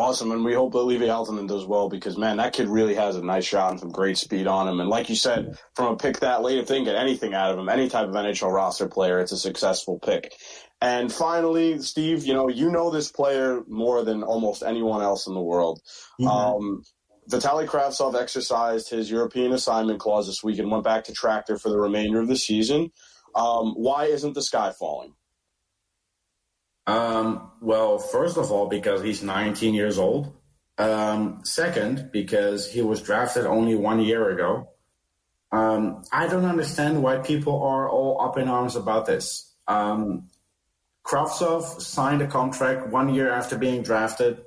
Awesome, 0.01 0.33
and 0.33 0.43
we 0.43 0.55
hope 0.55 0.73
that 0.73 0.79
Leevi 0.79 1.03
Aaltonen 1.03 1.47
does 1.47 1.67
well 1.67 1.91
because 1.91 2.17
man, 2.17 2.39
that 2.39 2.55
kid 2.55 2.69
really 2.69 2.95
has 2.95 3.17
a 3.17 3.23
nice 3.23 3.45
shot 3.45 3.71
and 3.71 3.79
some 3.79 3.91
great 3.91 4.17
speed 4.17 4.47
on 4.47 4.67
him. 4.67 4.81
And 4.81 4.89
like 4.89 5.11
you 5.11 5.15
said, 5.15 5.59
from 5.75 5.93
a 5.93 5.97
pick 5.97 6.21
that 6.21 6.43
late, 6.43 6.59
if 6.59 6.69
they 6.69 6.77
can 6.77 6.85
get 6.85 6.97
anything 6.97 7.35
out 7.35 7.51
of 7.51 7.59
him, 7.59 7.69
any 7.69 7.87
type 7.91 8.09
of 8.09 8.15
NHL 8.15 8.51
roster 8.51 8.89
player, 8.89 9.21
it's 9.21 9.33
a 9.33 9.37
successful 9.37 9.99
pick. 9.99 10.33
And 10.81 11.13
finally, 11.13 11.81
Steve, 11.81 12.25
you 12.25 12.33
know, 12.33 12.49
you 12.49 12.71
know 12.71 12.91
this 12.91 13.11
player 13.11 13.61
more 13.69 14.03
than 14.03 14.23
almost 14.23 14.63
anyone 14.63 15.03
else 15.03 15.27
in 15.27 15.35
the 15.35 15.43
world. 15.43 15.83
Mm-hmm. 16.19 16.29
Um, 16.29 16.83
Vitaly 17.31 17.67
Kravtsov 17.67 18.19
exercised 18.19 18.89
his 18.89 19.11
European 19.11 19.53
assignment 19.53 20.01
clause 20.01 20.27
this 20.27 20.43
week 20.43 20.59
and 20.59 20.71
went 20.71 20.83
back 20.83 21.05
to 21.05 21.13
Tractor 21.13 21.59
for 21.59 21.69
the 21.69 21.79
remainder 21.79 22.21
of 22.21 22.29
the 22.29 22.37
season. 22.37 22.91
Um, 23.35 23.75
why 23.75 24.07
isn't 24.07 24.33
the 24.33 24.43
sky 24.43 24.73
falling? 24.79 25.13
Um, 26.87 27.51
well, 27.61 27.99
first 27.99 28.37
of 28.37 28.51
all, 28.51 28.69
because 28.69 29.03
he's 29.03 29.23
19 29.23 29.75
years 29.75 29.99
old. 29.99 30.37
Um, 30.79 31.41
second, 31.45 32.11
because 32.11 32.71
he 32.71 32.81
was 32.81 33.03
drafted 33.03 33.45
only 33.45 33.75
one 33.75 34.01
year 34.01 34.31
ago. 34.31 34.71
Um, 35.53 36.05
I 36.13 36.27
don't 36.27 36.45
understand 36.45 37.03
why 37.03 37.19
people 37.19 37.63
are 37.63 37.89
all 37.89 38.23
up 38.23 38.39
in 38.39 38.49
arms 38.49 38.77
about 38.77 39.05
this. 39.05 39.53
Um, 39.69 40.31
Kravtsov 41.05 41.81
signed 41.81 42.23
a 42.23 42.27
contract 42.27 42.89
one 42.89 43.13
year 43.15 43.31
after 43.31 43.59
being 43.59 43.83
drafted. 43.83 44.43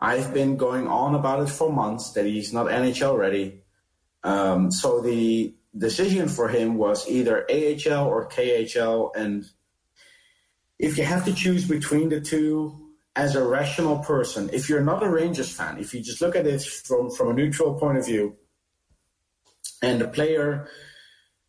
I've 0.00 0.32
been 0.32 0.56
going 0.56 0.86
on 0.86 1.14
about 1.14 1.42
it 1.42 1.50
for 1.50 1.70
months 1.70 2.12
that 2.12 2.24
he's 2.24 2.52
not 2.52 2.66
NHL 2.66 3.18
ready. 3.18 3.62
Um, 4.22 4.70
so 4.70 5.00
the 5.00 5.54
decision 5.76 6.28
for 6.28 6.48
him 6.48 6.76
was 6.76 7.08
either 7.08 7.44
AHL 7.50 8.06
or 8.06 8.28
KHL, 8.28 9.10
and 9.14 9.44
if 10.80 10.96
you 10.96 11.04
have 11.04 11.26
to 11.26 11.34
choose 11.34 11.68
between 11.68 12.08
the 12.08 12.20
two 12.20 12.74
as 13.14 13.36
a 13.36 13.44
rational 13.46 13.98
person, 13.98 14.48
if 14.52 14.68
you're 14.68 14.82
not 14.82 15.02
a 15.02 15.10
Rangers 15.10 15.52
fan, 15.52 15.78
if 15.78 15.92
you 15.92 16.00
just 16.00 16.22
look 16.22 16.34
at 16.34 16.46
it 16.46 16.62
from, 16.62 17.10
from 17.10 17.28
a 17.28 17.34
neutral 17.34 17.74
point 17.74 17.98
of 17.98 18.06
view, 18.06 18.34
and 19.82 20.00
the 20.00 20.08
player 20.08 20.68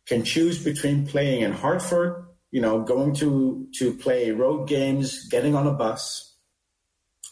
can 0.06 0.22
choose 0.22 0.62
between 0.62 1.06
playing 1.06 1.40
in 1.40 1.52
Hartford, 1.52 2.26
you 2.50 2.60
know, 2.60 2.82
going 2.82 3.14
to, 3.14 3.66
to 3.78 3.94
play 3.94 4.30
road 4.32 4.68
games, 4.68 5.26
getting 5.28 5.54
on 5.54 5.66
a 5.66 5.72
bus, 5.72 6.36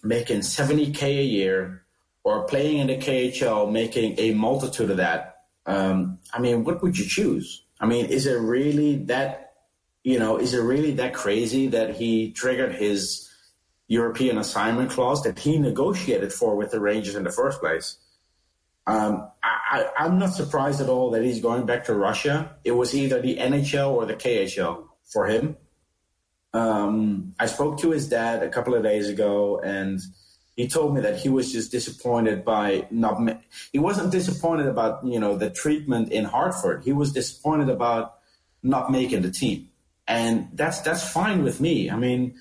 making 0.02 0.40
70K 0.40 1.02
a 1.02 1.24
year, 1.24 1.82
or 2.24 2.44
playing 2.44 2.78
in 2.78 2.86
the 2.86 2.96
KHL, 2.96 3.70
making 3.70 4.18
a 4.18 4.32
multitude 4.32 4.90
of 4.90 4.96
that, 4.96 5.42
um, 5.66 6.18
I 6.32 6.38
mean, 6.38 6.64
what 6.64 6.82
would 6.82 6.98
you 6.98 7.04
choose? 7.04 7.62
I 7.78 7.86
mean, 7.86 8.06
is 8.06 8.26
it 8.26 8.38
really 8.38 8.96
that 9.04 9.49
you 10.02 10.18
know, 10.18 10.38
is 10.38 10.54
it 10.54 10.60
really 10.60 10.92
that 10.92 11.14
crazy 11.14 11.68
that 11.68 11.96
he 11.96 12.32
triggered 12.32 12.74
his 12.74 13.28
European 13.88 14.38
assignment 14.38 14.90
clause 14.90 15.22
that 15.22 15.38
he 15.38 15.58
negotiated 15.58 16.32
for 16.32 16.56
with 16.56 16.70
the 16.70 16.80
Rangers 16.80 17.14
in 17.14 17.24
the 17.24 17.30
first 17.30 17.60
place? 17.60 17.96
Um, 18.86 19.28
I, 19.42 19.88
am 19.98 20.18
not 20.18 20.32
surprised 20.32 20.80
at 20.80 20.88
all 20.88 21.10
that 21.10 21.22
he's 21.22 21.40
going 21.40 21.66
back 21.66 21.84
to 21.84 21.94
Russia. 21.94 22.56
It 22.64 22.72
was 22.72 22.94
either 22.94 23.20
the 23.20 23.36
NHL 23.36 23.90
or 23.90 24.06
the 24.06 24.14
KHL 24.14 24.84
for 25.04 25.26
him. 25.26 25.56
Um, 26.52 27.34
I 27.38 27.46
spoke 27.46 27.78
to 27.80 27.90
his 27.90 28.08
dad 28.08 28.42
a 28.42 28.48
couple 28.48 28.74
of 28.74 28.82
days 28.82 29.08
ago, 29.08 29.60
and 29.62 30.00
he 30.56 30.66
told 30.66 30.94
me 30.94 31.02
that 31.02 31.18
he 31.18 31.28
was 31.28 31.52
just 31.52 31.70
disappointed 31.70 32.44
by 32.44 32.88
not. 32.90 33.20
He 33.72 33.78
wasn't 33.78 34.10
disappointed 34.10 34.66
about 34.66 35.04
you 35.06 35.20
know 35.20 35.36
the 35.36 35.50
treatment 35.50 36.10
in 36.10 36.24
Hartford. 36.24 36.82
He 36.82 36.92
was 36.92 37.12
disappointed 37.12 37.68
about 37.68 38.14
not 38.62 38.90
making 38.90 39.22
the 39.22 39.30
team 39.30 39.69
and 40.06 40.48
that's 40.54 40.80
that's 40.80 41.08
fine 41.08 41.42
with 41.42 41.60
me. 41.60 41.90
I 41.90 41.96
mean, 41.96 42.34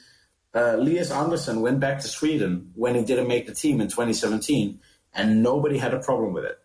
uh, 0.53 0.77
Lias 0.77 1.11
Andersson 1.11 1.61
went 1.61 1.79
back 1.79 1.99
to 1.99 2.07
Sweden 2.07 2.71
when 2.75 2.95
he 2.95 3.03
didn't 3.03 3.27
make 3.27 3.45
the 3.45 3.53
team 3.53 3.81
in 3.81 3.87
2017, 3.87 4.79
and 5.13 5.43
nobody 5.43 5.77
had 5.77 5.93
a 5.93 5.99
problem 5.99 6.33
with 6.33 6.45
it. 6.45 6.59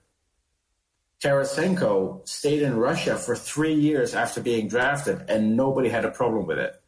Tarasenko 1.23 2.27
stayed 2.29 2.63
in 2.63 2.77
Russia 2.77 3.17
for 3.17 3.35
three 3.35 3.75
years 3.75 4.15
after 4.15 4.41
being 4.41 4.69
drafted, 4.69 5.25
and 5.29 5.57
nobody 5.57 5.89
had 5.89 6.05
a 6.05 6.11
problem 6.11 6.47
with 6.47 6.59
it. 6.59 6.81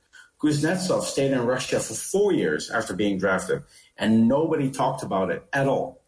Kuznetsov 0.43 1.05
stayed 1.05 1.33
in 1.33 1.47
Russia 1.47 1.81
for 1.81 1.95
four 1.95 2.33
years 2.33 2.71
after 2.71 2.95
being 2.95 3.19
drafted, 3.19 3.63
and 3.97 4.29
nobody 4.29 4.71
talked 4.71 5.03
about 5.03 5.31
it 5.31 5.47
at 5.53 5.67
all. 5.67 6.03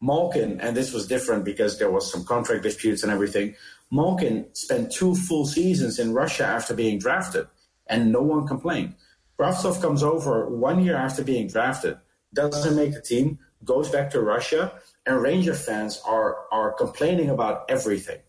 Malkin, 0.00 0.60
and 0.60 0.76
this 0.76 0.92
was 0.92 1.06
different 1.06 1.44
because 1.44 1.78
there 1.78 1.90
was 1.90 2.10
some 2.10 2.24
contract 2.24 2.62
disputes 2.62 3.02
and 3.02 3.12
everything. 3.12 3.54
Malkin 3.90 4.46
spent 4.54 4.92
two 4.92 5.14
full 5.14 5.46
seasons 5.46 5.98
in 5.98 6.12
Russia 6.12 6.44
after 6.44 6.74
being 6.74 6.98
drafted, 6.98 7.46
and 7.86 8.12
no 8.12 8.22
one 8.22 8.46
complained. 8.46 8.94
Kravtsov 9.38 9.80
comes 9.80 10.02
over 10.02 10.48
one 10.48 10.84
year 10.84 10.96
after 10.96 11.22
being 11.22 11.48
drafted, 11.48 11.98
doesn't 12.32 12.76
make 12.76 12.94
the 12.94 13.00
team, 13.00 13.38
goes 13.64 13.88
back 13.88 14.10
to 14.10 14.20
Russia, 14.20 14.72
and 15.06 15.20
Ranger 15.20 15.54
fans 15.54 16.00
are 16.06 16.36
are 16.52 16.72
complaining 16.72 17.30
about 17.30 17.64
everything. 17.68 18.20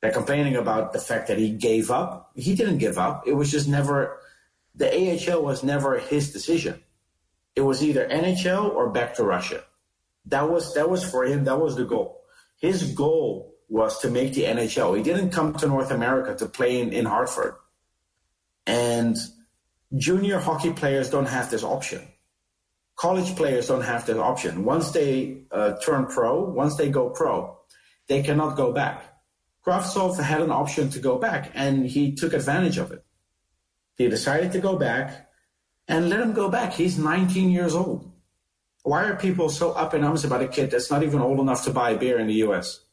They're 0.00 0.12
complaining 0.12 0.56
about 0.56 0.92
the 0.92 0.98
fact 0.98 1.28
that 1.28 1.38
he 1.38 1.50
gave 1.50 1.90
up. 1.90 2.30
He 2.34 2.54
didn't 2.54 2.78
give 2.78 2.98
up. 2.98 3.26
It 3.26 3.34
was 3.34 3.50
just 3.50 3.68
never 3.68 4.18
the 4.74 4.88
AHL 4.88 5.42
was 5.42 5.62
never 5.62 5.98
his 5.98 6.32
decision. 6.32 6.82
It 7.54 7.62
was 7.62 7.82
either 7.82 8.06
NHL 8.06 8.74
or 8.74 8.90
back 8.90 9.14
to 9.14 9.24
Russia. 9.24 9.64
That 10.26 10.50
was 10.50 10.74
that 10.74 10.90
was 10.90 11.02
for 11.08 11.24
him. 11.24 11.44
That 11.44 11.60
was 11.60 11.76
the 11.76 11.84
goal. 11.84 12.22
His 12.58 12.92
goal 12.92 13.55
was 13.68 13.98
to 14.00 14.10
make 14.10 14.34
the 14.34 14.44
NHL. 14.44 14.96
He 14.96 15.02
didn't 15.02 15.30
come 15.30 15.54
to 15.54 15.66
North 15.66 15.90
America 15.90 16.34
to 16.36 16.46
play 16.46 16.80
in, 16.80 16.92
in 16.92 17.04
Hartford. 17.04 17.54
And 18.66 19.16
junior 19.96 20.38
hockey 20.38 20.72
players 20.72 21.10
don't 21.10 21.26
have 21.26 21.50
this 21.50 21.64
option. 21.64 22.02
College 22.96 23.36
players 23.36 23.68
don't 23.68 23.82
have 23.82 24.06
this 24.06 24.16
option. 24.16 24.64
Once 24.64 24.92
they 24.92 25.42
uh, 25.50 25.74
turn 25.84 26.06
pro, 26.06 26.44
once 26.44 26.76
they 26.76 26.90
go 26.90 27.10
pro, 27.10 27.58
they 28.08 28.22
cannot 28.22 28.56
go 28.56 28.72
back. 28.72 29.04
Kravtsov 29.66 30.18
had 30.20 30.40
an 30.40 30.52
option 30.52 30.90
to 30.90 31.00
go 31.00 31.18
back, 31.18 31.50
and 31.54 31.84
he 31.84 32.14
took 32.14 32.32
advantage 32.32 32.78
of 32.78 32.92
it. 32.92 33.04
He 33.96 34.08
decided 34.08 34.52
to 34.52 34.60
go 34.60 34.76
back, 34.76 35.28
and 35.88 36.08
let 36.08 36.20
him 36.20 36.32
go 36.32 36.48
back. 36.48 36.72
He's 36.72 36.98
19 36.98 37.50
years 37.50 37.74
old. 37.74 38.12
Why 38.82 39.04
are 39.04 39.16
people 39.16 39.48
so 39.48 39.72
up 39.72 39.94
in 39.94 40.04
arms 40.04 40.24
about 40.24 40.42
a 40.42 40.48
kid 40.48 40.70
that's 40.70 40.90
not 40.90 41.02
even 41.02 41.20
old 41.20 41.40
enough 41.40 41.64
to 41.64 41.70
buy 41.70 41.90
a 41.90 41.98
beer 41.98 42.18
in 42.18 42.28
the 42.28 42.34
U.S.? 42.46 42.85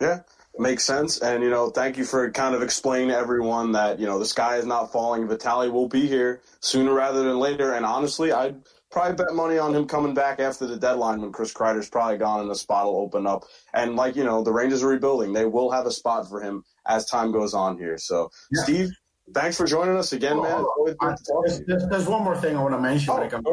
Yeah, 0.00 0.20
makes 0.58 0.84
sense. 0.84 1.20
And, 1.20 1.42
you 1.42 1.50
know, 1.50 1.70
thank 1.70 1.96
you 1.98 2.04
for 2.04 2.30
kind 2.30 2.54
of 2.54 2.62
explaining 2.62 3.08
to 3.08 3.16
everyone 3.16 3.72
that, 3.72 3.98
you 3.98 4.06
know, 4.06 4.18
the 4.18 4.26
sky 4.26 4.56
is 4.56 4.66
not 4.66 4.92
falling. 4.92 5.28
Vitaly 5.28 5.70
will 5.70 5.88
be 5.88 6.06
here 6.06 6.40
sooner 6.60 6.92
rather 6.92 7.22
than 7.22 7.38
later. 7.38 7.74
And 7.74 7.84
honestly, 7.84 8.32
I'd 8.32 8.56
probably 8.90 9.16
bet 9.16 9.34
money 9.34 9.58
on 9.58 9.74
him 9.74 9.86
coming 9.86 10.14
back 10.14 10.40
after 10.40 10.66
the 10.66 10.76
deadline 10.76 11.20
when 11.20 11.32
Chris 11.32 11.52
Kreider's 11.52 11.88
probably 11.88 12.18
gone 12.18 12.40
and 12.40 12.50
the 12.50 12.54
spot 12.54 12.86
will 12.86 12.96
open 12.96 13.26
up. 13.26 13.44
And, 13.74 13.94
like, 13.96 14.16
you 14.16 14.24
know, 14.24 14.42
the 14.42 14.52
Rangers 14.52 14.82
are 14.82 14.88
rebuilding. 14.88 15.32
They 15.32 15.46
will 15.46 15.70
have 15.70 15.86
a 15.86 15.92
spot 15.92 16.28
for 16.28 16.40
him 16.40 16.64
as 16.86 17.06
time 17.06 17.30
goes 17.30 17.54
on 17.54 17.78
here. 17.78 17.98
So, 17.98 18.30
yeah. 18.50 18.62
Steve, 18.62 18.90
thanks 19.34 19.56
for 19.56 19.66
joining 19.66 19.96
us 19.96 20.12
again, 20.12 20.42
man. 20.42 20.64
I, 21.00 21.14
there's, 21.44 21.86
there's, 21.88 22.06
one 22.06 22.24
more 22.24 22.36
thing 22.36 22.56
I 22.56 22.62
want 22.62 22.74
to 22.74 22.80
mention 22.80 23.10
oh, 23.10 23.16
when 23.16 23.26
it 23.26 23.30
comes 23.30 23.44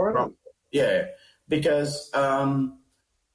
Yeah, 0.71 1.05
because 1.47 2.09
um, 2.13 2.79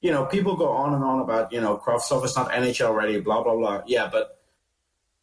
you 0.03 0.11
know, 0.11 0.25
people 0.25 0.57
go 0.57 0.67
on 0.67 0.93
and 0.93 1.01
on 1.01 1.21
about, 1.21 1.53
you 1.53 1.61
know, 1.61 1.77
Kravtsov 1.77 2.25
is 2.25 2.35
not 2.35 2.51
NHL 2.51 2.93
ready, 2.93 3.21
blah, 3.21 3.41
blah, 3.41 3.55
blah. 3.55 3.83
Yeah, 3.87 4.09
but 4.11 4.37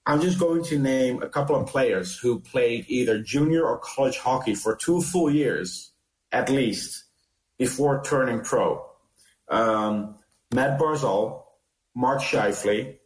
I'm 0.06 0.22
just 0.22 0.40
going 0.40 0.64
to 0.64 0.78
name 0.78 1.22
a 1.22 1.28
couple 1.28 1.54
of 1.54 1.66
players 1.66 2.18
who 2.18 2.40
played 2.40 2.86
either 2.88 3.22
junior 3.22 3.62
or 3.62 3.78
college 3.78 4.16
hockey 4.16 4.54
for 4.54 4.74
two 4.74 5.02
full 5.02 5.30
years, 5.30 5.92
at 6.32 6.48
least, 6.48 7.04
before 7.58 8.02
turning 8.02 8.40
pro. 8.40 8.82
Um, 9.50 10.14
Matt 10.50 10.80
Barzal, 10.80 11.42
Mark 11.94 12.22
Scheifele, 12.22 12.96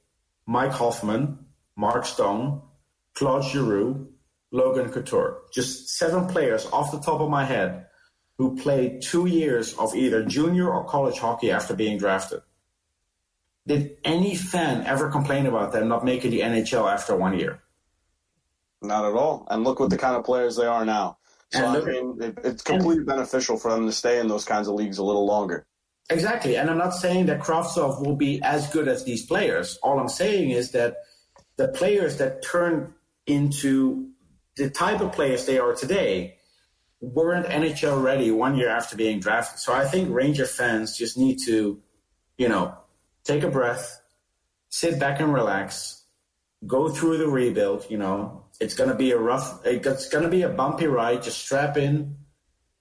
Mike 0.46 0.72
Hoffman, 0.72 1.38
Mark 1.74 2.06
Stone, 2.06 2.62
Claude 3.14 3.44
Giroux, 3.44 4.12
Logan 4.52 4.90
Couture. 4.90 5.42
Just 5.52 5.88
seven 5.88 6.28
players 6.28 6.66
off 6.66 6.92
the 6.92 7.00
top 7.00 7.20
of 7.20 7.28
my 7.28 7.44
head 7.44 7.86
who 8.38 8.56
played 8.56 9.02
two 9.02 9.26
years 9.26 9.74
of 9.74 9.94
either 9.94 10.24
junior 10.24 10.68
or 10.68 10.84
college 10.84 11.18
hockey 11.18 11.50
after 11.50 11.74
being 11.74 11.98
drafted. 11.98 12.40
did 13.66 13.96
any 14.04 14.34
fan 14.34 14.84
ever 14.86 15.10
complain 15.10 15.46
about 15.46 15.72
them 15.72 15.88
not 15.88 16.04
making 16.04 16.30
the 16.30 16.40
NHL 16.40 16.92
after 16.92 17.16
one 17.16 17.38
year? 17.38 17.62
Not 18.82 19.04
at 19.06 19.14
all. 19.14 19.46
And 19.48 19.64
look 19.64 19.80
what 19.80 19.90
the 19.90 19.96
kind 19.96 20.16
of 20.16 20.24
players 20.24 20.56
they 20.56 20.66
are 20.66 20.84
now. 20.84 21.16
So, 21.50 21.64
And 21.64 21.76
I 21.76 21.80
mean, 21.84 22.18
it, 22.20 22.38
it's 22.44 22.62
completely 22.62 23.04
beneficial 23.04 23.56
for 23.56 23.70
them 23.70 23.86
to 23.86 23.92
stay 23.92 24.18
in 24.18 24.28
those 24.28 24.44
kinds 24.44 24.68
of 24.68 24.74
leagues 24.74 24.98
a 24.98 25.04
little 25.04 25.24
longer. 25.24 25.66
Exactly. 26.10 26.56
And 26.56 26.68
I'm 26.68 26.76
not 26.76 26.94
saying 26.94 27.26
that 27.26 27.40
Kravtsov 27.40 28.04
will 28.04 28.16
be 28.16 28.42
as 28.42 28.68
good 28.70 28.88
as 28.88 29.04
these 29.04 29.24
players. 29.24 29.78
All 29.82 29.98
I'm 29.98 30.08
saying 30.08 30.50
is 30.50 30.72
that 30.72 30.96
the 31.56 31.68
players 31.68 32.18
that 32.18 32.42
turned 32.42 32.92
into 33.26 34.10
the 34.56 34.68
type 34.68 35.00
of 35.00 35.12
players 35.12 35.46
they 35.46 35.58
are 35.58 35.74
today 35.74 36.36
weren't 37.12 37.46
NHL 37.46 38.02
ready 38.02 38.30
one 38.30 38.56
year 38.56 38.68
after 38.68 38.96
being 38.96 39.20
drafted. 39.20 39.58
So 39.58 39.72
I 39.72 39.84
think 39.84 40.10
Ranger 40.12 40.46
fans 40.46 40.96
just 40.96 41.18
need 41.18 41.38
to, 41.46 41.80
you 42.38 42.48
know, 42.48 42.76
take 43.24 43.42
a 43.42 43.50
breath, 43.50 44.00
sit 44.68 44.98
back 44.98 45.20
and 45.20 45.32
relax, 45.32 46.02
go 46.66 46.88
through 46.88 47.18
the 47.18 47.28
rebuild. 47.28 47.86
You 47.88 47.98
know, 47.98 48.44
it's 48.60 48.74
going 48.74 48.90
to 48.90 48.96
be 48.96 49.12
a 49.12 49.18
rough, 49.18 49.60
it's 49.64 50.08
going 50.08 50.24
to 50.24 50.30
be 50.30 50.42
a 50.42 50.48
bumpy 50.48 50.86
ride. 50.86 51.22
Just 51.22 51.40
strap 51.44 51.76
in, 51.76 52.16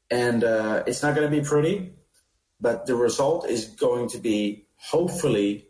and 0.10 0.44
uh, 0.44 0.84
it's 0.88 1.04
not 1.04 1.16
going 1.16 1.30
to 1.30 1.36
be 1.36 1.46
pretty 1.46 1.94
but 2.64 2.86
the 2.86 2.96
result 2.96 3.48
is 3.50 3.66
going 3.66 4.08
to 4.08 4.18
be 4.18 4.66
hopefully 4.78 5.68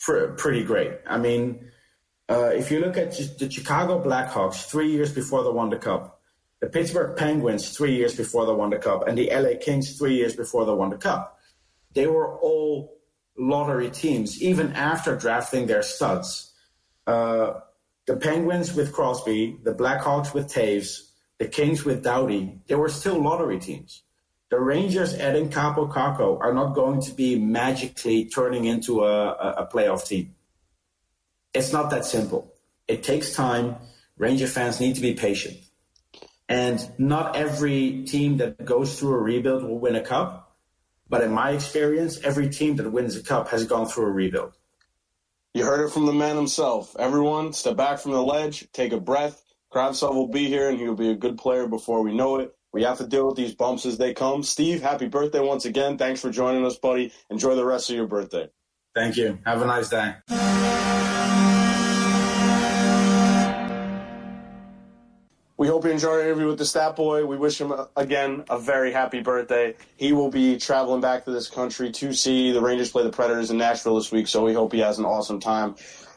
pr- 0.00 0.28
pretty 0.36 0.62
great. 0.62 0.92
I 1.06 1.18
mean, 1.18 1.72
uh, 2.28 2.52
if 2.54 2.70
you 2.70 2.78
look 2.78 2.96
at 2.96 3.18
the 3.38 3.50
Chicago 3.50 4.02
Blackhawks 4.02 4.70
three 4.70 4.92
years 4.92 5.12
before 5.12 5.42
they 5.42 5.50
won 5.50 5.68
the 5.68 5.76
cup, 5.76 6.19
the 6.60 6.68
Pittsburgh 6.68 7.16
Penguins 7.16 7.76
three 7.76 7.96
years 7.96 8.14
before 8.14 8.46
they 8.46 8.52
won 8.52 8.70
the 8.70 8.78
cup, 8.78 9.06
and 9.08 9.16
the 9.16 9.30
LA 9.30 9.58
Kings 9.60 9.96
three 9.96 10.14
years 10.14 10.36
before 10.36 10.64
they 10.64 10.72
won 10.72 10.90
the 10.90 10.96
cup, 10.96 11.38
they 11.92 12.06
were 12.06 12.38
all 12.38 12.98
lottery 13.36 13.90
teams, 13.90 14.42
even 14.42 14.72
after 14.74 15.16
drafting 15.16 15.66
their 15.66 15.82
studs. 15.82 16.52
Uh, 17.06 17.54
the 18.06 18.16
Penguins 18.16 18.74
with 18.74 18.92
Crosby, 18.92 19.58
the 19.62 19.74
Blackhawks 19.74 20.34
with 20.34 20.48
Toews, 20.48 21.10
the 21.38 21.48
Kings 21.48 21.84
with 21.84 22.02
Doughty, 22.02 22.60
they 22.66 22.74
were 22.74 22.88
still 22.88 23.20
lottery 23.20 23.58
teams 23.58 24.02
the 24.50 24.60
Rangers 24.60 25.14
adding 25.14 25.48
Kaapo 25.48 25.90
Kakko 25.90 26.40
are 26.40 26.52
not 26.52 26.74
going 26.74 27.00
to 27.02 27.12
be 27.12 27.38
magically 27.38 28.24
turning 28.26 28.64
into 28.64 29.04
a, 29.04 29.30
a 29.32 29.68
playoff 29.72 30.06
team. 30.06 30.34
It's 31.54 31.72
not 31.72 31.90
that 31.90 32.04
simple. 32.04 32.52
It 32.88 33.04
takes 33.04 33.32
time. 33.32 33.76
Ranger 34.18 34.48
fans 34.48 34.80
need 34.80 34.96
to 34.96 35.00
be 35.00 35.14
patient. 35.14 35.56
And 36.50 36.92
not 36.98 37.36
every 37.36 38.02
team 38.02 38.38
that 38.38 38.64
goes 38.64 38.98
through 38.98 39.14
a 39.14 39.18
rebuild 39.18 39.62
will 39.62 39.78
win 39.78 39.94
a 39.94 40.02
cup. 40.02 40.56
But 41.08 41.22
in 41.22 41.32
my 41.32 41.52
experience, 41.52 42.18
every 42.24 42.48
team 42.48 42.74
that 42.76 42.90
wins 42.90 43.16
a 43.16 43.22
cup 43.22 43.50
has 43.50 43.66
gone 43.66 43.86
through 43.86 44.06
a 44.06 44.10
rebuild. 44.10 44.52
You 45.54 45.64
heard 45.64 45.86
it 45.86 45.92
from 45.92 46.06
the 46.06 46.12
man 46.12 46.34
himself. 46.34 46.96
Everyone, 46.98 47.52
step 47.52 47.76
back 47.76 48.00
from 48.00 48.12
the 48.12 48.22
ledge, 48.22 48.66
take 48.72 48.92
a 48.92 48.98
breath. 48.98 49.42
Kravtsov 49.72 50.12
will 50.12 50.28
be 50.28 50.48
here, 50.48 50.68
and 50.68 50.78
he'll 50.78 50.96
be 50.96 51.10
a 51.10 51.16
good 51.16 51.38
player 51.38 51.68
before 51.68 52.02
we 52.02 52.14
know 52.14 52.40
it. 52.40 52.52
We 52.72 52.82
have 52.82 52.98
to 52.98 53.06
deal 53.06 53.28
with 53.28 53.36
these 53.36 53.54
bumps 53.54 53.86
as 53.86 53.96
they 53.96 54.12
come. 54.12 54.42
Steve, 54.42 54.82
happy 54.82 55.06
birthday 55.06 55.40
once 55.40 55.66
again. 55.66 55.98
Thanks 55.98 56.20
for 56.20 56.30
joining 56.30 56.66
us, 56.66 56.76
buddy. 56.76 57.12
Enjoy 57.30 57.54
the 57.54 57.64
rest 57.64 57.90
of 57.90 57.96
your 57.96 58.08
birthday. 58.08 58.48
Thank 58.92 59.16
you. 59.16 59.38
Have 59.44 59.62
a 59.62 59.66
nice 59.66 59.88
day. 59.88 60.79
We 65.60 65.68
hope 65.68 65.84
you 65.84 65.90
enjoyed 65.90 66.12
our 66.12 66.22
interview 66.22 66.46
with 66.46 66.56
the 66.56 66.64
Stat 66.64 66.96
Boy. 66.96 67.26
We 67.26 67.36
wish 67.36 67.60
him, 67.60 67.70
uh, 67.70 67.84
again, 67.94 68.44
a 68.48 68.58
very 68.58 68.92
happy 68.92 69.20
birthday. 69.20 69.74
He 69.98 70.14
will 70.14 70.30
be 70.30 70.56
traveling 70.56 71.02
back 71.02 71.26
to 71.26 71.32
this 71.32 71.50
country 71.50 71.92
to 71.92 72.14
see 72.14 72.50
the 72.50 72.62
Rangers 72.62 72.90
play 72.90 73.02
the 73.02 73.10
Predators 73.10 73.50
in 73.50 73.58
Nashville 73.58 73.96
this 73.96 74.10
week, 74.10 74.26
so 74.26 74.42
we 74.42 74.54
hope 74.54 74.72
he 74.72 74.78
has 74.78 74.98
an 74.98 75.04
awesome 75.04 75.38
time. 75.38 75.74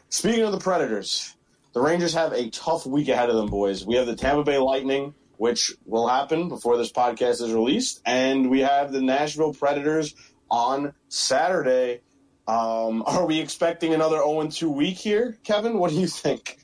Speaking 0.08 0.44
of 0.44 0.52
the 0.52 0.58
Predators, 0.60 1.36
the 1.74 1.82
Rangers 1.82 2.14
have 2.14 2.32
a 2.32 2.48
tough 2.48 2.86
week 2.86 3.08
ahead 3.08 3.28
of 3.28 3.36
them, 3.36 3.48
boys. 3.48 3.84
We 3.84 3.96
have 3.96 4.06
the 4.06 4.16
Tampa 4.16 4.44
Bay 4.44 4.56
Lightning, 4.56 5.12
which 5.36 5.74
will 5.84 6.08
happen 6.08 6.48
before 6.48 6.78
this 6.78 6.90
podcast 6.90 7.42
is 7.42 7.52
released, 7.52 8.00
and 8.06 8.48
we 8.48 8.60
have 8.60 8.92
the 8.92 9.02
Nashville 9.02 9.52
Predators 9.52 10.14
on 10.50 10.94
Saturday. 11.10 12.00
Um, 12.48 13.02
are 13.06 13.26
we 13.26 13.40
expecting 13.40 13.92
another 13.92 14.16
0 14.16 14.48
2 14.48 14.70
week 14.70 14.96
here, 14.96 15.36
Kevin? 15.44 15.76
What 15.78 15.90
do 15.90 16.00
you 16.00 16.06
think? 16.06 16.63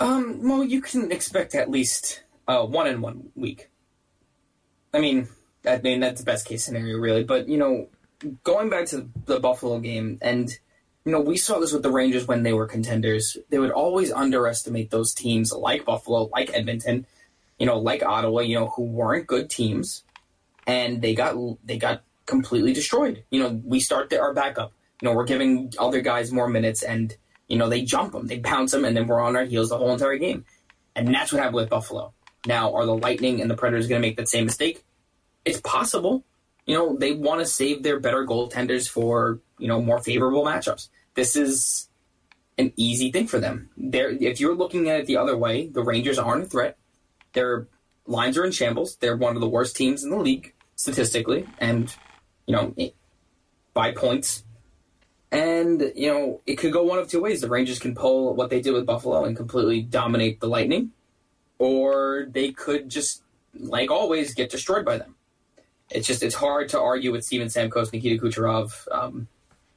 Um, 0.00 0.48
well, 0.48 0.64
you 0.64 0.80
can 0.80 1.12
expect 1.12 1.54
at 1.54 1.70
least 1.70 2.24
uh, 2.48 2.64
one 2.64 2.86
in 2.86 3.02
one 3.02 3.30
week. 3.36 3.70
I 4.92 5.00
mean, 5.00 5.28
I 5.66 5.78
mean 5.78 6.00
that's 6.00 6.20
the 6.20 6.24
best 6.24 6.46
case 6.46 6.64
scenario, 6.64 6.96
really. 6.96 7.22
But 7.22 7.48
you 7.48 7.58
know, 7.58 7.88
going 8.42 8.70
back 8.70 8.86
to 8.86 9.08
the 9.26 9.38
Buffalo 9.38 9.78
game, 9.78 10.18
and 10.22 10.50
you 11.04 11.12
know, 11.12 11.20
we 11.20 11.36
saw 11.36 11.58
this 11.58 11.72
with 11.72 11.82
the 11.82 11.92
Rangers 11.92 12.26
when 12.26 12.42
they 12.42 12.54
were 12.54 12.66
contenders. 12.66 13.36
They 13.50 13.58
would 13.58 13.70
always 13.70 14.10
underestimate 14.10 14.90
those 14.90 15.12
teams 15.12 15.52
like 15.52 15.84
Buffalo, 15.84 16.30
like 16.32 16.52
Edmonton, 16.52 17.06
you 17.58 17.66
know, 17.66 17.78
like 17.78 18.02
Ottawa, 18.02 18.40
you 18.40 18.58
know, 18.58 18.68
who 18.68 18.84
weren't 18.84 19.26
good 19.26 19.50
teams, 19.50 20.02
and 20.66 21.02
they 21.02 21.14
got 21.14 21.36
they 21.64 21.76
got 21.76 22.02
completely 22.24 22.72
destroyed. 22.72 23.24
You 23.30 23.42
know, 23.42 23.60
we 23.64 23.80
start 23.80 24.12
our 24.14 24.32
backup. 24.32 24.72
You 25.02 25.08
know, 25.08 25.14
we're 25.14 25.24
giving 25.24 25.72
other 25.78 26.00
guys 26.00 26.32
more 26.32 26.48
minutes, 26.48 26.82
and 26.82 27.14
you 27.50 27.58
know 27.58 27.68
they 27.68 27.82
jump 27.82 28.12
them, 28.12 28.26
they 28.26 28.38
pounce 28.38 28.72
them, 28.72 28.84
and 28.84 28.96
then 28.96 29.06
we're 29.06 29.20
on 29.20 29.36
our 29.36 29.44
heels 29.44 29.68
the 29.68 29.76
whole 29.76 29.92
entire 29.92 30.16
game. 30.16 30.44
And 30.96 31.12
that's 31.12 31.32
what 31.32 31.40
happened 31.40 31.56
with 31.56 31.68
Buffalo. 31.68 32.14
Now, 32.46 32.74
are 32.74 32.86
the 32.86 32.96
Lightning 32.96 33.40
and 33.40 33.50
the 33.50 33.56
Predators 33.56 33.86
going 33.86 34.00
to 34.00 34.08
make 34.08 34.16
that 34.16 34.28
same 34.28 34.46
mistake? 34.46 34.84
It's 35.44 35.60
possible. 35.60 36.24
You 36.66 36.76
know, 36.76 36.96
they 36.96 37.12
want 37.12 37.40
to 37.40 37.46
save 37.46 37.82
their 37.82 38.00
better 38.00 38.24
goaltenders 38.24 38.88
for 38.88 39.40
you 39.58 39.68
know 39.68 39.82
more 39.82 39.98
favorable 39.98 40.44
matchups. 40.44 40.88
This 41.14 41.36
is 41.36 41.88
an 42.56 42.72
easy 42.76 43.10
thing 43.10 43.26
for 43.26 43.40
them. 43.40 43.70
They're, 43.76 44.10
if 44.10 44.38
you're 44.38 44.54
looking 44.54 44.88
at 44.88 45.00
it 45.00 45.06
the 45.06 45.16
other 45.16 45.36
way, 45.36 45.66
the 45.66 45.82
Rangers 45.82 46.18
aren't 46.18 46.44
a 46.44 46.46
threat. 46.46 46.78
Their 47.32 47.66
lines 48.06 48.36
are 48.38 48.44
in 48.44 48.52
shambles. 48.52 48.96
They're 48.96 49.16
one 49.16 49.34
of 49.34 49.40
the 49.40 49.48
worst 49.48 49.76
teams 49.76 50.04
in 50.04 50.10
the 50.10 50.16
league 50.16 50.54
statistically, 50.76 51.46
and 51.58 51.94
you 52.46 52.54
know, 52.54 52.74
by 53.74 53.92
points. 53.92 54.44
And 55.32 55.92
you 55.94 56.12
know, 56.12 56.40
it 56.46 56.56
could 56.56 56.72
go 56.72 56.82
one 56.82 56.98
of 56.98 57.08
two 57.08 57.20
ways. 57.20 57.40
The 57.40 57.48
Rangers 57.48 57.78
can 57.78 57.94
pull 57.94 58.34
what 58.34 58.50
they 58.50 58.60
did 58.60 58.72
with 58.72 58.84
Buffalo 58.86 59.24
and 59.24 59.36
completely 59.36 59.80
dominate 59.82 60.40
the 60.40 60.48
Lightning, 60.48 60.90
or 61.58 62.26
they 62.30 62.50
could 62.52 62.88
just, 62.88 63.22
like 63.54 63.90
always, 63.90 64.34
get 64.34 64.50
destroyed 64.50 64.84
by 64.84 64.98
them. 64.98 65.14
It's 65.90 66.06
just 66.06 66.22
it's 66.22 66.34
hard 66.34 66.68
to 66.70 66.80
argue 66.80 67.12
with 67.12 67.24
Steven 67.24 67.48
Stamkos, 67.48 67.92
Nikita 67.92 68.20
Kucherov, 68.22 68.86
um, 68.90 69.28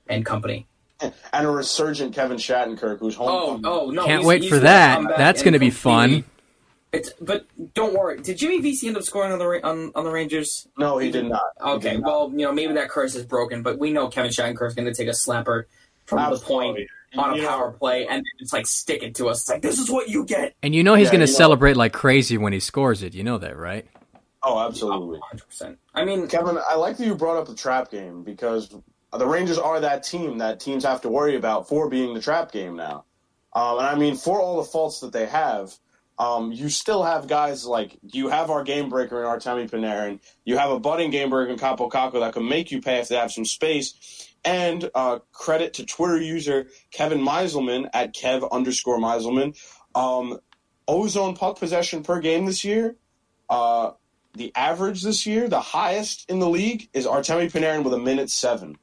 and 0.08 0.26
company. 0.26 0.68
And 0.99 1.14
a 1.45 1.49
resurgent 1.49 2.16
Kevin 2.16 2.38
Shattenkirk, 2.38 2.99
who's 2.99 3.16
home. 3.16 3.62
Oh, 3.66 3.84
oh 3.86 3.89
no! 3.91 4.06
Can't 4.06 4.22
he's- 4.22 4.26
wait 4.26 4.41
he's 4.43 4.49
for 4.51 4.60
that. 4.60 5.01
That's 5.18 5.43
gonna 5.43 5.60
be 5.60 5.70
completely- 5.70 6.22
fun. 6.22 6.30
It's, 6.94 7.12
but 7.20 7.46
don't 7.74 7.94
worry. 7.96 8.22
Did 8.22 8.38
Jimmy 8.38 8.62
Vesey 8.62 8.88
end 8.88 8.96
up 8.98 9.04
scoring 9.04 9.32
on 9.32 9.39
the 9.39 9.46
on, 9.68 9.91
on 9.96 10.04
the 10.04 10.12
Rangers? 10.12 10.68
No, 10.78 11.00
he 11.00 11.10
did 11.12 11.26
not. 11.26 11.41
Okay, 11.60 11.91
did 11.91 12.02
not. 12.02 12.08
well, 12.08 12.30
you 12.32 12.46
know, 12.46 12.52
maybe 12.54 12.74
that 12.74 12.89
curse 12.89 13.16
is 13.16 13.26
broken, 13.26 13.64
but 13.64 13.80
we 13.80 13.91
know 13.91 14.08
Kevin 14.10 14.30
Shattenkirk's 14.32 14.76
going 14.76 14.86
to 14.86 14.94
take 14.94 15.08
a 15.08 15.12
slapper 15.12 15.64
from 16.06 16.32
the 16.32 16.38
point 16.38 16.78
on 17.18 17.34
a 17.34 17.38
You 17.38 17.48
power 17.48 17.72
play 17.72 18.08
and 18.08 18.24
it's 18.39 18.54
like 18.54 18.68
stick 18.68 19.02
it 19.04 19.16
to 19.16 19.28
us. 19.30 19.41
It's 19.41 19.50
like 19.50 19.62
this 19.64 19.80
is 19.80 19.89
what 19.89 20.08
you 20.10 20.24
get. 20.26 20.54
And 20.62 20.76
you 20.76 20.84
know 20.84 20.94
he's 20.94 21.06
Yeah, 21.08 21.14
going 21.14 21.26
to 21.26 21.32
you 21.32 21.34
know- 21.34 21.38
celebrate 21.38 21.76
like 21.78 21.94
crazy 21.94 22.38
when 22.38 22.54
he 22.54 22.60
scores 22.60 23.02
it. 23.02 23.14
You 23.16 23.24
know 23.24 23.39
that, 23.39 23.58
right? 23.58 23.88
Oh, 24.44 24.60
absolutely. 24.60 25.20
100%. 25.34 25.78
I 25.96 26.04
mean, 26.06 26.28
Kevin, 26.28 26.60
I 26.70 26.76
like 26.76 26.98
that 26.98 27.06
you 27.08 27.16
brought 27.16 27.38
up 27.38 27.48
the 27.48 27.56
trap 27.56 27.89
game 27.89 28.24
because 28.24 28.76
the 29.18 29.26
Rangers 29.26 29.58
are 29.58 29.80
that 29.80 30.04
team 30.04 30.38
that 30.39 30.60
teams 30.60 30.84
have 30.84 31.02
to 31.02 31.10
worry 31.10 31.38
about 31.38 31.68
for 31.68 31.89
being 31.89 32.14
the 32.14 32.22
trap 32.22 32.52
game 32.52 32.76
now. 32.76 33.06
Um, 33.54 33.78
and 33.78 33.88
I 33.88 33.96
mean, 33.96 34.16
for 34.16 34.41
all 34.41 34.58
the 34.58 34.64
faults 34.68 35.00
that 35.00 35.14
they 35.14 35.26
have, 35.28 35.74
um, 36.20 36.51
you 36.51 36.70
still 36.70 37.03
have 37.03 37.28
guys 37.28 37.66
like 37.66 37.97
you 38.01 38.30
have 38.30 38.49
our 38.49 38.64
game 38.64 38.89
breaker 38.89 39.22
in 39.22 39.28
Artemi 39.28 39.70
Panarin. 39.70 40.20
You 40.45 40.57
have 40.57 40.72
a 40.72 40.80
budding 40.80 41.11
game 41.11 41.30
breaker 41.30 41.51
in 41.51 41.59
Kaapo 41.59 41.89
Kakko 41.89 42.20
that 42.20 42.34
can 42.34 42.47
make 42.47 42.72
you 42.72 42.82
pay 42.82 42.99
if 42.99 43.07
they 43.07 43.16
have 43.16 43.32
some 43.32 43.45
space. 43.45 44.30
And 44.45 44.89
uh, 44.93 45.20
credit 45.32 45.74
to 45.76 45.86
Twitter 45.86 46.20
user 46.20 46.68
Kevin 46.91 47.20
Meiselman 47.20 47.89
at 47.93 48.14
Kev 48.14 48.49
underscore 48.51 48.99
Meiselman. 48.99 49.57
Um, 49.95 50.39
ozone 50.88 51.36
puck 51.36 51.59
possession 51.59 52.03
per 52.03 52.20
game 52.20 52.45
this 52.45 52.64
year. 52.64 52.95
Uh, 53.49 53.91
the 54.36 54.51
average 54.55 55.01
this 55.03 55.26
year, 55.26 55.47
the 55.47 55.61
highest 55.61 56.30
in 56.30 56.39
the 56.39 56.49
league, 56.49 56.89
is 56.93 57.05
Artemi 57.05 57.51
Panarin 57.51 57.84
with 57.84 57.93
a 57.93 57.99
minute 57.99 58.30
seven. 58.30 58.78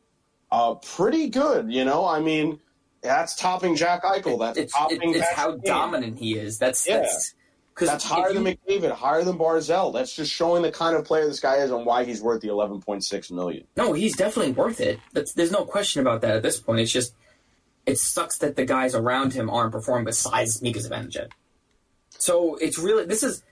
Uh, 0.51 0.75
pretty 0.75 1.29
good, 1.29 1.73
you 1.73 1.85
know. 1.85 2.07
I 2.07 2.21
mean, 2.21 2.61
that's 3.03 3.35
topping 3.37 3.77
Jack 3.77 4.03
Eichel. 4.05 4.39
That's 4.39 4.59
it's, 4.59 4.73
topping. 4.73 5.15
it, 5.15 5.17
it's 5.17 5.33
how 5.33 5.53
Kane. 5.53 5.61
dominant 5.65 6.19
he 6.19 6.37
is. 6.39 6.59
That's 6.59 6.87
Yeah. 6.87 6.99
that's 6.99 7.35
because 7.75 7.89
That's 7.89 8.05
higher 8.05 8.33
than 8.35 8.45
McDavid, 8.45 8.91
higher 8.91 9.23
than 9.25 9.39
Barzal. 9.39 9.93
That's 9.93 10.15
just 10.15 10.31
showing 10.31 10.63
the 10.63 10.71
kind 10.71 10.95
of 10.97 11.05
player 11.07 11.27
this 11.27 11.41
guy 11.41 11.57
is 11.57 11.71
and 11.71 11.87
why 11.87 12.05
he's 12.05 12.21
worth 12.21 12.43
the 12.43 12.49
eleven 12.49 12.81
point 12.81 13.05
six 13.05 13.31
million. 13.31 13.65
No, 13.77 13.93
he's 13.95 14.17
definitely 14.17 14.53
worth 14.53 14.81
it. 14.81 14.99
That's, 15.13 15.33
there's 15.33 15.53
no 15.53 15.65
question 15.65 16.03
about 16.03 16.21
that 16.23 16.37
at 16.37 16.43
this 16.43 16.61
point. 16.61 16.81
It's 16.81 16.93
just 16.93 17.15
it 17.87 17.99
sucks 17.99 18.39
that 18.39 18.57
the 18.57 18.67
guys 18.67 18.95
around 18.95 19.33
him 19.33 19.49
aren't 19.49 19.73
performing 19.73 20.05
besides 20.05 20.61
Mika 20.61 20.81
Zibanejad. 20.81 21.31
So 22.19 22.57
it's 22.57 22.79
really 22.79 23.07
this 23.07 23.23
is. 23.23 23.43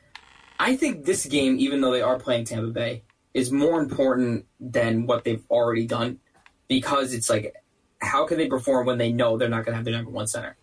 I 0.58 0.76
think 0.76 1.04
this 1.04 1.24
game, 1.24 1.56
even 1.60 1.80
though 1.80 1.92
they 1.92 2.02
are 2.02 2.18
playing 2.18 2.44
Tampa 2.44 2.68
Bay, 2.72 3.04
is 3.32 3.52
more 3.52 3.80
important 3.80 4.44
than 4.60 5.06
what 5.06 5.22
they've 5.24 5.44
already 5.48 5.86
done 5.86 6.18
because 6.66 7.14
it's 7.14 7.30
like, 7.30 7.54
how 8.00 8.26
can 8.26 8.38
they 8.38 8.46
perform 8.46 8.86
when 8.86 8.98
they 8.98 9.12
know 9.12 9.36
they're 9.36 9.48
not 9.48 9.64
going 9.64 9.72
to 9.72 9.76
have 9.76 9.84
their 9.84 9.94
number 9.94 10.10
one 10.10 10.26
center? 10.26 10.56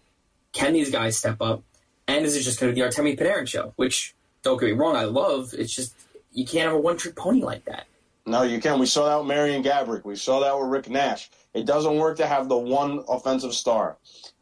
Can 0.52 0.74
these 0.74 0.92
guys 0.92 1.18
step 1.18 1.42
up? 1.42 1.64
And 2.08 2.26
is 2.26 2.36
it 2.36 2.42
just 2.42 2.60
going 2.60 2.72
to 2.72 2.76
be 2.76 2.82
the 2.82 2.88
Artemi 2.88 3.20
Panarin 3.20 3.48
show? 3.48 3.74
Which, 3.76 4.14
don't 4.42 4.60
get 4.60 4.68
me 4.68 4.72
wrong, 4.74 4.96
I 4.96 5.06
love. 5.06 5.54
It's 5.58 5.76
just, 5.76 5.96
you 6.32 6.46
can't 6.46 6.68
have 6.68 6.76
a 6.76 6.80
one 6.80 6.98
trick 6.98 7.16
pony 7.16 7.42
like 7.42 7.66
that. 7.66 7.88
No, 8.26 8.42
you 8.42 8.60
can't. 8.60 8.80
We 8.80 8.86
saw 8.88 9.08
that 9.08 9.18
with 9.20 9.28
Marian 9.28 9.64
Gaborik. 9.64 10.04
We 10.04 10.16
saw 10.16 10.40
that 10.40 10.58
with 10.58 10.70
Rick 10.70 10.90
Nash. 10.90 11.30
It 11.54 11.66
doesn't 11.66 11.96
work 11.98 12.18
to 12.18 12.28
have 12.28 12.50
the 12.50 12.58
one 12.58 13.04
offensive 13.08 13.54
star. 13.54 13.98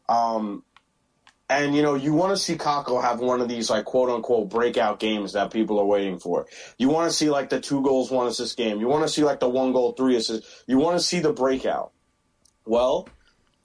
Um, 0.08 0.64
and 1.50 1.76
you 1.76 1.82
know, 1.82 1.94
you 1.94 2.14
want 2.14 2.30
to 2.34 2.42
see 2.42 2.56
Kakko 2.56 3.02
have 3.02 3.20
one 3.20 3.42
of 3.42 3.48
these 3.48 3.68
like 3.68 3.84
quote 3.84 4.08
unquote 4.08 4.48
breakout 4.48 4.98
games 4.98 5.34
that 5.34 5.52
people 5.52 5.78
are 5.78 5.84
waiting 5.84 6.18
for. 6.18 6.46
You 6.78 6.88
want 6.88 7.10
to 7.10 7.16
see 7.16 7.28
like 7.28 7.50
the 7.50 7.60
two 7.60 7.82
goals, 7.82 8.10
one 8.10 8.26
assist 8.26 8.56
game. 8.56 8.80
You 8.80 8.88
want 8.88 9.02
to 9.02 9.08
see 9.08 9.22
like 9.22 9.40
the 9.40 9.48
one 9.48 9.72
goal, 9.72 9.92
three 9.92 10.16
assists. 10.16 10.64
You 10.66 10.78
want 10.78 10.98
to 10.98 11.04
see 11.04 11.20
the 11.20 11.32
breakout. 11.32 11.92
Well, 12.64 13.08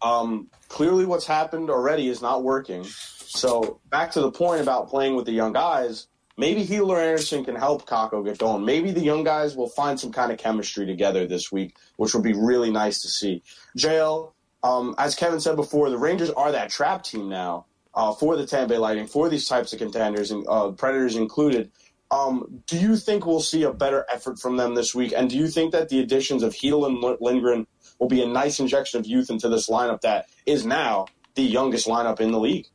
um, 0.02 0.50
clearly 0.68 1.06
what's 1.06 1.26
happened 1.26 1.70
already 1.70 2.08
is 2.08 2.22
not 2.22 2.44
working. 2.44 2.84
So 2.84 3.80
back 3.90 4.12
to 4.12 4.22
the 4.22 4.32
point 4.32 4.62
about 4.62 4.90
playing 4.90 5.16
with 5.16 5.26
the 5.26 5.32
young 5.32 5.54
guys, 5.54 6.08
maybe 6.38 6.66
Lias 6.66 7.00
Andersson 7.00 7.46
can 7.46 7.56
help 7.56 7.86
Kakko 7.86 8.26
get 8.26 8.38
going. 8.38 8.66
Maybe 8.66 8.92
the 8.92 9.02
young 9.02 9.24
guys 9.24 9.56
will 9.56 9.70
find 9.70 10.00
some 10.00 10.12
kind 10.12 10.32
of 10.32 10.38
chemistry 10.38 10.86
together 10.86 11.28
this 11.28 11.52
week, 11.52 11.76
which 11.98 12.14
will 12.14 12.22
be 12.22 12.34
really 12.34 12.72
nice 12.72 13.02
to 13.02 13.08
see. 13.08 13.44
JL, 13.78 14.32
um, 14.64 14.96
as 14.98 15.16
Kevin 15.16 15.40
said 15.40 15.56
before, 15.56 15.90
the 15.90 15.98
Rangers 15.98 16.30
are 16.32 16.52
that 16.52 16.70
trap 16.70 17.04
team 17.04 17.30
now 17.30 17.66
uh, 17.94 18.14
for 18.14 18.36
the 18.36 18.46
Tampa 18.46 18.74
Bay 18.74 18.78
Lightning, 18.78 19.08
for 19.08 19.30
these 19.30 19.48
types 19.48 19.74
of 19.74 19.80
contenders, 19.80 20.32
and 20.32 20.46
uh, 20.48 20.72
Predators 20.72 21.16
included. 21.16 21.72
Um, 22.12 22.64
do 22.66 22.78
you 22.78 22.98
think 22.98 23.26
we'll 23.26 23.40
see 23.40 23.64
a 23.64 23.72
better 23.72 24.06
effort 24.12 24.40
from 24.40 24.58
them 24.58 24.74
this 24.74 24.96
week? 24.96 25.14
And 25.16 25.30
do 25.30 25.38
you 25.38 25.48
think 25.48 25.74
that 25.74 25.90
the 25.90 26.00
additions 26.00 26.42
of 26.42 26.54
Chytil 26.54 26.88
and 26.88 27.18
Lindgren 27.22 27.68
will 28.00 28.08
be 28.08 28.22
a 28.22 28.28
nice 28.28 28.60
injection 28.60 29.00
of 29.00 29.06
youth 29.06 29.30
into 29.30 29.50
this 29.50 29.70
lineup 29.70 30.02
that 30.02 30.28
is 30.46 30.66
now 30.66 31.06
the 31.36 31.44
youngest 31.44 31.88
lineup 31.88 32.20
in 32.20 32.32
the 32.32 32.40
league? 32.40 32.68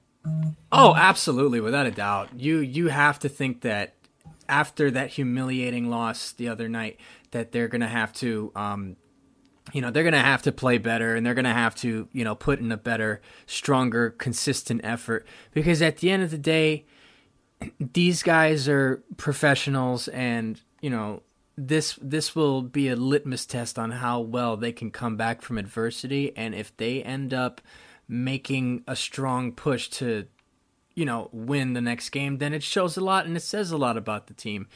Oh, 0.71 0.95
absolutely, 0.95 1.61
without 1.61 1.87
a 1.87 1.91
doubt. 1.91 2.31
You 2.37 2.59
you 2.59 2.89
have 2.89 3.19
to 3.21 3.29
think 3.29 3.63
that 3.63 3.95
after 4.49 4.91
that 4.91 5.11
humiliating 5.11 5.91
loss 5.91 6.33
the 6.33 6.49
other 6.49 6.69
night, 6.69 6.99
that 7.31 7.53
they're 7.53 7.69
going 7.69 7.81
to 7.81 7.89
have 7.89 8.13
to 8.15 8.53
um, 8.55 8.97
you 9.73 9.81
know 9.81 9.91
they're 9.91 10.03
going 10.03 10.13
to 10.13 10.19
have 10.19 10.43
to 10.43 10.53
play 10.53 10.79
better 10.79 11.15
and 11.15 11.25
they're 11.25 11.35
going 11.35 11.45
to 11.45 11.53
have 11.53 11.75
to 11.77 12.09
you 12.13 12.25
know 12.25 12.35
put 12.35 12.61
in 12.61 12.71
a 12.73 12.77
better 12.77 13.21
stronger 13.47 14.11
consistent 14.11 14.81
effort 14.85 15.27
because 15.53 15.81
at 15.81 15.99
the 15.99 16.11
end 16.11 16.23
of 16.23 16.31
the 16.31 16.39
day 16.39 16.85
these 17.81 18.23
guys 18.23 18.69
are 18.69 19.03
professionals 19.17 20.09
and 20.09 20.61
you 20.81 20.91
know 20.91 21.23
this 21.57 21.99
this 22.03 22.35
will 22.35 22.63
be 22.63 22.89
a 22.89 22.97
litmus 22.97 23.47
test 23.47 23.79
on 23.79 23.91
how 23.91 24.21
well 24.21 24.57
they 24.57 24.73
can 24.73 24.91
come 24.91 25.17
back 25.17 25.43
from 25.43 25.59
adversity 25.59 26.37
and 26.37 26.55
if 26.55 26.77
they 26.77 27.03
end 27.03 27.33
up 27.33 27.61
making 28.09 28.83
a 28.89 28.97
strong 28.97 29.53
push 29.53 29.89
to 29.89 30.27
you 30.95 31.05
know 31.05 31.29
win 31.33 31.73
the 31.73 31.81
next 31.81 32.11
game 32.11 32.39
then 32.39 32.53
it 32.53 32.63
shows 32.63 32.97
a 32.97 33.01
lot 33.01 33.25
and 33.25 33.37
it 33.37 33.41
says 33.41 33.71
a 33.71 33.77
lot 33.77 33.97
about 33.97 34.27
the 34.27 34.35
team 34.35 34.67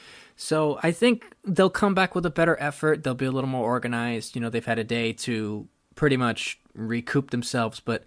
so 0.40 0.78
I 0.84 0.92
think 0.92 1.34
they'll 1.44 1.68
come 1.68 1.94
back 1.94 2.14
with 2.14 2.24
a 2.24 2.30
better 2.30 2.56
effort. 2.60 3.02
They'll 3.02 3.14
be 3.14 3.26
a 3.26 3.32
little 3.32 3.50
more 3.50 3.66
organized. 3.66 4.36
You 4.36 4.40
know, 4.40 4.48
they've 4.48 4.64
had 4.64 4.78
a 4.78 4.84
day 4.84 5.12
to 5.14 5.66
pretty 5.96 6.16
much 6.16 6.60
recoup 6.74 7.32
themselves, 7.32 7.80
but 7.80 8.04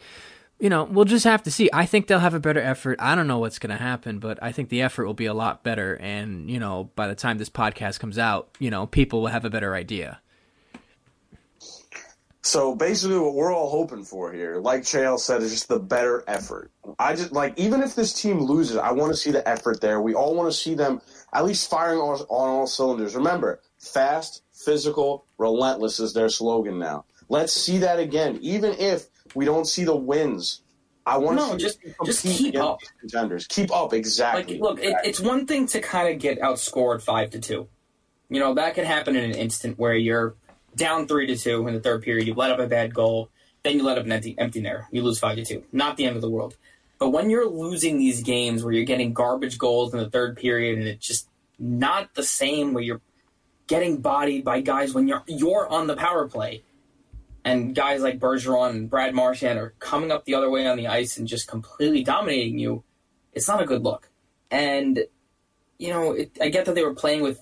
you 0.61 0.69
know, 0.69 0.83
we'll 0.83 1.05
just 1.05 1.25
have 1.25 1.41
to 1.43 1.51
see. 1.51 1.71
I 1.73 1.87
think 1.87 2.05
they'll 2.05 2.19
have 2.19 2.35
a 2.35 2.39
better 2.39 2.61
effort. 2.61 2.97
I 3.01 3.15
don't 3.15 3.25
know 3.25 3.39
what's 3.39 3.57
going 3.57 3.75
to 3.75 3.83
happen, 3.83 4.19
but 4.19 4.37
I 4.43 4.51
think 4.51 4.69
the 4.69 4.83
effort 4.83 5.07
will 5.07 5.15
be 5.15 5.25
a 5.25 5.33
lot 5.33 5.63
better. 5.63 5.95
And, 5.95 6.51
you 6.51 6.59
know, 6.59 6.91
by 6.95 7.07
the 7.07 7.15
time 7.15 7.39
this 7.39 7.49
podcast 7.49 7.99
comes 7.99 8.19
out, 8.19 8.55
you 8.59 8.69
know, 8.69 8.85
people 8.85 9.21
will 9.21 9.29
have 9.29 9.43
a 9.43 9.49
better 9.49 9.73
idea. 9.73 10.21
So 12.43 12.75
basically, 12.75 13.17
what 13.17 13.33
we're 13.33 13.51
all 13.51 13.71
hoping 13.71 14.03
for 14.03 14.31
here, 14.31 14.57
like 14.57 14.81
JL 14.81 15.19
said, 15.19 15.41
is 15.41 15.51
just 15.51 15.67
the 15.67 15.79
better 15.79 16.23
effort. 16.27 16.69
I 16.99 17.15
just 17.15 17.31
like, 17.31 17.57
even 17.57 17.81
if 17.81 17.95
this 17.95 18.13
team 18.13 18.39
loses, 18.39 18.77
I 18.77 18.91
want 18.91 19.11
to 19.11 19.17
see 19.17 19.31
the 19.31 19.47
effort 19.47 19.81
there. 19.81 19.99
We 19.99 20.13
all 20.13 20.35
want 20.35 20.51
to 20.51 20.57
see 20.57 20.75
them 20.75 21.01
at 21.33 21.43
least 21.43 21.71
firing 21.71 21.97
on, 21.97 22.19
on 22.29 22.49
all 22.49 22.67
cylinders. 22.67 23.15
Remember, 23.15 23.61
fast, 23.79 24.43
physical, 24.53 25.25
relentless 25.39 25.99
is 25.99 26.13
their 26.13 26.29
slogan 26.29 26.77
now. 26.77 27.05
Let's 27.29 27.53
see 27.53 27.79
that 27.79 27.99
again, 27.99 28.37
even 28.41 28.73
if 28.73 29.07
we 29.35 29.45
don't 29.45 29.65
see 29.65 29.83
the 29.83 29.95
wins. 29.95 30.61
I 31.05 31.17
want 31.17 31.37
no, 31.37 31.51
to 31.53 31.57
just 31.57 31.79
just 32.05 32.23
keep 32.23 32.55
up. 32.57 32.79
Contenders, 32.99 33.47
keep 33.47 33.71
up 33.71 33.93
exactly. 33.93 34.53
Like, 34.53 34.61
look, 34.61 34.79
exactly. 34.79 35.09
It, 35.09 35.09
it's 35.09 35.19
one 35.19 35.47
thing 35.47 35.65
to 35.67 35.81
kind 35.81 36.13
of 36.13 36.19
get 36.19 36.39
outscored 36.39 37.01
five 37.01 37.31
to 37.31 37.39
two. 37.39 37.67
You 38.29 38.39
know 38.39 38.53
that 38.53 38.75
can 38.75 38.85
happen 38.85 39.15
in 39.15 39.23
an 39.23 39.35
instant 39.35 39.79
where 39.79 39.95
you're 39.95 40.35
down 40.75 41.07
three 41.07 41.27
to 41.27 41.35
two 41.35 41.67
in 41.67 41.73
the 41.73 41.79
third 41.79 42.03
period. 42.03 42.27
You 42.27 42.33
let 42.35 42.51
up 42.51 42.59
a 42.59 42.67
bad 42.67 42.93
goal, 42.93 43.29
then 43.63 43.77
you 43.77 43.83
let 43.83 43.97
up 43.97 44.05
an 44.05 44.11
empty 44.11 44.35
empty 44.37 44.61
netter. 44.61 44.85
You 44.91 45.01
lose 45.01 45.19
five 45.19 45.37
to 45.37 45.45
two. 45.45 45.63
Not 45.71 45.97
the 45.97 46.05
end 46.05 46.15
of 46.15 46.21
the 46.21 46.29
world. 46.29 46.55
But 46.99 47.09
when 47.09 47.31
you're 47.31 47.49
losing 47.49 47.97
these 47.97 48.21
games 48.21 48.63
where 48.63 48.71
you're 48.71 48.85
getting 48.85 49.11
garbage 49.11 49.57
goals 49.57 49.91
in 49.91 49.99
the 49.99 50.09
third 50.09 50.37
period 50.37 50.77
and 50.77 50.87
it's 50.87 51.05
just 51.05 51.27
not 51.57 52.13
the 52.13 52.23
same 52.23 52.73
where 52.73 52.83
you're 52.83 53.01
getting 53.65 53.97
bodied 53.97 54.45
by 54.45 54.61
guys 54.61 54.93
when 54.93 55.07
you're 55.07 55.23
you're 55.27 55.67
on 55.67 55.87
the 55.87 55.95
power 55.95 56.27
play. 56.27 56.61
And 57.43 57.73
guys 57.73 58.01
like 58.01 58.19
Bergeron 58.19 58.69
and 58.71 58.89
Brad 58.89 59.15
Marchand 59.15 59.57
are 59.57 59.73
coming 59.79 60.11
up 60.11 60.25
the 60.25 60.35
other 60.35 60.49
way 60.49 60.67
on 60.67 60.77
the 60.77 60.87
ice 60.87 61.17
and 61.17 61.27
just 61.27 61.47
completely 61.47 62.03
dominating 62.03 62.59
you. 62.59 62.83
It's 63.33 63.47
not 63.47 63.61
a 63.61 63.65
good 63.65 63.83
look. 63.83 64.09
And 64.51 65.05
you 65.79 65.89
know, 65.89 66.11
it, 66.11 66.37
I 66.39 66.49
get 66.49 66.65
that 66.65 66.75
they 66.75 66.83
were 66.83 66.93
playing 66.93 67.21
with 67.21 67.41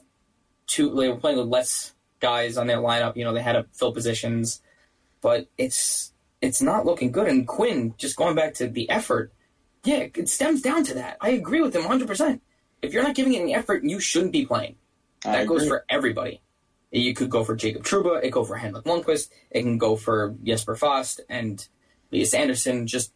two. 0.68 0.95
They 0.95 1.10
were 1.10 1.18
playing 1.18 1.38
with 1.38 1.47
less 1.47 1.93
guys 2.22 2.58
on 2.58 2.68
their 2.68 2.78
lineup. 2.78 3.18
You 3.18 3.26
know, 3.26 3.34
they 3.34 3.41
had 3.41 3.54
to 3.54 3.66
fill 3.74 3.91
positions, 3.91 4.62
but 5.20 5.50
it's 5.58 6.14
it's 6.41 6.62
not 6.62 6.86
looking 6.86 7.12
good. 7.12 7.28
And 7.28 7.45
Quinn, 7.45 7.93
just 7.97 8.16
going 8.16 8.36
back 8.36 8.54
to 8.56 8.68
the 8.68 8.89
effort, 8.89 9.34
yeah, 9.84 10.08
it 10.16 10.30
stems 10.30 10.62
down 10.62 10.86
to 10.86 10.93
that. 10.95 11.18
I 11.20 11.32
agree 11.32 11.62
with 11.62 11.76
him 11.76 11.84
100%. 11.84 12.39
If 12.82 12.93
you're 12.93 13.04
not 13.04 13.16
giving 13.16 13.34
it 13.34 13.41
any 13.41 13.54
effort, 13.54 13.84
you 13.84 14.00
shouldn't 14.00 14.32
be 14.32 14.45
playing. 14.45 14.76
That 15.24 15.47
goes 15.47 15.68
for 15.68 15.84
everybody. 15.89 16.41
You 16.92 17.14
could 17.14 17.30
go 17.30 17.44
for 17.44 17.56
Jacob 17.56 17.84
Trouba, 17.84 18.18
it 18.20 18.24
could 18.24 18.32
go 18.34 18.44
for 18.44 18.56
Henrik 18.56 18.86
Lundqvist, 18.86 19.30
it 19.52 19.62
can 19.62 19.78
go 19.78 19.96
for 19.96 20.36
Jesper 20.44 20.76
Fast 20.76 21.22
and 21.30 21.68
Lias 22.12 22.34
Andersson. 22.34 22.88
Just 22.88 23.14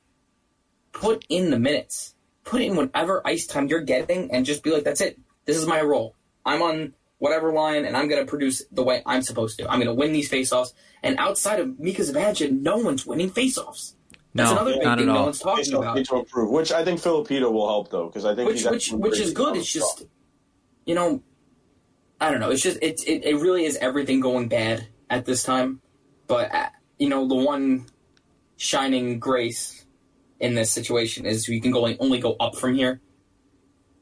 put 0.92 1.26
in 1.30 1.50
the 1.50 1.60
minutes. 1.60 2.14
Put 2.44 2.62
in 2.62 2.76
whatever 2.76 3.22
ice 3.26 3.48
time 3.48 3.68
you're 3.68 3.82
getting 3.82 4.32
and 4.32 4.46
just 4.46 4.64
be 4.64 4.72
like, 4.72 4.84
that's 4.84 5.02
it. 5.02 5.18
This 5.46 5.58
is 5.58 5.66
my 5.66 5.82
role. 5.82 6.14
I'm 6.46 6.62
on 6.62 6.94
whatever 7.18 7.54
line 7.54 7.86
and 7.86 7.96
I'm 7.96 8.10
going 8.10 8.24
to 8.24 8.30
produce 8.30 8.62
the 8.72 8.84
way 8.84 9.02
I'm 9.06 9.22
supposed 9.22 9.58
to. 9.60 9.64
I'm 9.64 9.78
going 9.80 9.88
to 9.88 9.94
win 9.94 10.12
these 10.12 10.30
faceoffs. 10.30 10.74
And 11.02 11.18
outside 11.20 11.60
of 11.62 11.80
Mika 11.80 12.02
Zibanejad, 12.02 12.52
no 12.62 12.78
one's 12.78 13.06
winning 13.06 13.30
faceoffs. 13.32 13.94
That's 14.36 14.50
No, 14.50 14.52
another 14.58 14.74
big 14.74 14.84
not 14.84 14.98
thing 14.98 15.08
at 15.10 15.14
no 15.14 15.18
all. 15.20 15.24
one's 15.26 15.40
talking 15.40 15.64
Still 15.64 15.82
about. 15.82 15.96
need 15.96 16.06
to 16.08 16.18
improve, 16.18 16.50
which 16.52 16.72
I 16.74 16.84
think 16.84 17.00
Filipino 17.00 17.50
will 17.50 17.68
help 17.68 17.90
though, 17.92 18.08
because 18.08 18.26
I 18.26 18.36
think 18.36 18.50
which 18.50 18.62
he's 18.64 18.70
which 18.70 18.92
which 18.92 19.20
is 19.20 19.32
good. 19.32 19.54
good 19.54 19.58
It's 19.58 19.72
just 19.72 20.04
you 20.86 20.96
know, 20.96 21.24
I 22.24 22.32
don't 22.32 22.40
know. 22.40 22.52
It's 22.52 22.62
just 22.64 22.80
it 22.82 23.04
it, 23.06 23.26
it 23.26 23.36
really 23.36 23.66
is 23.66 23.76
everything 23.78 24.22
going 24.22 24.48
bad 24.48 24.88
at 25.10 25.26
this 25.26 25.44
time. 25.44 25.82
But 26.28 26.54
uh, 26.54 26.70
you 26.98 27.10
know, 27.10 27.28
the 27.28 27.36
one 27.36 27.86
shining 28.56 29.20
grace 29.20 29.86
in 30.40 30.56
this 30.56 30.72
situation 30.72 31.26
is 31.26 31.48
you 31.50 31.60
can 31.60 31.72
go 31.72 31.86
only 32.00 32.20
go 32.20 32.36
up 32.40 32.56
from 32.56 32.76
here. 32.76 33.02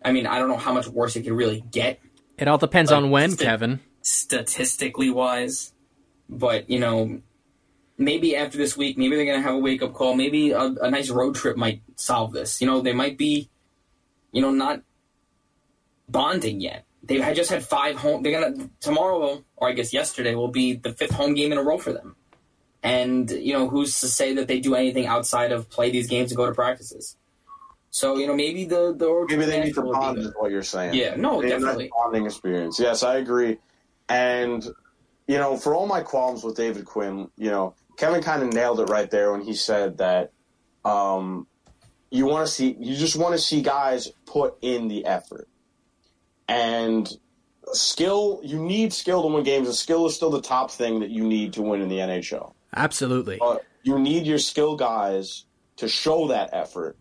I 0.05 0.11
mean, 0.11 0.27
I 0.27 0.37
don't 0.39 0.49
know 0.49 0.57
how 0.57 0.73
much 0.73 0.87
worse 0.87 1.15
it 1.15 1.23
could 1.23 1.33
really 1.33 1.63
get 1.71 1.99
It 2.37 2.47
all 2.47 2.57
depends 2.57 2.91
Like, 2.91 2.97
on 3.03 3.09
when, 3.11 3.31
sti- 3.31 3.43
Kevin. 3.45 3.79
statistically 4.03 5.09
wise. 5.09 5.73
But 6.29 6.69
you 6.69 6.79
know, 6.79 7.21
maybe 7.97 8.35
after 8.35 8.57
this 8.57 8.77
week, 8.77 8.97
maybe 8.99 9.15
they're 9.15 9.25
gonna 9.25 9.41
have 9.41 9.55
a 9.55 9.59
wake 9.59 9.81
up 9.81 9.93
call. 9.93 10.15
Maybe 10.15 10.51
a, 10.51 10.61
a 10.61 10.91
nice 10.91 11.09
road 11.09 11.33
trip 11.35 11.57
might 11.57 11.81
solve 11.95 12.33
this. 12.33 12.61
You 12.61 12.67
know, 12.67 12.81
they 12.81 12.93
might 12.93 13.17
be, 13.17 13.49
you 14.31 14.41
know, 14.43 14.51
not 14.51 14.81
bonding 16.07 16.61
yet. 16.61 16.85
They 17.03 17.19
had 17.19 17.35
just 17.35 17.49
had 17.49 17.63
five 17.63 17.95
home. 17.95 18.21
They're 18.23 18.39
gonna 18.39 18.69
tomorrow, 18.79 19.43
or 19.55 19.69
I 19.69 19.73
guess 19.73 19.93
yesterday, 19.93 20.35
will 20.35 20.49
be 20.49 20.73
the 20.73 20.93
fifth 20.93 21.11
home 21.13 21.33
game 21.33 21.51
in 21.51 21.57
a 21.57 21.63
row 21.63 21.77
for 21.77 21.91
them. 21.93 22.15
And 22.83 23.29
you 23.29 23.53
know, 23.53 23.67
who's 23.69 23.99
to 24.01 24.07
say 24.07 24.33
that 24.35 24.47
they 24.47 24.59
do 24.59 24.75
anything 24.75 25.05
outside 25.07 25.51
of 25.51 25.69
play 25.69 25.89
these 25.91 26.07
games 26.07 26.31
and 26.31 26.37
go 26.37 26.45
to 26.45 26.53
practices? 26.53 27.17
So 27.89 28.17
you 28.17 28.27
know, 28.27 28.35
maybe 28.35 28.65
the 28.65 28.93
the 28.95 29.25
Maybe 29.29 29.45
they 29.45 29.63
need 29.63 29.73
to 29.75 29.81
bond, 29.81 30.19
is 30.19 30.33
what 30.37 30.51
you're 30.51 30.63
saying. 30.63 30.93
Yeah, 30.93 31.15
no, 31.15 31.41
They 31.41 31.47
need 31.47 31.53
a 31.53 31.59
nice 31.59 31.61
definitely. 31.61 31.89
bonding 31.95 32.25
experience. 32.25 32.79
Yes, 32.79 33.03
I 33.03 33.17
agree. 33.17 33.57
And 34.07 34.63
you 35.27 35.37
know, 35.37 35.57
for 35.57 35.75
all 35.75 35.87
my 35.87 36.01
qualms 36.01 36.43
with 36.43 36.55
David 36.55 36.85
Quinn, 36.85 37.29
you 37.37 37.49
know, 37.49 37.75
Kevin 37.97 38.21
kind 38.21 38.43
of 38.43 38.53
nailed 38.53 38.79
it 38.79 38.89
right 38.89 39.09
there 39.09 39.31
when 39.31 39.41
he 39.41 39.53
said 39.53 39.97
that 39.97 40.31
um, 40.85 41.47
you 42.09 42.25
want 42.25 42.45
to 42.47 42.51
see, 42.51 42.75
you 42.79 42.95
just 42.95 43.15
want 43.15 43.33
to 43.33 43.37
see 43.37 43.61
guys 43.61 44.09
put 44.25 44.55
in 44.61 44.87
the 44.87 45.05
effort. 45.05 45.47
And 46.47 47.11
skill, 47.73 48.41
you 48.43 48.59
need 48.59 48.93
skill 48.93 49.21
to 49.21 49.27
win 49.27 49.43
games, 49.43 49.67
and 49.67 49.75
skill 49.75 50.05
is 50.05 50.15
still 50.15 50.29
the 50.29 50.41
top 50.41 50.71
thing 50.71 50.99
that 50.99 51.09
you 51.09 51.23
need 51.23 51.53
to 51.53 51.61
win 51.61 51.81
in 51.81 51.89
the 51.89 51.97
NHL. 51.97 52.53
Absolutely. 52.75 53.37
But 53.39 53.65
you 53.83 53.99
need 53.99 54.25
your 54.25 54.39
skill 54.39 54.75
guys 54.75 55.45
to 55.77 55.87
show 55.87 56.27
that 56.27 56.49
effort 56.53 56.97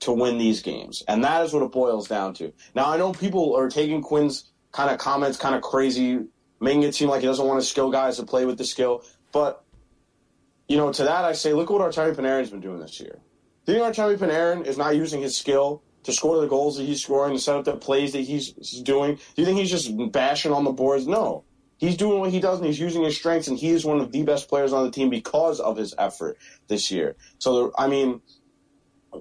to 0.00 0.12
win 0.12 0.38
these 0.38 0.62
games. 0.62 1.02
And 1.08 1.24
that 1.24 1.44
is 1.44 1.52
what 1.52 1.62
it 1.62 1.72
boils 1.72 2.08
down 2.08 2.34
to. 2.34 2.52
Now, 2.74 2.90
I 2.90 2.96
know 2.96 3.12
people 3.12 3.56
are 3.56 3.68
taking 3.68 4.02
Quinn's 4.02 4.50
kind 4.72 4.90
of 4.90 4.98
comments 4.98 5.38
kind 5.38 5.54
of 5.54 5.62
crazy, 5.62 6.20
making 6.60 6.82
it 6.82 6.94
seem 6.94 7.08
like 7.08 7.20
he 7.20 7.26
doesn't 7.26 7.46
want 7.46 7.58
his 7.58 7.68
skill 7.68 7.90
guys 7.90 8.16
to 8.16 8.24
play 8.24 8.44
with 8.44 8.58
the 8.58 8.64
skill. 8.64 9.02
But 9.32 9.64
you 10.68 10.76
know, 10.76 10.92
to 10.92 11.04
that 11.04 11.24
I 11.24 11.32
say, 11.32 11.54
look 11.54 11.70
at 11.70 11.72
what 11.72 11.90
Artemi 11.90 12.14
Panarin's 12.14 12.50
been 12.50 12.60
doing 12.60 12.78
this 12.78 13.00
year. 13.00 13.18
Do 13.64 13.72
you 13.72 13.78
think 13.80 13.94
Artemi 13.94 14.18
Panarin 14.18 14.66
is 14.66 14.76
not 14.76 14.94
using 14.94 15.22
his 15.22 15.36
skill 15.36 15.82
to 16.04 16.12
score 16.12 16.40
the 16.40 16.46
goals 16.46 16.76
that 16.78 16.84
he's 16.84 17.02
scoring, 17.02 17.34
to 17.34 17.40
set 17.40 17.56
up 17.56 17.64
the 17.64 17.76
plays 17.76 18.12
that 18.12 18.20
he's 18.20 18.52
doing? 18.82 19.16
Do 19.16 19.42
you 19.42 19.44
think 19.44 19.58
he's 19.58 19.70
just 19.70 19.90
bashing 20.12 20.52
on 20.52 20.64
the 20.64 20.72
boards? 20.72 21.06
No. 21.06 21.44
He's 21.78 21.96
doing 21.96 22.18
what 22.20 22.30
he 22.30 22.40
does 22.40 22.58
and 22.58 22.66
he's 22.66 22.80
using 22.80 23.04
his 23.04 23.16
strengths, 23.16 23.46
and 23.48 23.56
he 23.56 23.68
is 23.70 23.84
one 23.84 24.00
of 24.00 24.10
the 24.10 24.22
best 24.24 24.48
players 24.48 24.72
on 24.72 24.84
the 24.84 24.90
team 24.90 25.10
because 25.10 25.60
of 25.60 25.76
his 25.76 25.94
effort 25.96 26.36
this 26.66 26.90
year. 26.90 27.14
So, 27.38 27.72
I 27.78 27.86
mean, 27.86 28.20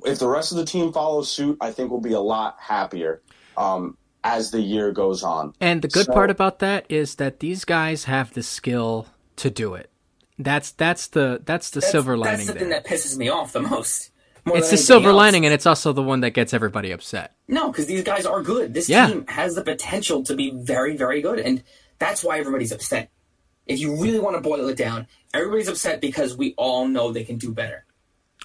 if 0.05 0.17
the 0.19 0.28
rest 0.28 0.51
of 0.51 0.57
the 0.57 0.65
team 0.65 0.91
follows 0.91 1.30
suit, 1.32 1.57
I 1.61 1.71
think 1.71 1.91
we'll 1.91 2.01
be 2.01 2.13
a 2.13 2.19
lot 2.19 2.57
happier 2.59 3.21
um, 3.57 3.95
as 4.23 4.49
the 4.51 4.59
year 4.59 4.91
goes 4.91 5.21
on. 5.23 5.53
And 5.61 5.82
the 5.84 5.88
good 5.88 6.07
So- 6.07 6.13
part 6.13 6.30
about 6.32 6.59
that 6.59 6.86
is 6.89 7.15
that 7.15 7.39
these 7.41 7.63
guys 7.63 8.05
have 8.05 8.34
the 8.34 8.41
skill 8.43 9.07
to 9.38 9.49
do 9.51 9.75
it. 9.75 9.91
That's 10.39 10.71
that's 10.71 11.07
the 11.07 11.41
that's 11.45 11.71
the 11.71 11.80
That's- 11.80 11.91
silver 11.91 12.15
lining 12.17 12.45
That's 12.45 12.53
the 12.53 12.59
thing 12.59 12.69
that 12.69 12.86
pisses 12.86 13.17
me 13.17 13.30
off 13.30 13.53
the 13.53 13.61
most. 13.61 14.11
More 14.48 14.58
It's 14.58 14.70
the 14.72 14.78
silver 14.78 15.10
else. 15.10 15.16
lining, 15.18 15.45
and 15.45 15.54
it's 15.54 15.66
also 15.66 15.91
the 15.93 16.02
one 16.02 16.22
that 16.22 16.32
gets 16.32 16.54
everybody 16.54 16.91
upset. 16.91 17.34
No, 17.48 17.70
because 17.70 17.86
these 17.86 18.04
guys 18.04 18.26
are 18.26 18.41
good. 18.41 18.74
This 18.74 18.88
Yeah. 18.88 19.08
team 19.08 19.26
has 19.28 19.56
the 19.56 19.62
potential 19.64 20.24
to 20.24 20.36
be 20.36 20.52
very, 20.52 20.95
very 20.95 21.22
good, 21.22 21.39
and 21.39 21.64
that's 22.00 22.24
why 22.24 22.39
everybody's 22.39 22.72
upset. 22.72 23.10
If 23.66 23.80
you 23.80 24.02
really 24.02 24.20
want 24.20 24.36
to 24.38 24.41
boil 24.41 24.70
it 24.70 24.78
down, 24.78 25.08
everybody's 25.34 25.68
upset 25.68 26.00
because 26.00 26.38
we 26.38 26.54
all 26.58 26.88
know 26.88 27.12
they 27.12 27.26
can 27.26 27.38
do 27.38 27.52
better, 27.54 27.86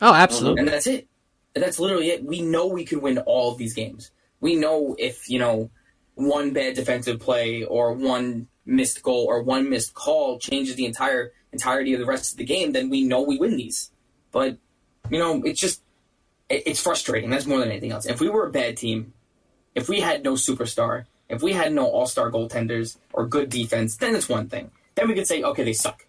Oh, 0.01 0.13
absolutely. 0.13 0.61
and 0.61 0.69
that's 0.69 0.87
it. 0.89 1.07
That's 1.55 1.79
literally 1.79 2.11
it. 2.11 2.25
We 2.25 2.41
know 2.41 2.67
we 2.67 2.85
can 2.85 3.01
win 3.01 3.19
all 3.19 3.53
of 3.53 3.59
these 3.59 3.75
games. 3.75 4.11
We 4.41 4.57
know 4.57 4.97
if 4.99 5.29
you 5.31 5.39
know 5.39 5.71
one 6.15 6.51
bad 6.53 6.75
defensive 6.75 7.21
play 7.21 7.63
or 7.63 7.93
one 7.93 8.49
missed 8.67 9.03
goal 9.03 9.27
or 9.29 9.43
one 9.43 9.71
missed 9.71 9.95
call 9.95 10.39
changes 10.39 10.75
the 10.75 10.87
entire 10.87 11.33
entirety 11.53 11.93
of 11.95 12.01
the 12.01 12.07
rest 12.07 12.33
of 12.33 12.39
the 12.39 12.45
game, 12.45 12.73
then 12.73 12.91
we 12.91 13.03
know 13.03 13.23
we 13.23 13.39
win 13.39 13.57
these. 13.57 13.93
But 14.33 14.57
you 15.11 15.19
know, 15.19 15.43
it's 15.45 15.61
just 15.61 15.82
it's 16.53 16.81
frustrating. 16.81 17.31
That's 17.31 17.47
more 17.47 17.59
than 17.59 17.71
anything 17.71 17.93
else. 17.93 18.07
If 18.07 18.21
we 18.21 18.29
were 18.29 18.47
a 18.47 18.51
bad 18.51 18.77
team, 18.77 19.13
if 19.75 19.89
we 19.89 20.01
had 20.01 20.23
no 20.23 20.35
superstar, 20.35 21.07
if 21.29 21.43
we 21.43 21.53
had 21.53 21.73
no 21.73 21.87
all 21.87 22.07
star 22.07 22.31
goaltenders 22.31 22.97
or 23.13 23.27
good 23.27 23.49
defense, 23.49 23.97
then 23.97 24.15
it's 24.15 24.29
one 24.29 24.49
thing. 24.49 24.71
Then 24.95 25.09
we 25.09 25.15
could 25.15 25.27
say, 25.27 25.43
okay, 25.43 25.65
they 25.65 25.73
suck. 25.73 26.07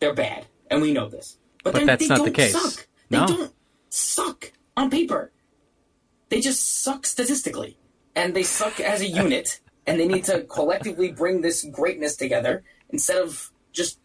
They're 0.00 0.14
bad, 0.14 0.46
and 0.70 0.80
we 0.82 0.92
know 0.92 1.08
this. 1.08 1.38
But, 1.62 1.72
But 1.72 1.78
then 1.80 1.86
that's 1.86 2.02
they 2.02 2.08
not 2.08 2.18
the 2.18 2.24
don't 2.26 2.34
case. 2.34 2.52
suck. 2.52 2.86
They 3.08 3.18
No. 3.18 3.26
don't 3.26 3.52
suck 3.90 4.52
on 4.76 4.90
paper. 4.90 5.30
They 6.28 6.40
just 6.40 6.82
suck 6.82 7.06
statistically, 7.06 7.76
and 8.14 8.34
they 8.34 8.42
suck 8.42 8.80
as 8.80 9.00
a 9.00 9.06
unit. 9.08 9.60
and 9.86 10.00
they 10.00 10.08
need 10.08 10.24
to 10.24 10.42
collectively 10.44 11.12
bring 11.12 11.42
this 11.42 11.62
greatness 11.64 12.16
together 12.16 12.62
instead 12.90 13.18
of 13.18 13.50
just 13.72 13.98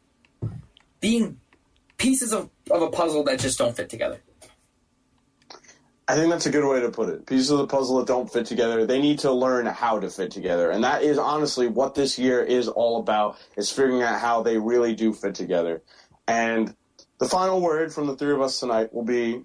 being 1.00 1.40
pieces 1.98 2.34
of, 2.34 2.50
of 2.70 2.82
a 2.82 2.90
puzzle 2.90 3.24
that 3.24 3.40
just 3.40 3.58
don't 3.58 3.76
fit 3.78 3.88
together. 3.90 4.20
I 6.10 6.16
think 6.16 6.32
that's 6.32 6.48
a 6.48 6.50
good 6.50 6.68
way 6.68 6.80
to 6.82 6.90
put 6.90 7.10
it. 7.10 7.28
Pieces 7.28 7.52
of 7.52 7.60
the 7.60 7.68
puzzle 7.68 8.00
that 8.00 8.08
don't 8.08 8.32
fit 8.34 8.48
together, 8.48 8.84
they 8.88 9.00
need 9.00 9.20
to 9.20 9.32
learn 9.32 9.68
how 9.68 10.00
to 10.00 10.10
fit 10.10 10.32
together. 10.32 10.72
And 10.72 10.84
that 10.84 11.04
is 11.04 11.20
honestly 11.20 11.68
what 11.68 11.94
this 11.94 12.18
year 12.18 12.44
is 12.44 12.68
all 12.68 13.00
about, 13.00 13.38
is 13.56 13.70
figuring 13.70 14.02
out 14.02 14.20
how 14.20 14.42
they 14.42 14.58
really 14.58 14.96
do 14.96 15.14
fit 15.14 15.36
together. 15.36 15.84
And 16.28 16.76
the 17.20 17.30
final 17.30 17.62
word 17.62 17.94
from 17.94 18.08
the 18.08 18.16
three 18.16 18.34
of 18.34 18.42
us 18.42 18.60
tonight 18.60 18.92
will 18.92 19.04
be 19.06 19.44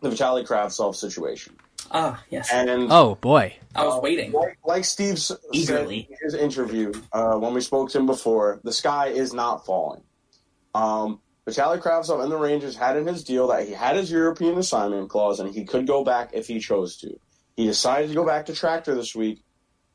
the 0.00 0.10
Vitaly 0.10 0.44
Kravtsov 0.44 0.96
situation. 0.96 1.56
Ah, 1.92 2.24
yes. 2.28 2.52
And 2.52 2.88
oh 2.90 3.14
boy. 3.14 3.54
I 3.76 3.86
was 3.86 4.02
waiting. 4.02 4.32
like, 4.32 4.58
like 4.64 4.84
Steve 4.84 5.14
s- 5.14 5.32
said 5.54 5.88
in 5.90 6.06
his 6.22 6.34
interview 6.34 6.92
uh, 7.12 7.36
when 7.36 7.54
we 7.54 7.60
spoke 7.60 7.90
to 7.90 7.98
him 7.98 8.06
before, 8.06 8.60
the 8.64 8.72
sky 8.72 9.08
is 9.08 9.32
not 9.32 9.64
falling. 9.64 10.02
Um, 10.74 11.20
Vitaly 11.48 11.80
Kravtsov 11.80 12.22
and 12.22 12.30
the 12.30 12.36
Rangers 12.36 12.76
had 12.76 12.96
in 12.96 13.06
his 13.06 13.24
deal 13.24 13.48
that 13.48 13.66
he 13.66 13.72
had 13.72 13.96
his 13.96 14.10
European 14.10 14.58
assignment 14.58 15.08
clause 15.08 15.40
and 15.40 15.54
he 15.54 15.64
could 15.64 15.86
go 15.86 16.04
back 16.04 16.30
if 16.34 16.46
he 16.46 16.60
chose 16.60 16.98
to. 16.98 17.18
He 17.56 17.64
decided 17.64 18.08
to 18.08 18.14
go 18.14 18.26
back 18.26 18.46
to 18.46 18.54
Tractor 18.54 18.94
this 18.94 19.14
week. 19.14 19.42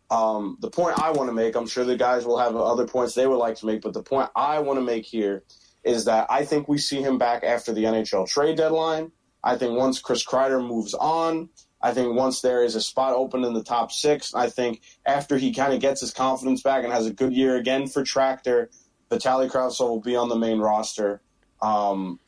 Um, 0.10 0.58
the 0.62 0.72
point 0.72 1.00
I 1.00 1.12
want 1.12 1.30
to 1.30 1.34
make, 1.34 1.56
I'm 1.56 1.68
sure 1.68 1.86
the 1.86 1.96
guys 1.96 2.26
will 2.26 2.40
have 2.40 2.56
other 2.56 2.88
points 2.88 3.14
they 3.14 3.28
would 3.28 3.38
like 3.38 3.56
to 3.58 3.68
make, 3.68 3.82
but 3.82 3.94
the 3.94 4.04
point 4.04 4.30
I 4.36 4.60
want 4.60 4.78
to 4.78 4.84
make 4.84 5.06
here 5.06 5.44
is 5.84 6.06
that 6.06 6.28
I 6.30 6.44
think 6.44 6.68
we 6.68 6.78
see 6.80 7.02
him 7.02 7.18
back 7.18 7.44
after 7.44 7.72
the 7.72 7.84
NHL 7.84 8.28
trade 8.28 8.58
deadline. 8.58 9.12
I 9.44 9.56
think 9.56 9.78
once 9.78 10.00
Chris 10.00 10.26
Kreider 10.26 10.66
moves 10.66 10.94
on, 10.96 11.50
I 11.82 11.94
think 11.94 12.16
once 12.16 12.42
there 12.42 12.64
is 12.64 12.76
a 12.76 12.82
spot 12.82 13.14
open 13.14 13.44
in 13.44 13.54
the 13.54 13.64
top 13.64 13.92
six, 13.92 14.34
I 14.34 14.50
think 14.50 14.82
after 15.06 15.38
he 15.38 15.54
kind 15.54 15.74
of 15.74 15.82
gets 15.82 16.02
his 16.02 16.12
confidence 16.12 16.64
back 16.64 16.84
and 16.84 16.94
has 16.94 17.06
a 17.06 17.14
good 17.14 17.34
year 17.34 17.58
again 17.58 17.88
for 17.88 18.04
Tractor, 18.04 18.70
Vitaly 19.12 19.52
Kravtsov 19.52 19.90
will 19.90 20.02
be 20.02 20.16
on 20.16 20.30
the 20.30 20.38
main 20.38 20.60
roster. 20.60 21.22
Um, 21.64 22.20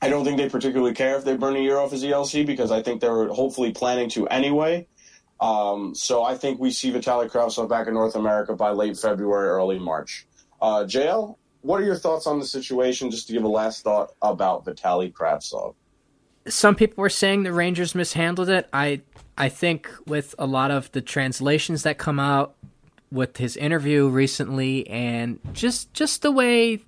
I 0.00 0.08
don't 0.08 0.24
think 0.24 0.36
they 0.38 0.48
particularly 0.48 0.94
care 0.94 1.16
if 1.16 1.24
they 1.24 1.36
burn 1.36 1.56
a 1.56 1.58
year 1.58 1.78
off 1.78 1.90
his 1.90 2.04
ELC 2.04 2.46
because 2.46 2.70
I 2.70 2.82
think 2.82 3.00
they're 3.00 3.28
hopefully 3.28 3.72
planning 3.72 4.08
to 4.10 4.28
anyway. 4.28 4.86
Um, 5.40 5.94
so 5.94 6.22
I 6.22 6.36
think 6.36 6.60
we 6.60 6.70
see 6.70 6.92
Vitaly 6.92 7.28
Kravtsov 7.28 7.68
back 7.68 7.88
in 7.88 7.94
North 7.94 8.14
America 8.14 8.54
by 8.54 8.70
late 8.70 8.96
February, 8.96 9.48
early 9.48 9.78
March. 9.78 10.26
Uh, 10.62 10.84
JL, 10.84 11.36
what 11.62 11.80
are 11.80 11.84
your 11.84 11.96
thoughts 11.96 12.26
on 12.26 12.38
the 12.38 12.46
situation? 12.46 13.10
Just 13.10 13.26
to 13.26 13.32
give 13.32 13.42
a 13.42 13.48
last 13.48 13.82
thought 13.82 14.12
about 14.22 14.64
Vitaly 14.64 15.12
Kravtsov. 15.12 15.74
some 16.46 16.74
people 16.74 17.02
were 17.02 17.10
saying 17.10 17.42
the 17.42 17.52
Rangers 17.52 17.94
mishandled 17.94 18.48
it. 18.48 18.68
I 18.72 19.02
I 19.36 19.48
think 19.48 19.90
with 20.06 20.34
a 20.38 20.46
lot 20.46 20.70
of 20.70 20.90
the 20.92 21.02
translations 21.02 21.82
that 21.82 21.98
come 21.98 22.20
out 22.20 22.54
with 23.10 23.36
his 23.36 23.56
interview 23.56 24.08
recently 24.08 24.86
and 24.88 25.38
just 25.52 25.92
just 25.92 26.22
the 26.22 26.30
way 26.30 26.80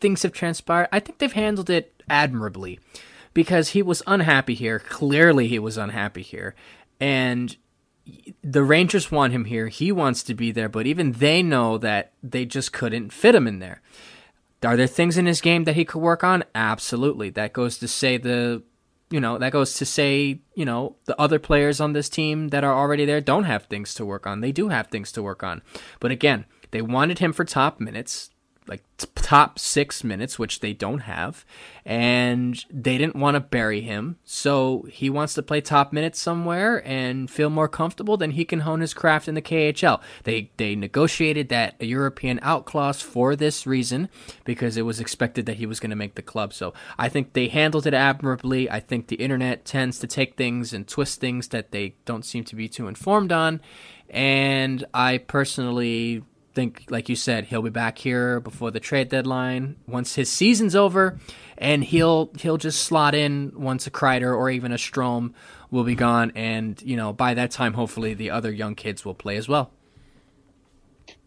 things 0.00 0.22
have 0.22 0.32
transpired, 0.32 0.88
I 0.92 1.00
think 1.00 1.18
they've 1.18 1.32
handled 1.32 1.70
it 1.70 2.02
admirably 2.08 2.78
because 3.34 3.70
he 3.70 3.82
was 3.82 4.02
unhappy 4.06 4.54
here. 4.54 4.78
Clearly 4.78 5.48
he 5.48 5.58
was 5.58 5.78
unhappy 5.78 6.22
here. 6.22 6.54
And 7.00 7.56
the 8.42 8.62
Rangers 8.62 9.10
want 9.10 9.32
him 9.32 9.46
here. 9.46 9.68
He 9.68 9.92
wants 9.92 10.22
to 10.24 10.34
be 10.34 10.52
there, 10.52 10.68
but 10.68 10.86
even 10.86 11.12
they 11.12 11.42
know 11.42 11.78
that 11.78 12.12
they 12.22 12.44
just 12.44 12.72
couldn't 12.72 13.12
fit 13.12 13.34
him 13.34 13.46
in 13.46 13.58
there. 13.58 13.80
Are 14.64 14.76
there 14.76 14.86
things 14.86 15.18
in 15.18 15.26
his 15.26 15.40
game 15.40 15.64
that 15.64 15.74
he 15.74 15.84
could 15.84 16.00
work 16.00 16.22
on? 16.22 16.44
Absolutely. 16.54 17.30
That 17.30 17.52
goes 17.52 17.78
to 17.78 17.88
say 17.88 18.16
the 18.16 18.62
you 19.12 19.20
know, 19.20 19.36
that 19.36 19.52
goes 19.52 19.74
to 19.74 19.84
say, 19.84 20.40
you 20.54 20.64
know, 20.64 20.96
the 21.04 21.20
other 21.20 21.38
players 21.38 21.80
on 21.80 21.92
this 21.92 22.08
team 22.08 22.48
that 22.48 22.64
are 22.64 22.74
already 22.74 23.04
there 23.04 23.20
don't 23.20 23.44
have 23.44 23.64
things 23.64 23.94
to 23.94 24.06
work 24.06 24.26
on. 24.26 24.40
They 24.40 24.52
do 24.52 24.68
have 24.68 24.86
things 24.86 25.12
to 25.12 25.22
work 25.22 25.42
on. 25.42 25.60
But 26.00 26.12
again, 26.12 26.46
they 26.70 26.80
wanted 26.80 27.18
him 27.18 27.34
for 27.34 27.44
top 27.44 27.78
minutes, 27.78 28.30
like 28.68 28.82
top 29.16 29.58
six 29.58 30.04
minutes, 30.04 30.38
which 30.38 30.60
they 30.60 30.72
don't 30.72 31.00
have. 31.00 31.44
And 31.84 32.64
they 32.70 32.96
didn't 32.96 33.16
want 33.16 33.34
to 33.34 33.40
bury 33.40 33.80
him. 33.80 34.16
So 34.24 34.86
he 34.90 35.10
wants 35.10 35.34
to 35.34 35.42
play 35.42 35.60
top 35.60 35.92
minutes 35.92 36.20
somewhere 36.20 36.86
and 36.86 37.30
feel 37.30 37.50
more 37.50 37.68
comfortable. 37.68 38.16
Then 38.16 38.32
he 38.32 38.44
can 38.44 38.60
hone 38.60 38.80
his 38.80 38.94
craft 38.94 39.28
in 39.28 39.34
the 39.34 39.42
KHL. 39.42 40.00
They, 40.24 40.50
they 40.58 40.76
negotiated 40.76 41.48
that 41.48 41.82
European 41.82 42.38
out 42.42 42.64
clause 42.64 43.00
for 43.00 43.34
this 43.34 43.66
reason 43.66 44.08
because 44.44 44.76
it 44.76 44.82
was 44.82 45.00
expected 45.00 45.46
that 45.46 45.56
he 45.56 45.66
was 45.66 45.80
going 45.80 45.90
to 45.90 45.96
make 45.96 46.14
the 46.14 46.22
club. 46.22 46.52
So 46.52 46.72
I 46.98 47.08
think 47.08 47.32
they 47.32 47.48
handled 47.48 47.86
it 47.86 47.94
admirably. 47.94 48.70
I 48.70 48.80
think 48.80 49.08
the 49.08 49.16
internet 49.16 49.64
tends 49.64 49.98
to 50.00 50.06
take 50.06 50.36
things 50.36 50.72
and 50.72 50.86
twist 50.86 51.20
things 51.20 51.48
that 51.48 51.72
they 51.72 51.94
don't 52.04 52.24
seem 52.24 52.44
to 52.44 52.56
be 52.56 52.68
too 52.68 52.86
informed 52.86 53.32
on. 53.32 53.60
And 54.08 54.84
I 54.92 55.18
personally 55.18 56.22
think, 56.54 56.84
like 56.88 57.08
you 57.08 57.16
said, 57.16 57.46
he'll 57.46 57.62
be 57.62 57.70
back 57.70 57.98
here 57.98 58.40
before 58.40 58.70
the 58.70 58.80
trade 58.80 59.08
deadline 59.08 59.76
once 59.86 60.14
his 60.14 60.30
season's 60.30 60.74
over, 60.74 61.18
and 61.58 61.82
he'll 61.84 62.30
he'll 62.38 62.58
just 62.58 62.82
slot 62.84 63.14
in 63.14 63.52
once 63.54 63.86
a 63.86 63.90
Kreider 63.90 64.36
or 64.36 64.50
even 64.50 64.72
a 64.72 64.76
Strome 64.76 65.32
will 65.70 65.84
be 65.84 65.94
gone, 65.94 66.32
and 66.34 66.80
you 66.82 66.96
know 66.96 67.12
by 67.12 67.34
that 67.34 67.50
time, 67.50 67.74
hopefully 67.74 68.14
the 68.14 68.30
other 68.30 68.52
young 68.52 68.74
kids 68.74 69.04
will 69.04 69.14
play 69.14 69.36
as 69.36 69.48
well. 69.48 69.72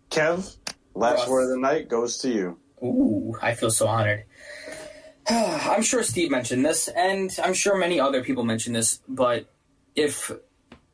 Kev, 0.10 0.56
last 0.94 1.20
Russ. 1.20 1.30
word 1.30 1.44
of 1.44 1.50
the 1.50 1.58
night 1.58 1.90
goes 1.90 2.18
to 2.20 2.30
you. 2.30 2.60
Ooh, 2.84 3.36
I 3.42 3.54
feel 3.54 3.72
so 3.72 3.88
honored. 3.88 4.26
I'm 5.28 5.82
sure 5.82 6.04
Steve 6.04 6.32
mentioned 6.32 6.64
this, 6.64 6.88
and 6.88 7.36
I'm 7.44 7.54
sure 7.54 7.78
many 7.78 8.00
other 8.00 8.24
people 8.24 8.44
mentioned 8.44 8.76
this, 8.76 9.00
but 9.08 9.52
if 9.96 10.32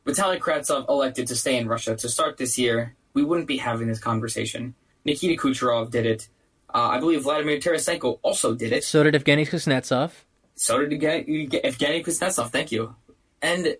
Vitaly 0.06 0.38
Kravtsov 0.38 0.88
elected 0.88 1.28
to 1.28 1.36
stay 1.36 1.56
in 1.56 1.68
Russia 1.68 1.94
to 1.96 2.08
start 2.08 2.36
this 2.36 2.58
year, 2.58 2.96
we 3.14 3.24
wouldn't 3.24 3.48
be 3.48 3.58
having 3.58 3.88
this 3.88 3.98
conversation. 3.98 4.74
Nikita 5.04 5.40
Kucherov 5.40 5.90
did 5.90 6.06
it. 6.06 6.28
Uh, 6.74 6.88
I 6.88 7.00
believe 7.00 7.22
Vladimir 7.22 7.58
Tarasenko 7.58 8.18
also 8.22 8.54
did 8.54 8.72
it. 8.72 8.84
So 8.84 9.02
did 9.02 9.14
Evgeny 9.14 9.46
Kuznetsov. 9.48 10.12
So 10.54 10.84
did 10.84 11.00
Evgeny 11.00 12.04
Kuznetsov. 12.04 12.50
Thank 12.50 12.72
you. 12.72 12.94
And 13.42 13.76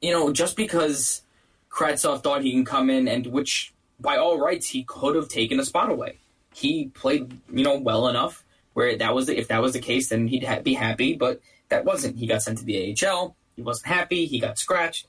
you 0.00 0.12
know, 0.12 0.32
just 0.32 0.56
because 0.56 1.22
Kravtsov 1.70 2.22
thought 2.22 2.42
he 2.42 2.52
can 2.52 2.64
come 2.64 2.90
in, 2.90 3.08
and 3.08 3.26
which 3.26 3.72
by 4.00 4.16
all 4.16 4.38
rights 4.38 4.68
he 4.68 4.84
could 4.84 5.16
have 5.16 5.28
taken 5.28 5.60
a 5.60 5.64
spot 5.64 5.90
away. 5.90 6.18
He 6.54 6.86
played, 6.88 7.38
you 7.52 7.64
know, 7.64 7.76
well 7.78 8.08
enough 8.08 8.44
where 8.72 8.96
that 8.96 9.14
was 9.14 9.26
the, 9.26 9.38
if 9.38 9.48
that 9.48 9.62
was 9.62 9.72
the 9.72 9.78
case, 9.78 10.08
then 10.08 10.26
he'd 10.28 10.44
ha- 10.44 10.60
be 10.60 10.74
happy. 10.74 11.14
But 11.14 11.40
that 11.68 11.84
wasn't. 11.84 12.18
He 12.18 12.26
got 12.26 12.42
sent 12.42 12.58
to 12.58 12.64
the 12.64 12.96
AHL. 13.02 13.36
He 13.56 13.62
wasn't 13.62 13.86
happy. 13.86 14.26
He 14.26 14.38
got 14.38 14.58
scratched. 14.58 15.06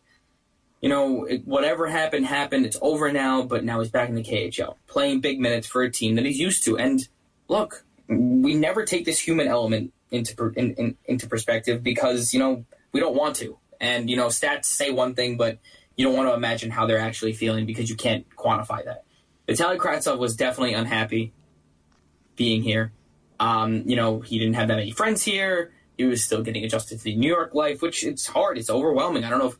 You 0.82 0.90
know, 0.90 1.26
it, 1.26 1.46
whatever 1.48 1.88
happened 1.88 2.26
happened. 2.26 2.66
It's 2.66 2.78
over 2.82 3.12
now. 3.12 3.44
But 3.44 3.64
now 3.64 3.80
he's 3.80 3.90
back 3.90 4.10
in 4.10 4.16
the 4.16 4.24
KHL, 4.24 4.76
playing 4.88 5.22
big 5.22 5.40
minutes 5.40 5.68
for 5.68 5.82
a 5.84 5.92
team 5.92 6.16
that 6.16 6.26
he's 6.26 6.40
used 6.40 6.64
to. 6.66 6.78
And 6.78 7.08
look, 7.48 7.84
we 8.08 8.56
never 8.56 8.86
take 8.86 9.06
this 9.06 9.20
human 9.20 9.48
element 9.48 9.94
into 10.12 10.36
per- 10.36 10.52
in, 10.52 10.74
in, 10.76 10.98
into 11.06 11.28
perspective 11.28 11.84
because 11.84 12.34
you 12.34 12.40
know 12.40 12.66
we 12.92 13.00
don't 13.00 13.16
want 13.16 13.36
to. 13.38 13.58
And 13.80 14.10
you 14.10 14.16
know, 14.16 14.28
stats 14.28 14.66
say 14.66 14.92
one 14.92 15.14
thing, 15.16 15.38
but 15.38 15.60
you 15.96 16.06
don't 16.06 16.16
want 16.16 16.30
to 16.30 16.34
imagine 16.34 16.72
how 16.72 16.86
they're 16.86 17.00
actually 17.00 17.34
feeling 17.34 17.66
because 17.66 17.90
you 17.90 17.96
can't 17.96 18.26
quantify 18.36 18.86
that. 18.86 19.04
Vitaly 19.48 19.78
Kravtsov 19.78 20.18
was 20.18 20.36
definitely 20.36 20.74
unhappy 20.74 21.34
being 22.36 22.62
here. 22.64 22.92
Um, 23.40 23.84
you 23.86 23.96
know, 23.96 24.20
he 24.20 24.40
didn't 24.40 24.56
have 24.56 24.68
that 24.68 24.76
many 24.76 24.92
friends 24.92 25.24
here. 25.24 25.72
He 25.98 26.06
was 26.06 26.24
still 26.24 26.44
getting 26.44 26.64
adjusted 26.64 27.00
to 27.00 27.04
the 27.04 27.16
New 27.16 27.28
York 27.28 27.54
life, 27.54 27.82
which 27.82 28.04
it's 28.04 28.28
hard. 28.28 28.58
It's 28.58 28.70
overwhelming. 28.70 29.24
I 29.24 29.30
don't 29.30 29.40
know 29.40 29.50
if 29.50 29.58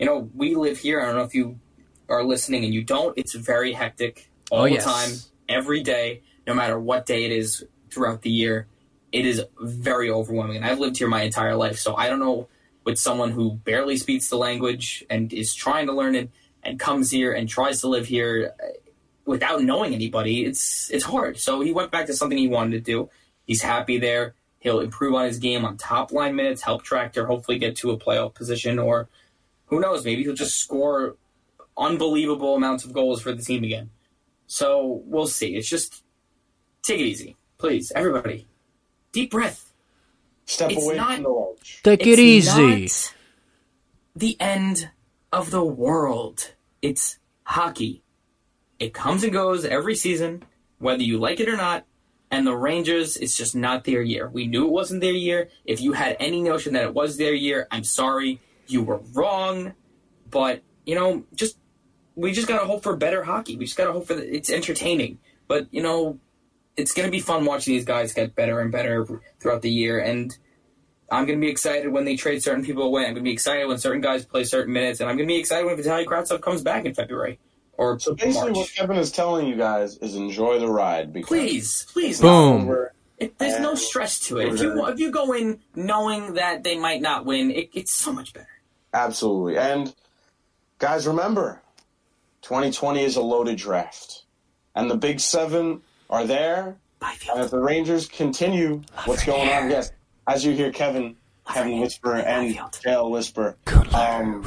you 0.00 0.06
know. 0.06 0.28
We 0.34 0.56
live 0.56 0.78
here. 0.78 1.00
I 1.00 1.06
don't 1.06 1.14
know 1.16 1.22
if 1.22 1.34
you 1.34 1.60
are 2.08 2.24
listening 2.24 2.64
and 2.64 2.74
you 2.74 2.82
don't. 2.82 3.16
It's 3.16 3.34
very 3.34 3.72
hectic 3.72 4.28
all 4.50 4.62
Oh, 4.62 4.64
the 4.64 4.72
yes. 4.72 4.84
time, 4.84 5.10
every 5.48 5.82
day, 5.82 6.22
no 6.46 6.54
matter 6.54 6.78
what 6.80 7.06
day 7.06 7.24
it 7.24 7.30
is 7.30 7.64
throughout 7.90 8.22
the 8.22 8.30
year. 8.30 8.66
It 9.12 9.26
is 9.26 9.42
very 9.60 10.10
overwhelming. 10.10 10.56
And 10.56 10.64
I've 10.64 10.78
lived 10.80 10.96
here 10.98 11.08
my 11.08 11.22
entire 11.22 11.54
life, 11.56 11.78
so 11.78 11.94
I 11.94 12.08
don't 12.08 12.18
know 12.20 12.48
with 12.84 12.98
someone 12.98 13.30
who 13.30 13.52
barely 13.52 13.96
speaks 13.96 14.28
the 14.28 14.36
language 14.36 15.04
and 15.10 15.32
is 15.32 15.54
trying 15.54 15.86
to 15.86 15.92
learn 15.92 16.14
it 16.16 16.30
and 16.62 16.80
comes 16.80 17.10
here 17.10 17.32
and 17.32 17.48
tries 17.48 17.80
to 17.82 17.88
live 17.88 18.06
here 18.06 18.52
uh, 18.62 18.66
without 19.26 19.62
knowing 19.62 19.94
anybody. 19.94 20.44
It's 20.44 20.90
it's 20.90 21.04
hard. 21.04 21.38
So 21.38 21.60
he 21.60 21.72
went 21.72 21.90
back 21.90 22.06
to 22.06 22.14
something 22.14 22.38
he 22.38 22.48
wanted 22.48 22.72
to 22.72 22.80
do. 22.80 23.10
He's 23.46 23.62
happy 23.62 23.98
there. 23.98 24.34
He'll 24.60 24.80
improve 24.80 25.14
on 25.14 25.24
his 25.26 25.38
game 25.38 25.64
on 25.64 25.76
top 25.76 26.12
line 26.12 26.34
minutes, 26.36 26.62
help 26.62 26.82
Tractor 26.82 27.26
hopefully 27.26 27.58
get 27.58 27.76
to 27.76 27.90
a 27.92 27.98
playoff 27.98 28.34
position, 28.34 28.78
or 28.78 29.08
who 29.70 29.80
knows, 29.80 30.04
maybe 30.04 30.22
he'll 30.24 30.34
just 30.34 30.58
score 30.58 31.16
unbelievable 31.78 32.56
amounts 32.56 32.84
of 32.84 32.92
goals 32.92 33.22
for 33.22 33.32
the 33.32 33.42
team 33.42 33.64
again. 33.64 33.90
So 34.46 35.02
we'll 35.06 35.28
see. 35.28 35.54
It's 35.56 35.68
just 35.68 36.02
take 36.82 37.00
it 37.00 37.04
easy, 37.04 37.36
please, 37.56 37.92
everybody. 37.94 38.48
Deep 39.12 39.30
breath. 39.30 39.72
Step 40.44 40.70
It's 40.72 40.84
away 40.84 40.96
not- 40.96 41.14
from 41.14 41.22
the 41.22 41.28
ledge. 41.30 41.80
Take 41.82 42.06
it 42.06 42.18
easy. 42.18 42.80
not 42.80 43.14
the 44.16 44.36
end 44.40 44.90
of 45.32 45.50
the 45.52 45.64
world. 45.64 46.52
It's 46.82 47.18
hockey. 47.44 48.02
It 48.80 48.92
comes 48.92 49.22
and 49.22 49.32
goes 49.32 49.64
every 49.64 49.94
season, 49.94 50.42
whether 50.78 51.02
you 51.02 51.18
like 51.18 51.38
it 51.38 51.48
or 51.48 51.56
not. 51.56 51.86
And 52.32 52.46
the 52.46 52.56
Rangers, 52.56 53.16
it's 53.16 53.36
just 53.36 53.54
not 53.54 53.84
their 53.84 54.02
year. 54.02 54.28
We 54.28 54.46
knew 54.46 54.64
it 54.66 54.70
wasn't 54.72 55.00
their 55.00 55.12
year. 55.12 55.48
If 55.64 55.80
you 55.80 55.92
had 55.92 56.16
any 56.20 56.40
notion 56.42 56.72
that 56.74 56.84
it 56.84 56.94
was 56.94 57.16
their 57.16 57.34
year, 57.34 57.66
I'm 57.70 57.84
sorry. 57.84 58.40
You 58.70 58.82
were 58.82 59.00
wrong. 59.12 59.74
But, 60.30 60.62
you 60.86 60.94
know, 60.94 61.24
just 61.34 61.58
we 62.14 62.32
just 62.32 62.48
gotta 62.48 62.66
hope 62.66 62.82
for 62.82 62.96
better 62.96 63.24
hockey. 63.24 63.56
We 63.56 63.64
just 63.64 63.76
gotta 63.76 63.92
hope 63.92 64.06
for 64.06 64.14
the, 64.14 64.34
it's 64.34 64.50
entertaining. 64.50 65.18
But, 65.48 65.68
you 65.72 65.82
know, 65.82 66.18
it's 66.76 66.92
gonna 66.92 67.10
be 67.10 67.20
fun 67.20 67.44
watching 67.44 67.74
these 67.74 67.84
guys 67.84 68.12
get 68.12 68.34
better 68.34 68.60
and 68.60 68.70
better 68.70 69.06
throughout 69.40 69.62
the 69.62 69.70
year. 69.70 69.98
And 69.98 70.36
I'm 71.10 71.26
going 71.26 71.40
to 71.40 71.44
be 71.44 71.50
excited 71.50 71.90
when 71.90 72.04
they 72.04 72.14
trade 72.14 72.42
certain 72.42 72.64
people 72.64 72.84
away. 72.84 73.02
I'm 73.02 73.14
going 73.14 73.16
to 73.16 73.22
be 73.22 73.32
excited 73.32 73.66
when 73.66 73.78
certain 73.78 74.00
guys 74.00 74.24
play 74.24 74.44
certain 74.44 74.72
minutes, 74.72 75.00
and 75.00 75.10
I'm 75.10 75.16
going 75.16 75.26
to 75.26 75.32
be 75.32 75.40
excited 75.40 75.66
when 75.66 75.76
Vitaly 75.76 76.04
Kravtsov 76.04 76.40
comes 76.40 76.62
back 76.62 76.84
in 76.84 76.94
February 76.94 77.40
or 77.80 77.98
So 77.98 78.14
basically, 78.14 78.52
March. 78.52 78.56
what 78.56 78.74
Kevin 78.74 78.96
is 78.96 79.10
telling 79.10 79.46
you 79.48 79.56
guys 79.56 79.96
is 79.96 80.14
enjoy 80.14 80.58
the 80.60 80.68
ride. 80.68 81.12
Because 81.12 81.28
Please, 81.28 81.86
please, 81.92 82.20
Boom. 82.20 82.86
It, 83.18 83.38
there's 83.38 83.60
no 83.60 83.74
stress 83.74 84.18
to 84.28 84.38
it. 84.38 84.54
If 84.54 84.60
you 84.62 84.86
if 84.86 84.98
you 84.98 85.10
go 85.10 85.32
in 85.34 85.60
knowing 85.74 86.34
that 86.34 86.62
they 86.62 86.78
might 86.78 87.02
not 87.02 87.26
win, 87.26 87.50
it, 87.50 87.68
it's 87.74 87.92
so 87.92 88.14
much 88.14 88.32
better. 88.32 88.48
Absolutely. 88.92 89.58
And 89.58 89.94
guys, 90.78 91.06
remember, 91.06 91.62
2020 92.42 93.04
is 93.04 93.16
a 93.16 93.22
loaded 93.22 93.56
draft. 93.56 94.24
And 94.74 94.90
the 94.90 94.96
big 94.96 95.20
seven 95.20 95.82
are 96.08 96.26
there. 96.26 96.76
And 97.02 97.40
if 97.42 97.50
the 97.50 97.58
Rangers 97.58 98.06
continue 98.08 98.82
what's 99.04 99.24
going 99.24 99.48
on, 99.48 99.70
yes, 99.70 99.90
as 100.26 100.44
you 100.44 100.52
hear 100.52 100.70
Kevin, 100.70 101.16
Kevin 101.52 101.80
whisper 101.80 102.16
and 102.16 102.58
Dale 102.84 103.10
whisper, 103.10 103.56
um, 103.92 104.42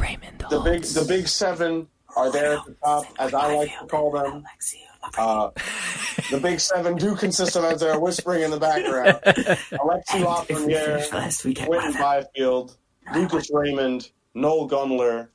the 0.49 0.61
big 0.63 0.83
the 0.83 1.03
big 1.07 1.27
seven 1.27 1.87
are 2.15 2.31
there 2.31 2.57
at 2.57 2.65
the 2.65 2.75
top, 2.83 3.05
as 3.17 3.33
I 3.33 3.55
like 3.55 3.79
to 3.79 3.87
call 3.87 4.11
them. 4.11 4.45
Uh, 5.17 5.49
the 6.31 6.39
big 6.39 6.59
seven 6.59 6.95
do 6.95 7.15
consist 7.15 7.57
of, 7.57 7.65
as 7.65 7.79
they're 7.81 7.99
whispering 7.99 8.43
in 8.43 8.51
the 8.51 8.59
background, 8.59 9.19
Alexi 9.25 10.23
Lafreniere, 10.23 11.65
Quinton 11.65 11.93
Byfield, 11.93 12.77
Lucas 13.13 13.49
Raymond, 13.51 14.11
Noel 14.33 14.69
Gunler, 14.69 15.29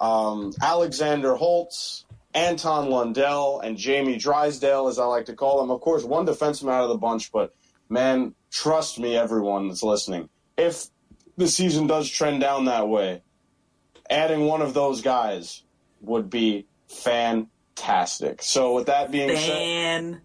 um, 0.00 0.52
Alexander 0.60 1.34
Holtz, 1.34 2.04
Anton 2.34 2.88
Lundell, 2.90 3.60
and 3.60 3.76
Jamie 3.76 4.16
Drysdale, 4.16 4.88
as 4.88 4.98
I 4.98 5.04
like 5.04 5.26
to 5.26 5.34
call 5.34 5.60
them. 5.60 5.70
Of 5.70 5.80
course, 5.80 6.04
one 6.04 6.26
defenseman 6.26 6.72
out 6.72 6.84
of 6.84 6.88
the 6.88 6.98
bunch, 6.98 7.30
but 7.32 7.54
man, 7.88 8.34
trust 8.50 8.98
me, 8.98 9.16
everyone 9.16 9.68
that's 9.68 9.82
listening. 9.82 10.28
If 10.56 10.86
the 11.36 11.48
season 11.48 11.86
does 11.86 12.08
trend 12.08 12.40
down 12.40 12.66
that 12.66 12.88
way, 12.88 13.22
adding 14.08 14.46
one 14.46 14.62
of 14.62 14.74
those 14.74 15.02
guys 15.02 15.62
would 16.00 16.30
be 16.30 16.66
fantastic. 16.88 18.42
So, 18.42 18.74
with 18.74 18.86
that 18.86 19.10
being 19.10 19.36
said, 19.36 20.20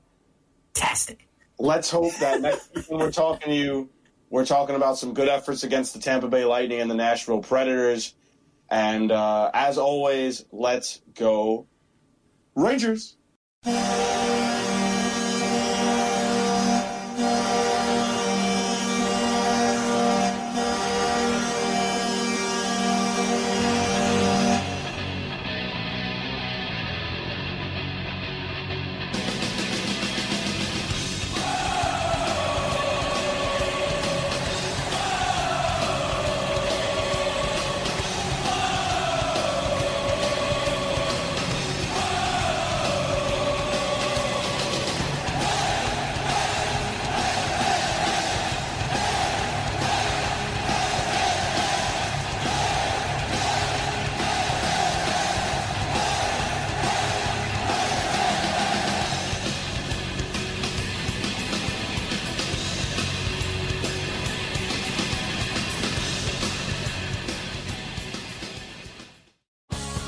Fantastic. 0.73 1.28
let's 1.59 1.89
hope 1.89 2.13
that 2.19 2.41
next 2.41 2.73
week 2.75 2.86
when 2.89 2.99
we're 2.99 3.11
talking 3.11 3.49
to 3.49 3.55
you, 3.55 3.89
we're 4.30 4.45
talking 4.45 4.75
about 4.75 4.97
some 4.97 5.13
good 5.13 5.30
efforts 5.30 5.63
against 5.63 5.93
the 5.93 5.99
Tampa 5.99 6.28
Bay 6.28 6.45
Lightning 6.45 6.82
and 6.82 6.89
the 6.89 6.95
Nashville 6.95 7.41
Predators. 7.41 8.13
And 8.69 9.11
uh, 9.11 9.51
as 9.53 9.78
always, 9.78 10.45
let's 10.51 11.01
go 11.13 11.67
Rangers. 12.55 13.15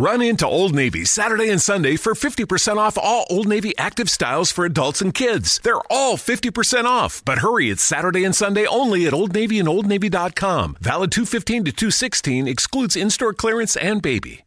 Run 0.00 0.22
into 0.22 0.46
Old 0.46 0.74
Navy 0.74 1.04
Saturday 1.04 1.50
and 1.50 1.60
Sunday 1.60 1.96
for 1.96 2.14
50% 2.14 2.78
off 2.78 2.96
all 2.96 3.26
Old 3.28 3.46
Navy 3.46 3.76
active 3.76 4.08
styles 4.08 4.50
for 4.50 4.64
adults 4.64 5.02
and 5.02 5.12
kids. 5.12 5.60
They're 5.62 5.86
all 5.90 6.16
50% 6.16 6.84
off. 6.86 7.22
But 7.22 7.40
hurry, 7.40 7.68
it's 7.68 7.82
Saturday 7.82 8.24
and 8.24 8.34
Sunday 8.34 8.64
only 8.64 9.06
at 9.06 9.12
Old 9.12 9.34
Navy 9.34 9.58
and 9.58 9.68
OldNavy.com. 9.68 10.78
Valid 10.80 11.12
215 11.12 11.64
to 11.66 11.72
216 11.72 12.48
excludes 12.48 12.96
in-store 12.96 13.34
clearance 13.34 13.76
and 13.76 14.00
baby. 14.00 14.46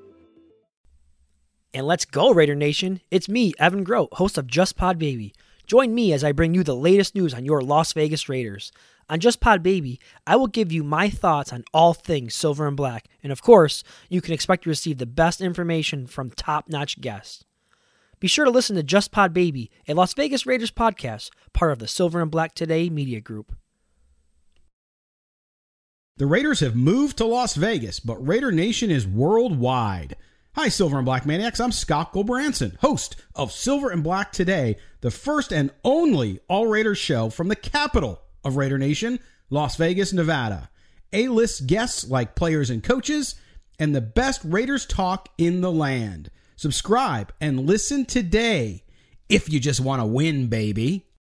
And 1.73 1.87
let's 1.87 2.03
go, 2.03 2.33
Raider 2.33 2.55
Nation. 2.55 2.99
It's 3.11 3.29
me, 3.29 3.53
Evan 3.57 3.85
Grote, 3.85 4.13
host 4.13 4.37
of 4.37 4.47
Just 4.47 4.75
Pod 4.75 4.99
Baby. 4.99 5.33
Join 5.65 5.95
me 5.95 6.11
as 6.11 6.21
I 6.21 6.33
bring 6.33 6.53
you 6.53 6.63
the 6.63 6.75
latest 6.75 7.15
news 7.15 7.33
on 7.33 7.45
your 7.45 7.61
Las 7.61 7.93
Vegas 7.93 8.27
Raiders. 8.27 8.73
On 9.09 9.21
Just 9.21 9.39
Pod 9.39 9.63
Baby, 9.63 9.97
I 10.27 10.35
will 10.35 10.47
give 10.47 10.71
you 10.71 10.83
my 10.83 11.09
thoughts 11.09 11.53
on 11.53 11.63
all 11.73 11.93
things 11.93 12.35
silver 12.35 12.67
and 12.67 12.75
black. 12.75 13.07
And 13.23 13.31
of 13.31 13.41
course, 13.41 13.83
you 14.09 14.19
can 14.19 14.33
expect 14.33 14.63
to 14.63 14.69
receive 14.69 14.97
the 14.97 15.05
best 15.05 15.39
information 15.39 16.07
from 16.07 16.31
top 16.31 16.67
notch 16.67 16.99
guests. 16.99 17.45
Be 18.19 18.27
sure 18.27 18.43
to 18.43 18.51
listen 18.51 18.75
to 18.75 18.83
Just 18.83 19.11
Pod 19.13 19.33
Baby, 19.33 19.71
a 19.87 19.93
Las 19.93 20.13
Vegas 20.13 20.45
Raiders 20.45 20.71
podcast, 20.71 21.29
part 21.53 21.71
of 21.71 21.79
the 21.79 21.87
Silver 21.87 22.21
and 22.21 22.29
Black 22.29 22.53
Today 22.53 22.89
media 22.89 23.21
group. 23.21 23.55
The 26.17 26.27
Raiders 26.27 26.59
have 26.59 26.75
moved 26.75 27.17
to 27.17 27.25
Las 27.25 27.55
Vegas, 27.55 28.01
but 28.01 28.25
Raider 28.27 28.51
Nation 28.51 28.91
is 28.91 29.07
worldwide. 29.07 30.17
Hi, 30.53 30.67
Silver 30.67 30.97
and 30.97 31.05
Black 31.05 31.25
Maniacs. 31.25 31.61
I'm 31.61 31.71
Scott 31.71 32.11
Gulbranson, 32.11 32.75
host 32.79 33.15
of 33.35 33.53
Silver 33.53 33.89
and 33.89 34.03
Black 34.03 34.33
Today, 34.33 34.75
the 34.99 35.09
first 35.09 35.53
and 35.53 35.71
only 35.85 36.41
All 36.49 36.67
Raiders 36.67 36.97
show 36.97 37.29
from 37.29 37.47
the 37.47 37.55
capital 37.55 38.21
of 38.43 38.57
Raider 38.57 38.77
Nation, 38.77 39.19
Las 39.49 39.77
Vegas, 39.77 40.11
Nevada. 40.11 40.69
A 41.13 41.29
list 41.29 41.67
guests 41.67 42.05
like 42.05 42.35
players 42.35 42.69
and 42.69 42.83
coaches, 42.83 43.35
and 43.79 43.95
the 43.95 44.01
best 44.01 44.41
Raiders 44.43 44.85
talk 44.85 45.29
in 45.37 45.61
the 45.61 45.71
land. 45.71 46.29
Subscribe 46.57 47.31
and 47.39 47.65
listen 47.65 48.03
today 48.03 48.83
if 49.29 49.49
you 49.49 49.57
just 49.57 49.79
want 49.79 50.01
to 50.01 50.05
win, 50.05 50.47
baby. 50.47 51.07